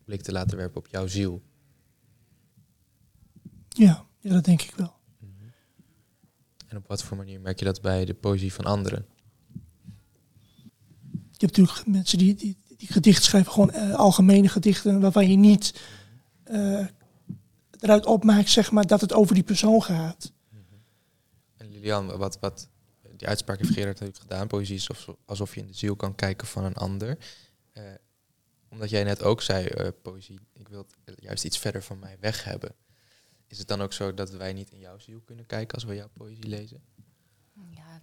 blik 0.04 0.22
te 0.22 0.32
laten 0.32 0.56
werpen 0.56 0.78
op 0.78 0.86
jouw 0.86 1.06
ziel? 1.06 1.42
Ja, 3.68 4.06
ja 4.20 4.32
dat 4.32 4.44
denk 4.44 4.62
ik 4.62 4.74
wel. 4.74 4.95
En 6.76 6.82
op 6.82 6.88
wat 6.88 7.02
voor 7.02 7.16
manier 7.16 7.40
merk 7.40 7.58
je 7.58 7.64
dat 7.64 7.80
bij 7.80 8.04
de 8.04 8.14
poëzie 8.14 8.52
van 8.52 8.64
anderen? 8.64 9.06
je 11.12 11.46
hebt 11.46 11.56
natuurlijk 11.56 11.86
mensen 11.86 12.18
die, 12.18 12.34
die, 12.34 12.56
die 12.76 12.88
gedichten 12.88 13.24
schrijven, 13.24 13.52
gewoon 13.52 13.70
eh, 13.70 13.94
algemene 13.94 14.48
gedichten, 14.48 15.00
waarvan 15.00 15.30
je 15.30 15.36
niet 15.36 15.80
eh, 16.44 16.86
eruit 17.80 18.06
opmaakt, 18.06 18.48
zeg 18.48 18.70
maar, 18.70 18.86
dat 18.86 19.00
het 19.00 19.12
over 19.12 19.34
die 19.34 19.44
persoon 19.44 19.82
gaat. 19.82 20.32
En 21.56 21.70
Lilian, 21.70 22.16
wat, 22.16 22.38
wat 22.40 22.68
die 23.16 23.28
uitspraak 23.28 23.58
heeft 23.58 23.72
Gerard 23.72 24.00
natuurlijk 24.00 24.20
gedaan. 24.20 24.46
Poëzie 24.46 24.76
is 24.76 24.88
alsof, 24.88 25.16
alsof 25.24 25.54
je 25.54 25.60
in 25.60 25.66
de 25.66 25.74
ziel 25.74 25.96
kan 25.96 26.14
kijken 26.14 26.46
van 26.46 26.64
een 26.64 26.74
ander. 26.74 27.18
Eh, 27.72 27.82
omdat 28.68 28.90
jij 28.90 29.04
net 29.04 29.22
ook 29.22 29.42
zei, 29.42 29.68
poëzie, 30.02 30.40
ik 30.52 30.68
wil 30.68 30.86
juist 31.16 31.44
iets 31.44 31.58
verder 31.58 31.82
van 31.82 31.98
mij 31.98 32.16
weg 32.20 32.44
hebben. 32.44 32.74
Is 33.48 33.58
het 33.58 33.68
dan 33.68 33.82
ook 33.82 33.92
zo 33.92 34.14
dat 34.14 34.30
wij 34.30 34.52
niet 34.52 34.70
in 34.70 34.78
jouw 34.78 34.98
ziel 34.98 35.20
kunnen 35.24 35.46
kijken 35.46 35.74
als 35.74 35.84
we 35.84 35.94
jouw 35.94 36.08
poëzie 36.12 36.48
lezen? 36.48 36.82
Ja, 37.70 38.02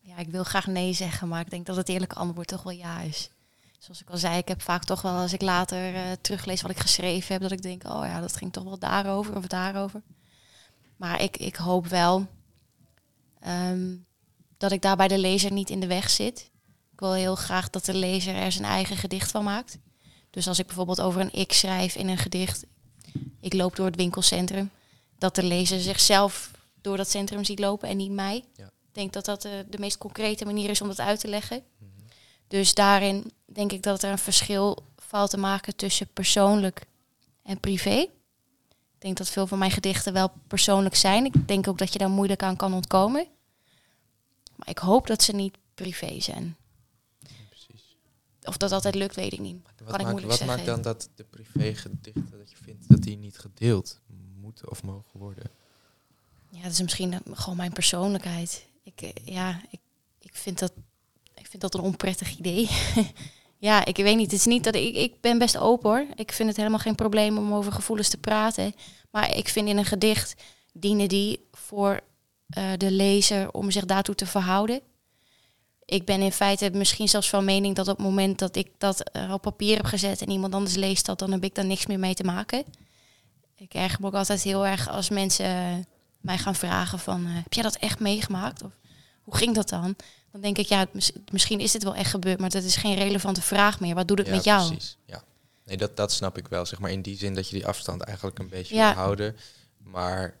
ja, 0.00 0.16
ik 0.16 0.28
wil 0.28 0.44
graag 0.44 0.66
nee 0.66 0.92
zeggen, 0.92 1.28
maar 1.28 1.40
ik 1.40 1.50
denk 1.50 1.66
dat 1.66 1.76
het 1.76 1.88
eerlijke 1.88 2.14
antwoord 2.14 2.48
toch 2.48 2.62
wel 2.62 2.72
ja 2.72 3.00
is. 3.00 3.30
Zoals 3.78 4.00
ik 4.00 4.10
al 4.10 4.18
zei, 4.18 4.36
ik 4.36 4.48
heb 4.48 4.62
vaak 4.62 4.84
toch 4.84 5.02
wel 5.02 5.12
als 5.12 5.32
ik 5.32 5.42
later 5.42 5.94
eh, 5.94 6.12
teruglees 6.20 6.62
wat 6.62 6.70
ik 6.70 6.78
geschreven 6.78 7.32
heb, 7.32 7.42
dat 7.42 7.52
ik 7.52 7.62
denk, 7.62 7.84
oh 7.84 8.04
ja, 8.04 8.20
dat 8.20 8.36
ging 8.36 8.52
toch 8.52 8.64
wel 8.64 8.78
daarover 8.78 9.36
of 9.36 9.46
daarover. 9.46 10.02
Maar 10.96 11.22
ik, 11.22 11.36
ik 11.36 11.56
hoop 11.56 11.86
wel 11.86 12.26
ehm, 13.40 13.96
dat 14.56 14.72
ik 14.72 14.82
daar 14.82 14.96
bij 14.96 15.08
de 15.08 15.18
lezer 15.18 15.52
niet 15.52 15.70
in 15.70 15.80
de 15.80 15.86
weg 15.86 16.10
zit. 16.10 16.50
Ik 16.92 17.00
wil 17.00 17.12
heel 17.12 17.34
graag 17.34 17.70
dat 17.70 17.84
de 17.84 17.94
lezer 17.94 18.34
er 18.34 18.52
zijn 18.52 18.64
eigen 18.64 18.96
gedicht 18.96 19.30
van 19.30 19.44
maakt. 19.44 19.78
Dus 20.30 20.48
als 20.48 20.58
ik 20.58 20.66
bijvoorbeeld 20.66 21.00
over 21.00 21.20
een 21.20 21.32
ik 21.32 21.52
schrijf 21.52 21.94
in 21.94 22.08
een 22.08 22.18
gedicht, 22.18 22.64
ik 23.40 23.52
loop 23.52 23.76
door 23.76 23.86
het 23.86 23.96
winkelcentrum, 23.96 24.70
dat 25.18 25.34
de 25.34 25.42
lezer 25.42 25.80
zichzelf 25.80 26.50
door 26.80 26.96
dat 26.96 27.10
centrum 27.10 27.44
ziet 27.44 27.58
lopen 27.58 27.88
en 27.88 27.96
niet 27.96 28.10
mij. 28.10 28.44
Ja. 28.56 28.64
Ik 28.64 29.00
denk 29.00 29.12
dat 29.12 29.24
dat 29.24 29.44
eh, 29.44 29.52
de 29.70 29.78
meest 29.78 29.98
concrete 29.98 30.44
manier 30.44 30.70
is 30.70 30.80
om 30.80 30.88
dat 30.88 31.00
uit 31.00 31.20
te 31.20 31.28
leggen. 31.28 31.62
Dus 32.48 32.74
daarin 32.74 33.32
denk 33.44 33.72
ik 33.72 33.82
dat 33.82 34.02
er 34.02 34.10
een 34.10 34.18
verschil 34.18 34.78
valt 34.96 35.30
te 35.30 35.36
maken 35.36 35.76
tussen 35.76 36.08
persoonlijk 36.12 36.86
en 37.42 37.60
privé. 37.60 37.90
Ik 37.90 38.10
denk 38.98 39.16
dat 39.16 39.30
veel 39.30 39.46
van 39.46 39.58
mijn 39.58 39.70
gedichten 39.70 40.12
wel 40.12 40.32
persoonlijk 40.46 40.94
zijn. 40.94 41.24
Ik 41.24 41.48
denk 41.48 41.68
ook 41.68 41.78
dat 41.78 41.92
je 41.92 41.98
daar 41.98 42.10
moeilijk 42.10 42.42
aan 42.42 42.56
kan 42.56 42.74
ontkomen. 42.74 43.26
Maar 44.56 44.68
ik 44.68 44.78
hoop 44.78 45.06
dat 45.06 45.22
ze 45.22 45.32
niet 45.32 45.56
privé 45.74 46.20
zijn. 46.20 46.56
Of 48.44 48.56
dat 48.56 48.72
altijd 48.72 48.94
lukt, 48.94 49.16
weet 49.16 49.32
ik 49.32 49.38
niet. 49.38 49.62
Wat, 49.62 49.72
ik 49.78 49.86
maakt, 49.86 50.02
moeilijk 50.02 50.26
wat 50.26 50.38
zeggen. 50.38 50.56
maakt 50.56 50.68
dan 50.68 50.82
dat 50.82 51.08
de 51.14 51.24
privégedichten, 51.24 52.38
dat 52.38 52.50
je 52.50 52.56
vindt 52.62 52.88
dat 52.88 53.02
die 53.02 53.16
niet 53.16 53.38
gedeeld 53.38 54.00
moeten 54.40 54.70
of 54.70 54.82
mogen 54.82 55.18
worden? 55.18 55.50
Ja, 56.50 56.62
dat 56.62 56.72
is 56.72 56.82
misschien 56.82 57.20
gewoon 57.32 57.56
mijn 57.56 57.72
persoonlijkheid. 57.72 58.66
Ik, 58.82 59.02
eh, 59.02 59.10
ja, 59.24 59.60
ik, 59.70 59.80
ik, 60.18 60.34
vind 60.34 60.58
dat, 60.58 60.72
ik 61.34 61.46
vind 61.46 61.62
dat 61.62 61.74
een 61.74 61.80
onprettig 61.80 62.38
idee. 62.38 62.70
ja, 63.58 63.84
ik 63.84 63.96
weet 63.96 64.16
niet. 64.16 64.30
Het 64.30 64.40
is 64.40 64.46
niet 64.46 64.64
dat 64.64 64.74
ik, 64.74 64.94
ik 64.94 65.20
ben 65.20 65.38
best 65.38 65.56
open 65.56 65.90
hoor. 65.90 66.06
Ik 66.14 66.32
vind 66.32 66.48
het 66.48 66.58
helemaal 66.58 66.78
geen 66.78 66.94
probleem 66.94 67.38
om 67.38 67.52
over 67.54 67.72
gevoelens 67.72 68.08
te 68.08 68.16
praten. 68.16 68.74
Maar 69.10 69.36
ik 69.36 69.48
vind 69.48 69.68
in 69.68 69.76
een 69.76 69.84
gedicht 69.84 70.42
dienen 70.72 71.08
die 71.08 71.48
voor 71.52 72.00
eh, 72.46 72.72
de 72.76 72.90
lezer 72.90 73.52
om 73.52 73.70
zich 73.70 73.84
daartoe 73.84 74.14
te 74.14 74.26
verhouden. 74.26 74.80
Ik 75.86 76.04
ben 76.04 76.20
in 76.20 76.32
feite 76.32 76.70
misschien 76.70 77.08
zelfs 77.08 77.28
van 77.28 77.44
mening 77.44 77.74
dat 77.74 77.88
op 77.88 77.96
het 77.96 78.06
moment 78.06 78.38
dat 78.38 78.56
ik 78.56 78.70
dat 78.78 79.10
eh, 79.10 79.32
op 79.32 79.42
papier 79.42 79.76
heb 79.76 79.84
gezet 79.86 80.22
en 80.22 80.30
iemand 80.30 80.54
anders 80.54 80.74
leest 80.74 81.06
dat, 81.06 81.18
dan 81.18 81.32
heb 81.32 81.44
ik 81.44 81.54
daar 81.54 81.64
niks 81.64 81.86
meer 81.86 81.98
mee 81.98 82.14
te 82.14 82.24
maken. 82.24 82.64
Ik 83.56 83.74
erger 83.74 84.00
me 84.00 84.06
ook 84.06 84.14
altijd 84.14 84.42
heel 84.42 84.66
erg 84.66 84.88
als 84.88 85.08
mensen 85.08 85.44
eh, 85.46 85.74
mij 86.20 86.38
gaan 86.38 86.54
vragen 86.54 86.98
van, 86.98 87.26
eh, 87.26 87.34
heb 87.34 87.52
jij 87.52 87.62
dat 87.62 87.76
echt 87.76 88.00
meegemaakt? 88.00 88.62
Of 88.62 88.70
hoe 89.22 89.36
ging 89.36 89.54
dat 89.54 89.68
dan? 89.68 89.96
Dan 90.32 90.40
denk 90.40 90.58
ik, 90.58 90.66
ja, 90.66 90.86
misschien 91.32 91.60
is 91.60 91.72
dit 91.72 91.82
wel 91.82 91.94
echt 91.94 92.10
gebeurd, 92.10 92.40
maar 92.40 92.50
dat 92.50 92.62
is 92.62 92.76
geen 92.76 92.94
relevante 92.94 93.42
vraag 93.42 93.80
meer. 93.80 93.94
Wat 93.94 94.08
doet 94.08 94.18
het 94.18 94.26
ja, 94.26 94.34
met 94.34 94.44
jou? 94.44 94.66
Precies, 94.66 94.96
ja. 95.06 95.22
Nee, 95.64 95.76
dat, 95.76 95.96
dat 95.96 96.12
snap 96.12 96.38
ik 96.38 96.48
wel. 96.48 96.66
Zeg 96.66 96.78
maar 96.78 96.90
in 96.90 97.02
die 97.02 97.16
zin 97.16 97.34
dat 97.34 97.48
je 97.48 97.54
die 97.54 97.66
afstand 97.66 98.02
eigenlijk 98.02 98.38
een 98.38 98.48
beetje 98.48 98.74
Ja. 98.74 98.94
wil 98.94 99.02
houden. 99.02 99.36
Maar 99.78 100.36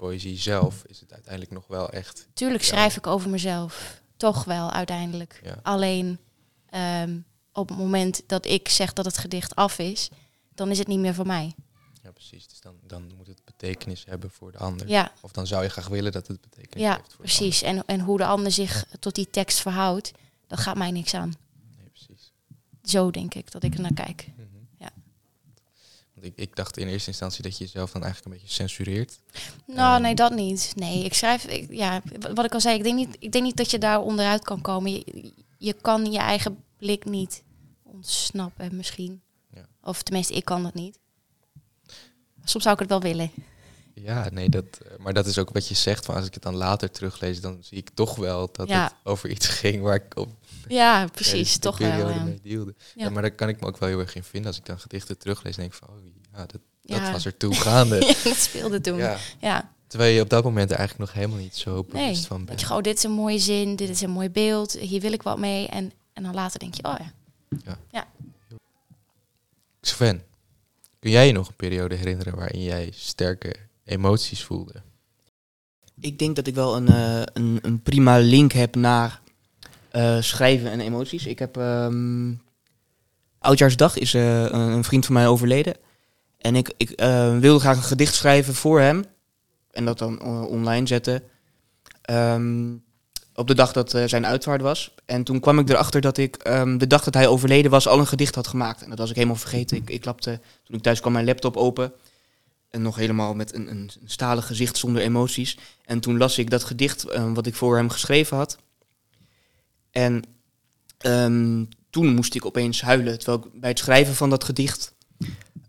poëzie 0.00 0.38
zelf 0.38 0.84
is 0.86 1.00
het 1.00 1.12
uiteindelijk 1.12 1.52
nog 1.52 1.66
wel 1.66 1.90
echt... 1.90 2.28
Tuurlijk 2.32 2.64
schrijf 2.64 2.96
ik 2.96 3.06
over 3.06 3.30
mezelf. 3.30 4.02
Toch 4.16 4.44
wel, 4.44 4.70
uiteindelijk. 4.70 5.40
Ja. 5.44 5.58
Alleen 5.62 6.18
ehm, 6.66 7.18
op 7.52 7.68
het 7.68 7.78
moment 7.78 8.22
dat 8.26 8.46
ik 8.46 8.68
zeg 8.68 8.92
dat 8.92 9.04
het 9.04 9.18
gedicht 9.18 9.54
af 9.54 9.78
is, 9.78 10.10
dan 10.54 10.70
is 10.70 10.78
het 10.78 10.86
niet 10.86 10.98
meer 10.98 11.14
voor 11.14 11.26
mij. 11.26 11.54
Ja, 12.02 12.10
precies. 12.10 12.48
Dus 12.48 12.60
dan, 12.60 12.74
dan 12.86 13.12
moet 13.16 13.26
het 13.26 13.44
betekenis 13.44 14.04
hebben 14.04 14.30
voor 14.30 14.52
de 14.52 14.58
ander. 14.58 14.88
Ja, 14.88 15.12
Of 15.20 15.32
dan 15.32 15.46
zou 15.46 15.62
je 15.62 15.68
graag 15.68 15.88
willen 15.88 16.12
dat 16.12 16.26
het 16.26 16.40
betekenis 16.40 16.82
ja 16.82 16.96
heeft 16.96 17.12
voor 17.12 17.24
precies. 17.24 17.62
En, 17.62 17.84
en 17.86 18.00
hoe 18.00 18.18
de 18.18 18.26
ander 18.26 18.52
zich 18.52 18.84
tot 19.00 19.14
die 19.14 19.30
tekst 19.30 19.60
verhoudt, 19.60 20.12
dat 20.46 20.58
gaat 20.58 20.76
mij 20.76 20.90
niks 20.90 21.14
aan. 21.14 21.32
Nee, 21.78 21.88
precies. 21.88 22.32
Zo 22.82 23.10
denk 23.10 23.34
ik 23.34 23.50
dat 23.50 23.62
ik 23.62 23.74
er 23.74 23.80
naar 23.80 23.94
kijk. 23.94 24.28
Ik, 26.20 26.32
ik 26.36 26.56
dacht 26.56 26.76
in 26.76 26.88
eerste 26.88 27.08
instantie 27.08 27.42
dat 27.42 27.58
je 27.58 27.64
jezelf 27.64 27.90
dan 27.92 28.02
eigenlijk 28.02 28.34
een 28.34 28.40
beetje 28.40 28.54
censureert. 28.56 29.18
Nou, 29.66 29.92
Ehm. 29.94 30.02
nee, 30.02 30.14
dat 30.14 30.34
niet. 30.34 30.72
Nee, 30.76 31.04
ik 31.04 31.14
schrijf, 31.14 31.44
ik, 31.44 31.72
ja, 31.72 32.02
wat 32.34 32.44
ik 32.44 32.52
al 32.54 32.60
zei, 32.60 32.76
ik 32.76 32.82
denk 32.82 32.96
niet, 32.96 33.16
ik 33.18 33.32
denk 33.32 33.44
niet 33.44 33.56
dat 33.56 33.70
je 33.70 33.78
daar 33.78 34.00
onderuit 34.00 34.44
kan 34.44 34.60
komen. 34.60 34.90
Je, 34.92 35.32
je 35.58 35.72
kan 35.72 36.12
je 36.12 36.18
eigen 36.18 36.64
blik 36.76 37.04
niet 37.04 37.42
ontsnappen, 37.82 38.76
misschien. 38.76 39.22
Ja. 39.54 39.66
Of 39.82 40.02
tenminste, 40.02 40.34
ik 40.34 40.44
kan 40.44 40.62
dat 40.62 40.74
niet. 40.74 40.98
Soms 42.44 42.62
zou 42.64 42.74
ik 42.74 42.80
het 42.80 42.90
wel 42.90 43.00
willen. 43.00 43.30
Ja, 43.94 44.28
nee, 44.30 44.48
dat, 44.48 44.64
eh, 44.64 44.98
maar 44.98 45.12
dat 45.12 45.26
is 45.26 45.38
ook 45.38 45.50
wat 45.50 45.68
je 45.68 45.74
zegt. 45.74 46.04
Van 46.04 46.14
als 46.14 46.26
ik 46.26 46.34
het 46.34 46.42
dan 46.42 46.54
later 46.54 46.90
teruglees, 46.90 47.40
dan 47.40 47.58
zie 47.60 47.78
ik 47.78 47.90
toch 47.94 48.16
wel 48.16 48.48
dat 48.52 48.68
Ja. 48.68 48.82
het 48.84 48.94
over 49.04 49.30
iets 49.30 49.46
ging 49.60 49.82
waar 49.82 49.94
ik 49.94 50.16
op 50.18 50.28
Ja, 50.70 51.06
precies, 51.06 51.52
de 51.52 51.58
toch 51.58 51.78
wel. 51.78 52.08
Ja. 52.08 52.26
Ja. 52.42 52.64
Ja. 52.94 53.10
maar 53.10 53.22
daar 53.22 53.30
kan 53.30 53.48
ik 53.48 53.60
me 53.60 53.66
ook 53.66 53.78
wel 53.78 53.88
heel 53.88 53.98
erg 54.00 54.14
in 54.14 54.22
vinden. 54.24 54.48
Als 54.48 54.58
ik 54.58 54.66
dan 54.66 54.78
gedichten 54.78 55.18
teruglees, 55.18 55.56
denk 55.56 55.72
ik 55.72 55.78
van, 55.78 55.88
oh 55.88 55.94
ja, 56.32 56.38
dat, 56.38 56.50
dat 56.50 56.60
Ja. 56.82 57.12
was 57.12 57.24
er 57.24 57.36
toen 57.36 57.54
gaande. 57.54 57.96
Ja, 58.06 58.14
dat 58.24 58.36
speelde 58.36 58.80
toen. 58.80 58.96
Ja. 58.98 59.16
ja. 59.40 59.72
Terwijl 59.86 60.14
je 60.14 60.20
op 60.22 60.28
dat 60.30 60.44
moment 60.44 60.70
er 60.70 60.76
eigenlijk 60.76 61.10
nog 61.10 61.20
helemaal 61.20 61.42
niet 61.42 61.56
zo 61.56 61.72
bewust 61.84 61.92
Nee, 61.94 62.16
van 62.16 62.36
dat 62.38 62.46
bent. 62.46 62.60
je 62.60 62.66
gewoon, 62.66 62.82
dit 62.82 62.96
is 62.96 63.02
een 63.02 63.10
mooie 63.10 63.38
zin, 63.38 63.76
dit 63.76 63.88
is 63.88 64.00
een 64.00 64.10
mooi 64.10 64.30
beeld, 64.30 64.72
hier 64.72 65.00
wil 65.00 65.12
ik 65.12 65.22
wat 65.22 65.38
mee. 65.38 65.66
En, 65.68 65.92
en 66.12 66.22
dan 66.22 66.34
later 66.34 66.58
denk 66.58 66.74
je, 66.74 66.84
oh 66.84 66.94
ja. 67.90 68.06
Sven, 69.80 70.22
kun 70.98 71.10
jij 71.10 71.26
je 71.26 71.32
nog 71.32 71.48
een 71.48 71.54
periode 71.56 71.94
herinneren 71.94 72.36
waarin 72.36 72.62
jij 72.62 72.90
sterke 72.94 73.54
emoties 73.84 74.44
voelde? 74.44 74.82
Ik 76.00 76.18
denk 76.18 76.36
dat 76.36 76.46
ik 76.46 76.54
wel 76.54 76.76
een, 76.76 76.88
eh, 76.88 77.22
een, 77.32 77.58
een 77.62 77.82
prima 77.82 78.18
link 78.18 78.52
heb 78.52 78.74
naar 78.74 79.20
eh, 79.90 80.20
schrijven 80.20 80.70
en 80.70 80.80
emoties. 80.80 81.26
Ik 81.26 81.38
heb 81.38 81.56
ehm, 81.56 82.32
Oudjaarsdag 83.38 83.98
is 83.98 84.14
eh, 84.14 84.44
een 84.44 84.84
vriend 84.84 85.06
van 85.06 85.14
mij 85.14 85.26
overleden. 85.26 85.74
En 86.38 86.56
ik, 86.56 86.72
ik 86.76 86.90
eh, 86.90 87.38
wilde 87.38 87.60
graag 87.60 87.76
een 87.76 87.82
gedicht 87.82 88.14
schrijven 88.14 88.54
voor 88.54 88.80
hem. 88.80 89.04
En 89.70 89.84
dat 89.84 89.98
dan 89.98 90.22
online 90.46 90.86
zetten. 90.86 91.22
Ehm, 92.02 92.74
op 93.34 93.46
de 93.46 93.54
dag 93.54 93.72
dat 93.72 93.90
zijn 93.90 94.26
uitvaart 94.26 94.60
was. 94.60 94.94
En 95.04 95.24
toen 95.24 95.40
kwam 95.40 95.58
ik 95.58 95.68
erachter 95.68 96.00
dat 96.00 96.18
ik 96.18 96.36
ehm, 96.36 96.78
de 96.78 96.86
dag 96.86 97.04
dat 97.04 97.14
hij 97.14 97.26
overleden 97.26 97.70
was 97.70 97.88
al 97.88 97.98
een 97.98 98.06
gedicht 98.06 98.34
had 98.34 98.46
gemaakt. 98.46 98.82
En 98.82 98.88
dat 98.88 98.98
was 98.98 99.10
ik 99.10 99.16
helemaal 99.16 99.36
vergeten. 99.36 99.76
Ik, 99.76 99.90
ik 99.90 100.00
klapte, 100.00 100.40
toen 100.64 100.76
ik 100.76 100.82
thuis 100.82 101.00
kwam, 101.00 101.12
mijn 101.12 101.24
laptop 101.24 101.56
open. 101.56 101.92
En 102.70 102.82
nog 102.82 102.96
helemaal 102.96 103.34
met 103.34 103.54
een, 103.54 103.70
een 103.70 103.90
stalen 104.04 104.42
gezicht 104.42 104.76
zonder 104.76 105.02
emoties. 105.02 105.58
En 105.84 106.00
toen 106.00 106.18
las 106.18 106.38
ik 106.38 106.50
dat 106.50 106.64
gedicht 106.64 107.04
wat 107.34 107.46
ik 107.46 107.54
voor 107.54 107.76
hem 107.76 107.90
geschreven 107.90 108.36
had. 108.36 108.58
En 109.90 110.22
ehm, 110.98 111.64
toen 111.90 112.14
moest 112.14 112.34
ik 112.34 112.44
opeens 112.44 112.80
huilen. 112.80 113.18
Terwijl 113.18 113.44
ik 113.44 113.60
bij 113.60 113.70
het 113.70 113.78
schrijven 113.78 114.14
van 114.14 114.30
dat 114.30 114.44
gedicht 114.44 114.94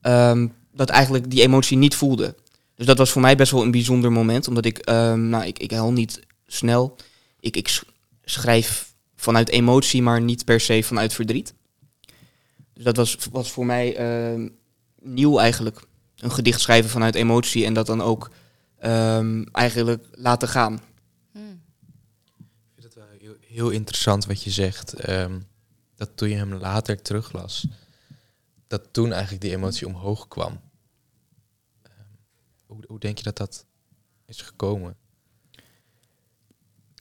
ehm, 0.02 0.48
dat 0.74 0.90
eigenlijk 0.90 1.30
die 1.30 1.42
emotie 1.42 1.78
niet 1.78 1.96
voelde. 1.96 2.36
Dus 2.76 2.86
dat 2.86 2.98
was 2.98 3.12
voor 3.12 3.22
mij 3.22 3.36
best 3.36 3.52
wel 3.52 3.62
een 3.62 3.72
bijzonder 3.72 4.12
moment. 4.12 4.48
Omdat 4.48 4.66
ik, 4.66 4.78
ehm, 4.78 5.30
nou, 5.30 5.46
ik, 5.46 5.60
ik 5.60 5.92
niet 5.92 6.20
snel. 6.46 6.96
Ik, 7.40 7.56
ik 7.56 7.68
sch- 7.68 7.84
schrijf 8.24 8.94
vanuit 9.16 9.50
emotie, 9.50 10.02
maar 10.02 10.22
niet 10.22 10.46
per 10.46 10.60
se 10.60 10.84
vanuit 10.84 11.14
verdriet. 11.14 11.54
Dus 12.74 12.84
dat 12.84 12.96
was, 12.96 13.18
was 13.32 13.52
voor 13.52 13.66
mij 13.66 13.98
nieuw 15.02 15.38
eigenlijk. 15.38 15.84
Een 16.18 16.32
gedicht 16.32 16.62
schrijven 16.62 16.90
vanuit 16.90 17.16
emotie 17.16 17.66
en 17.66 17.74
dat 17.74 17.86
dan 17.86 18.02
ook 18.02 18.32
eigenlijk 19.52 20.08
laten 20.12 20.48
gaan. 20.48 20.80
Hmm. 21.32 21.62
Ik 22.40 22.74
vind 22.74 22.84
het 22.84 22.94
wel 22.94 23.06
heel, 23.52 23.70
interessant 23.70 24.26
wat 24.26 24.44
je 24.44 24.50
zegt. 24.50 24.94
ehm, 24.94 25.40
dat 25.96 26.10
toen 26.16 26.30
je 26.30 26.36
hem 26.36 26.54
later 26.54 27.02
teruglas, 27.02 27.68
dat 28.68 28.88
toen 28.92 29.12
eigenlijk 29.12 29.42
die 29.42 29.52
emotie 29.52 29.88
omhoog 29.88 30.28
kwam. 30.28 30.60
Ehm, 31.82 31.94
hoe, 32.66 32.84
hoe 32.88 33.00
denk 33.00 33.18
je 33.18 33.24
dat 33.24 33.38
dat 33.38 33.66
is 34.26 34.42
gekomen? 34.42 34.96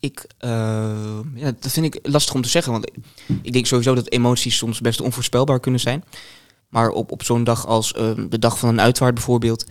Ik, 0.00 0.26
eh, 0.38 1.20
ja, 1.34 1.52
dat 1.60 1.72
vind 1.72 1.94
ik 1.94 2.08
lastig 2.08 2.34
om 2.34 2.42
te 2.42 2.48
zeggen, 2.48 2.72
want 2.72 2.90
ik 3.42 3.52
denk 3.52 3.66
sowieso 3.66 3.94
dat 3.94 4.10
emoties 4.10 4.56
soms 4.56 4.80
best 4.80 5.00
onvoorspelbaar 5.00 5.60
kunnen 5.60 5.80
zijn. 5.80 6.04
Maar 6.68 6.88
op, 6.88 7.10
op 7.10 7.22
zo'n 7.22 7.44
dag 7.44 7.66
als 7.66 7.92
de 7.92 8.38
dag 8.38 8.58
van 8.58 8.68
een 8.68 8.80
uitvaart 8.80 9.14
bijvoorbeeld. 9.14 9.66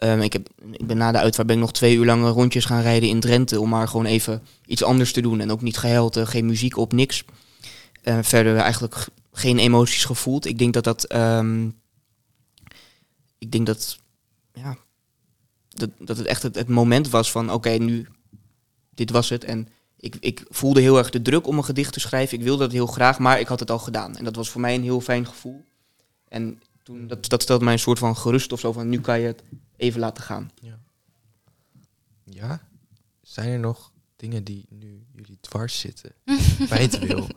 Eh, 0.00 0.22
ik, 0.22 0.32
heb, 0.32 0.48
ik 0.72 0.86
ben 0.86 0.96
na 0.96 1.12
de 1.12 1.18
uitvaart 1.18 1.46
ben 1.46 1.56
ik 1.56 1.62
nog 1.62 1.72
twee 1.72 1.96
uur 1.96 2.04
lang 2.04 2.24
rondjes 2.24 2.64
gaan 2.64 2.82
rijden 2.82 3.08
in 3.08 3.20
Drenthe 3.20 3.60
om 3.60 3.68
maar 3.68 3.88
gewoon 3.88 4.06
even 4.06 4.42
iets 4.66 4.82
anders 4.82 5.12
te 5.12 5.20
doen. 5.20 5.40
En 5.40 5.50
ook 5.50 5.62
niet 5.62 5.78
gehuild, 5.78 6.16
eh, 6.16 6.26
geen 6.26 6.46
muziek 6.46 6.76
op, 6.76 6.92
niks. 6.92 7.24
Eh, 8.02 8.18
verder 8.22 8.56
eigenlijk 8.56 9.06
geen 9.32 9.58
emoties 9.58 10.04
gevoeld. 10.04 10.46
Ik 10.46 10.58
denk 10.58 10.74
dat 10.74 10.84
dat. 10.84 11.04
ehm, 11.04 11.68
ik 13.38 13.52
denk 13.52 13.66
dat. 13.66 13.98
Ja. 14.52 14.76
Dat, 15.68 15.90
dat 15.98 16.16
het 16.16 16.26
echt 16.26 16.42
het, 16.42 16.54
het 16.54 16.68
moment 16.68 17.08
was 17.08 17.30
van: 17.30 17.52
oké, 17.52 17.70
nu. 17.70 18.08
Dit 18.94 19.10
was 19.10 19.28
het. 19.28 19.44
En 19.44 19.68
ik, 19.96 20.16
ik 20.20 20.44
voelde 20.48 20.80
heel 20.80 20.98
erg 20.98 21.10
de 21.10 21.22
druk 21.22 21.46
om 21.46 21.56
een 21.56 21.64
gedicht 21.64 21.92
te 21.92 22.00
schrijven. 22.00 22.38
Ik 22.38 22.44
wilde 22.44 22.62
dat 22.62 22.72
heel 22.72 22.86
graag, 22.86 23.18
maar 23.18 23.40
ik 23.40 23.48
had 23.48 23.60
het 23.60 23.70
al 23.70 23.78
gedaan. 23.78 24.16
En 24.16 24.24
dat 24.24 24.36
was 24.36 24.50
voor 24.50 24.60
mij 24.60 24.74
een 24.74 24.82
heel 24.82 25.00
fijn 25.00 25.26
gevoel. 25.26 25.64
En 26.28 26.60
toen, 26.82 27.06
dat, 27.06 27.28
dat 27.28 27.42
stelde 27.42 27.64
mij 27.64 27.72
een 27.72 27.78
soort 27.78 27.98
van 27.98 28.16
gerust 28.16 28.52
of 28.52 28.60
zo. 28.60 28.72
Van 28.72 28.88
nu 28.88 29.00
kan 29.00 29.20
je 29.20 29.26
het 29.26 29.42
even 29.80 30.00
laten 30.00 30.22
gaan. 30.22 30.50
Ja? 32.24 32.68
Zijn 33.22 33.48
er 33.48 33.58
nog 33.58 33.92
dingen 34.16 34.44
die 34.44 34.66
nu 34.68 35.06
jullie 35.12 35.38
dwars 35.40 35.80
zitten? 35.80 36.12
Kwijt 36.66 36.98
wil? 36.98 37.28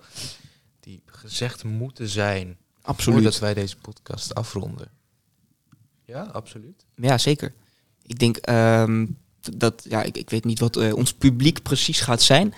Die 0.79 1.03
gezegd 1.05 1.63
moeten 1.63 2.07
zijn 2.07 2.57
voordat 2.81 3.39
wij 3.39 3.53
deze 3.53 3.77
podcast 3.77 4.35
afronden? 4.35 4.91
Ja, 6.05 6.21
absoluut. 6.23 6.85
Ja, 6.95 7.17
zeker. 7.17 7.53
Ik 8.01 8.19
denk 8.19 8.37
ehm, 8.37 9.05
dat, 9.57 9.85
ja, 9.89 10.03
ik, 10.03 10.17
ik 10.17 10.29
weet 10.29 10.45
niet 10.45 10.59
wat 10.59 10.77
eh, 10.77 10.95
ons 10.95 11.13
publiek 11.13 11.61
precies 11.61 12.01
gaat 12.01 12.21
zijn. 12.21 12.53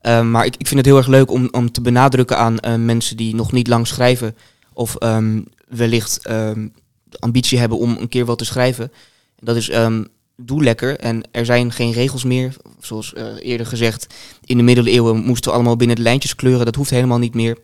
Ehm, 0.00 0.30
maar 0.30 0.44
ik, 0.44 0.56
ik 0.56 0.66
vind 0.66 0.78
het 0.78 0.88
heel 0.88 0.96
erg 0.96 1.06
leuk 1.06 1.30
om, 1.30 1.48
om 1.50 1.72
te 1.72 1.80
benadrukken 1.80 2.38
aan 2.38 2.58
eh, 2.58 2.74
mensen 2.74 3.16
die 3.16 3.34
nog 3.34 3.52
niet 3.52 3.66
lang 3.68 3.86
schrijven. 3.86 4.36
Of 4.72 4.96
ehm, 4.96 5.42
wellicht 5.68 6.22
de 6.22 7.18
ambitie 7.18 7.58
hebben 7.58 7.78
om 7.78 7.96
een 7.96 8.08
keer 8.08 8.24
wat 8.24 8.38
te 8.38 8.44
schrijven. 8.44 8.92
Dat 9.40 9.56
is, 9.56 9.68
ehm, 9.68 10.04
doe 10.36 10.62
lekker. 10.62 10.98
En 10.98 11.22
er 11.30 11.44
zijn 11.44 11.72
geen 11.72 11.92
regels 11.92 12.24
meer. 12.24 12.56
Zoals 12.78 13.14
eh, 13.14 13.34
eerder 13.38 13.66
gezegd, 13.66 14.14
in 14.44 14.56
de 14.56 14.62
middeleeuwen 14.62 15.16
moesten 15.16 15.50
we 15.50 15.56
allemaal 15.56 15.76
binnen 15.76 15.96
de 15.96 16.02
lijntjes 16.02 16.34
kleuren. 16.34 16.64
Dat 16.64 16.74
hoeft 16.74 16.90
helemaal 16.90 17.18
niet 17.18 17.34
meer. 17.34 17.58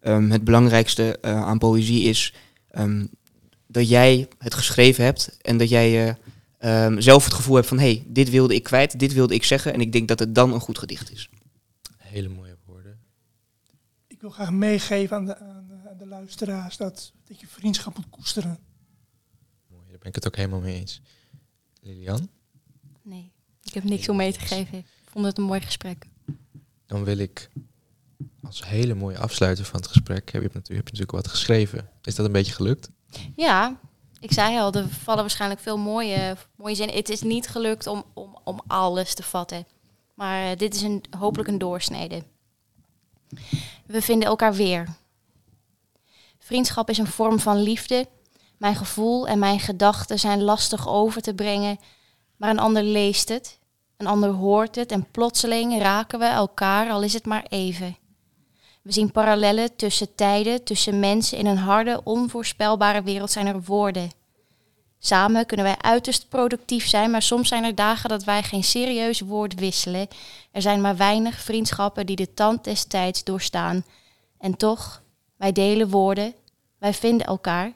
Ehm, 0.00 0.30
het 0.30 0.44
belangrijkste 0.44 1.18
eh, 1.18 1.42
aan 1.42 1.58
poëzie 1.58 2.02
is 2.02 2.34
ehm, 2.70 3.06
dat 3.66 3.88
jij 3.88 4.28
het 4.38 4.54
geschreven 4.54 5.04
hebt 5.04 5.38
en 5.40 5.56
dat 5.56 5.68
jij 5.68 6.08
eh, 6.08 6.14
ehm, 6.84 7.00
zelf 7.00 7.24
het 7.24 7.34
gevoel 7.34 7.54
hebt 7.54 7.68
van 7.68 7.78
hé, 7.78 7.92
hey, 7.92 8.04
dit 8.06 8.30
wilde 8.30 8.54
ik 8.54 8.62
kwijt, 8.62 8.98
dit 8.98 9.12
wilde 9.12 9.34
ik 9.34 9.44
zeggen 9.44 9.72
en 9.72 9.80
ik 9.80 9.92
denk 9.92 10.08
dat 10.08 10.18
het 10.18 10.34
dan 10.34 10.52
een 10.52 10.60
goed 10.60 10.78
gedicht 10.78 11.12
is. 11.12 11.28
Hele 11.96 12.28
mooie 12.28 12.56
woorden. 12.66 12.98
Ik 14.06 14.20
wil 14.20 14.30
graag 14.30 14.50
meegeven 14.50 15.16
aan 15.16 15.24
de, 15.24 15.38
aan 15.38 15.66
de, 15.68 15.90
aan 15.90 15.98
de 15.98 16.06
luisteraars 16.06 16.76
dat, 16.76 17.12
dat 17.24 17.40
je 17.40 17.46
vriendschap 17.46 17.96
moet 17.96 18.10
koesteren. 18.10 18.58
Mooi, 19.68 19.88
daar 19.88 19.98
ben 19.98 20.08
ik 20.08 20.14
het 20.14 20.26
ook 20.26 20.36
helemaal 20.36 20.60
mee 20.60 20.76
eens. 20.76 21.02
Lilian, 21.80 22.28
Nee, 23.02 23.32
ik 23.62 23.74
heb 23.74 23.84
niks 23.84 24.08
om 24.08 24.16
mee 24.16 24.32
te 24.32 24.40
geven. 24.40 24.78
Ik 24.78 24.86
vond 25.10 25.24
het 25.24 25.38
een 25.38 25.44
mooi 25.44 25.60
gesprek. 25.60 26.06
dan 26.86 27.04
wil 27.04 27.18
ik 27.18 27.50
als 28.42 28.64
hele 28.64 28.94
mooie 28.94 29.18
afsluiter 29.18 29.64
van 29.64 29.80
het 29.80 29.88
gesprek, 29.88 30.32
heb 30.32 30.42
je, 30.42 30.48
natuurlijk, 30.52 30.68
heb 30.68 30.86
je 30.86 30.92
natuurlijk 30.92 31.10
wat 31.10 31.28
geschreven. 31.28 31.90
Is 32.02 32.14
dat 32.14 32.26
een 32.26 32.32
beetje 32.32 32.52
gelukt? 32.52 32.90
Ja, 33.36 33.80
ik 34.20 34.32
zei 34.32 34.58
al, 34.58 34.72
er 34.72 34.88
vallen 34.88 35.20
waarschijnlijk 35.20 35.60
veel 35.60 35.78
mooie, 35.78 36.36
mooie 36.56 36.74
zinnen. 36.74 36.96
Het 36.96 37.08
is 37.08 37.22
niet 37.22 37.48
gelukt 37.48 37.86
om, 37.86 38.04
om, 38.14 38.38
om 38.44 38.60
alles 38.66 39.14
te 39.14 39.22
vatten. 39.22 39.66
Maar 40.14 40.50
eh, 40.50 40.56
dit 40.56 40.74
is 40.74 40.82
een, 40.82 41.04
hopelijk 41.18 41.48
een 41.48 41.58
doorsnede. 41.58 42.22
We 43.86 44.02
vinden 44.02 44.28
elkaar 44.28 44.54
weer. 44.54 44.88
Vriendschap 46.38 46.90
is 46.90 46.98
een 46.98 47.06
vorm 47.06 47.38
van 47.38 47.62
liefde. 47.62 48.08
Mijn 48.60 48.76
gevoel 48.76 49.28
en 49.28 49.38
mijn 49.38 49.60
gedachten 49.60 50.18
zijn 50.18 50.42
lastig 50.42 50.88
over 50.88 51.22
te 51.22 51.34
brengen. 51.34 51.78
Maar 52.36 52.50
een 52.50 52.58
ander 52.58 52.82
leest 52.82 53.28
het, 53.28 53.58
een 53.96 54.06
ander 54.06 54.30
hoort 54.30 54.74
het 54.74 54.92
en 54.92 55.10
plotseling 55.10 55.78
raken 55.78 56.18
we 56.18 56.24
elkaar, 56.24 56.90
al 56.90 57.02
is 57.02 57.12
het 57.12 57.26
maar 57.26 57.46
even. 57.48 57.96
We 58.82 58.92
zien 58.92 59.12
parallellen 59.12 59.76
tussen 59.76 60.14
tijden, 60.14 60.64
tussen 60.64 61.00
mensen. 61.00 61.38
In 61.38 61.46
een 61.46 61.58
harde, 61.58 62.00
onvoorspelbare 62.04 63.02
wereld 63.02 63.30
zijn 63.30 63.46
er 63.46 63.62
woorden. 63.62 64.10
Samen 64.98 65.46
kunnen 65.46 65.66
wij 65.66 65.78
uiterst 65.80 66.28
productief 66.28 66.86
zijn, 66.86 67.10
maar 67.10 67.22
soms 67.22 67.48
zijn 67.48 67.64
er 67.64 67.74
dagen 67.74 68.08
dat 68.08 68.24
wij 68.24 68.42
geen 68.42 68.64
serieus 68.64 69.20
woord 69.20 69.54
wisselen. 69.54 70.08
Er 70.50 70.62
zijn 70.62 70.80
maar 70.80 70.96
weinig 70.96 71.40
vriendschappen 71.40 72.06
die 72.06 72.16
de 72.16 72.34
tand 72.34 72.64
des 72.64 72.84
tijds 72.84 73.24
doorstaan. 73.24 73.84
En 74.38 74.56
toch, 74.56 75.02
wij 75.36 75.52
delen 75.52 75.88
woorden, 75.90 76.34
wij 76.78 76.94
vinden 76.94 77.26
elkaar. 77.26 77.72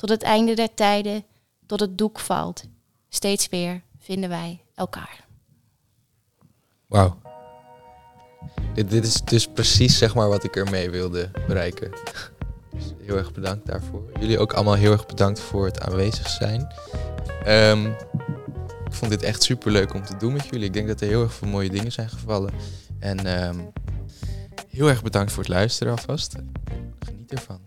Tot 0.00 0.08
het 0.08 0.22
einde 0.22 0.54
der 0.54 0.74
tijden, 0.74 1.24
tot 1.66 1.80
het 1.80 1.98
doek 1.98 2.18
valt. 2.18 2.62
Steeds 3.08 3.48
weer 3.48 3.82
vinden 3.98 4.28
wij 4.28 4.62
elkaar. 4.74 5.26
Wauw. 6.86 7.18
Dit, 8.74 8.90
dit 8.90 9.04
is 9.04 9.22
dus 9.22 9.46
precies 9.46 9.98
zeg 9.98 10.14
maar 10.14 10.28
wat 10.28 10.44
ik 10.44 10.56
ermee 10.56 10.90
wilde 10.90 11.30
bereiken. 11.46 11.90
Dus 12.70 12.84
heel 13.02 13.16
erg 13.16 13.32
bedankt 13.32 13.66
daarvoor. 13.66 14.10
Jullie 14.20 14.38
ook 14.38 14.52
allemaal 14.52 14.74
heel 14.74 14.92
erg 14.92 15.06
bedankt 15.06 15.40
voor 15.40 15.64
het 15.64 15.80
aanwezig 15.80 16.28
zijn. 16.28 16.72
Ehm, 17.44 17.86
ik 18.84 18.92
vond 18.92 19.10
dit 19.10 19.22
echt 19.22 19.42
super 19.42 19.72
leuk 19.72 19.94
om 19.94 20.04
te 20.04 20.16
doen 20.16 20.32
met 20.32 20.44
jullie. 20.44 20.66
Ik 20.66 20.72
denk 20.72 20.88
dat 20.88 21.00
er 21.00 21.08
heel 21.08 21.22
erg 21.22 21.34
veel 21.34 21.48
mooie 21.48 21.70
dingen 21.70 21.92
zijn 21.92 22.08
gevallen. 22.08 22.52
En 22.98 23.26
ehm, 23.26 23.58
heel 24.68 24.88
erg 24.88 25.02
bedankt 25.02 25.32
voor 25.32 25.42
het 25.42 25.52
luisteren 25.52 25.92
alvast. 25.92 26.34
Geniet 26.98 27.32
ervan. 27.32 27.60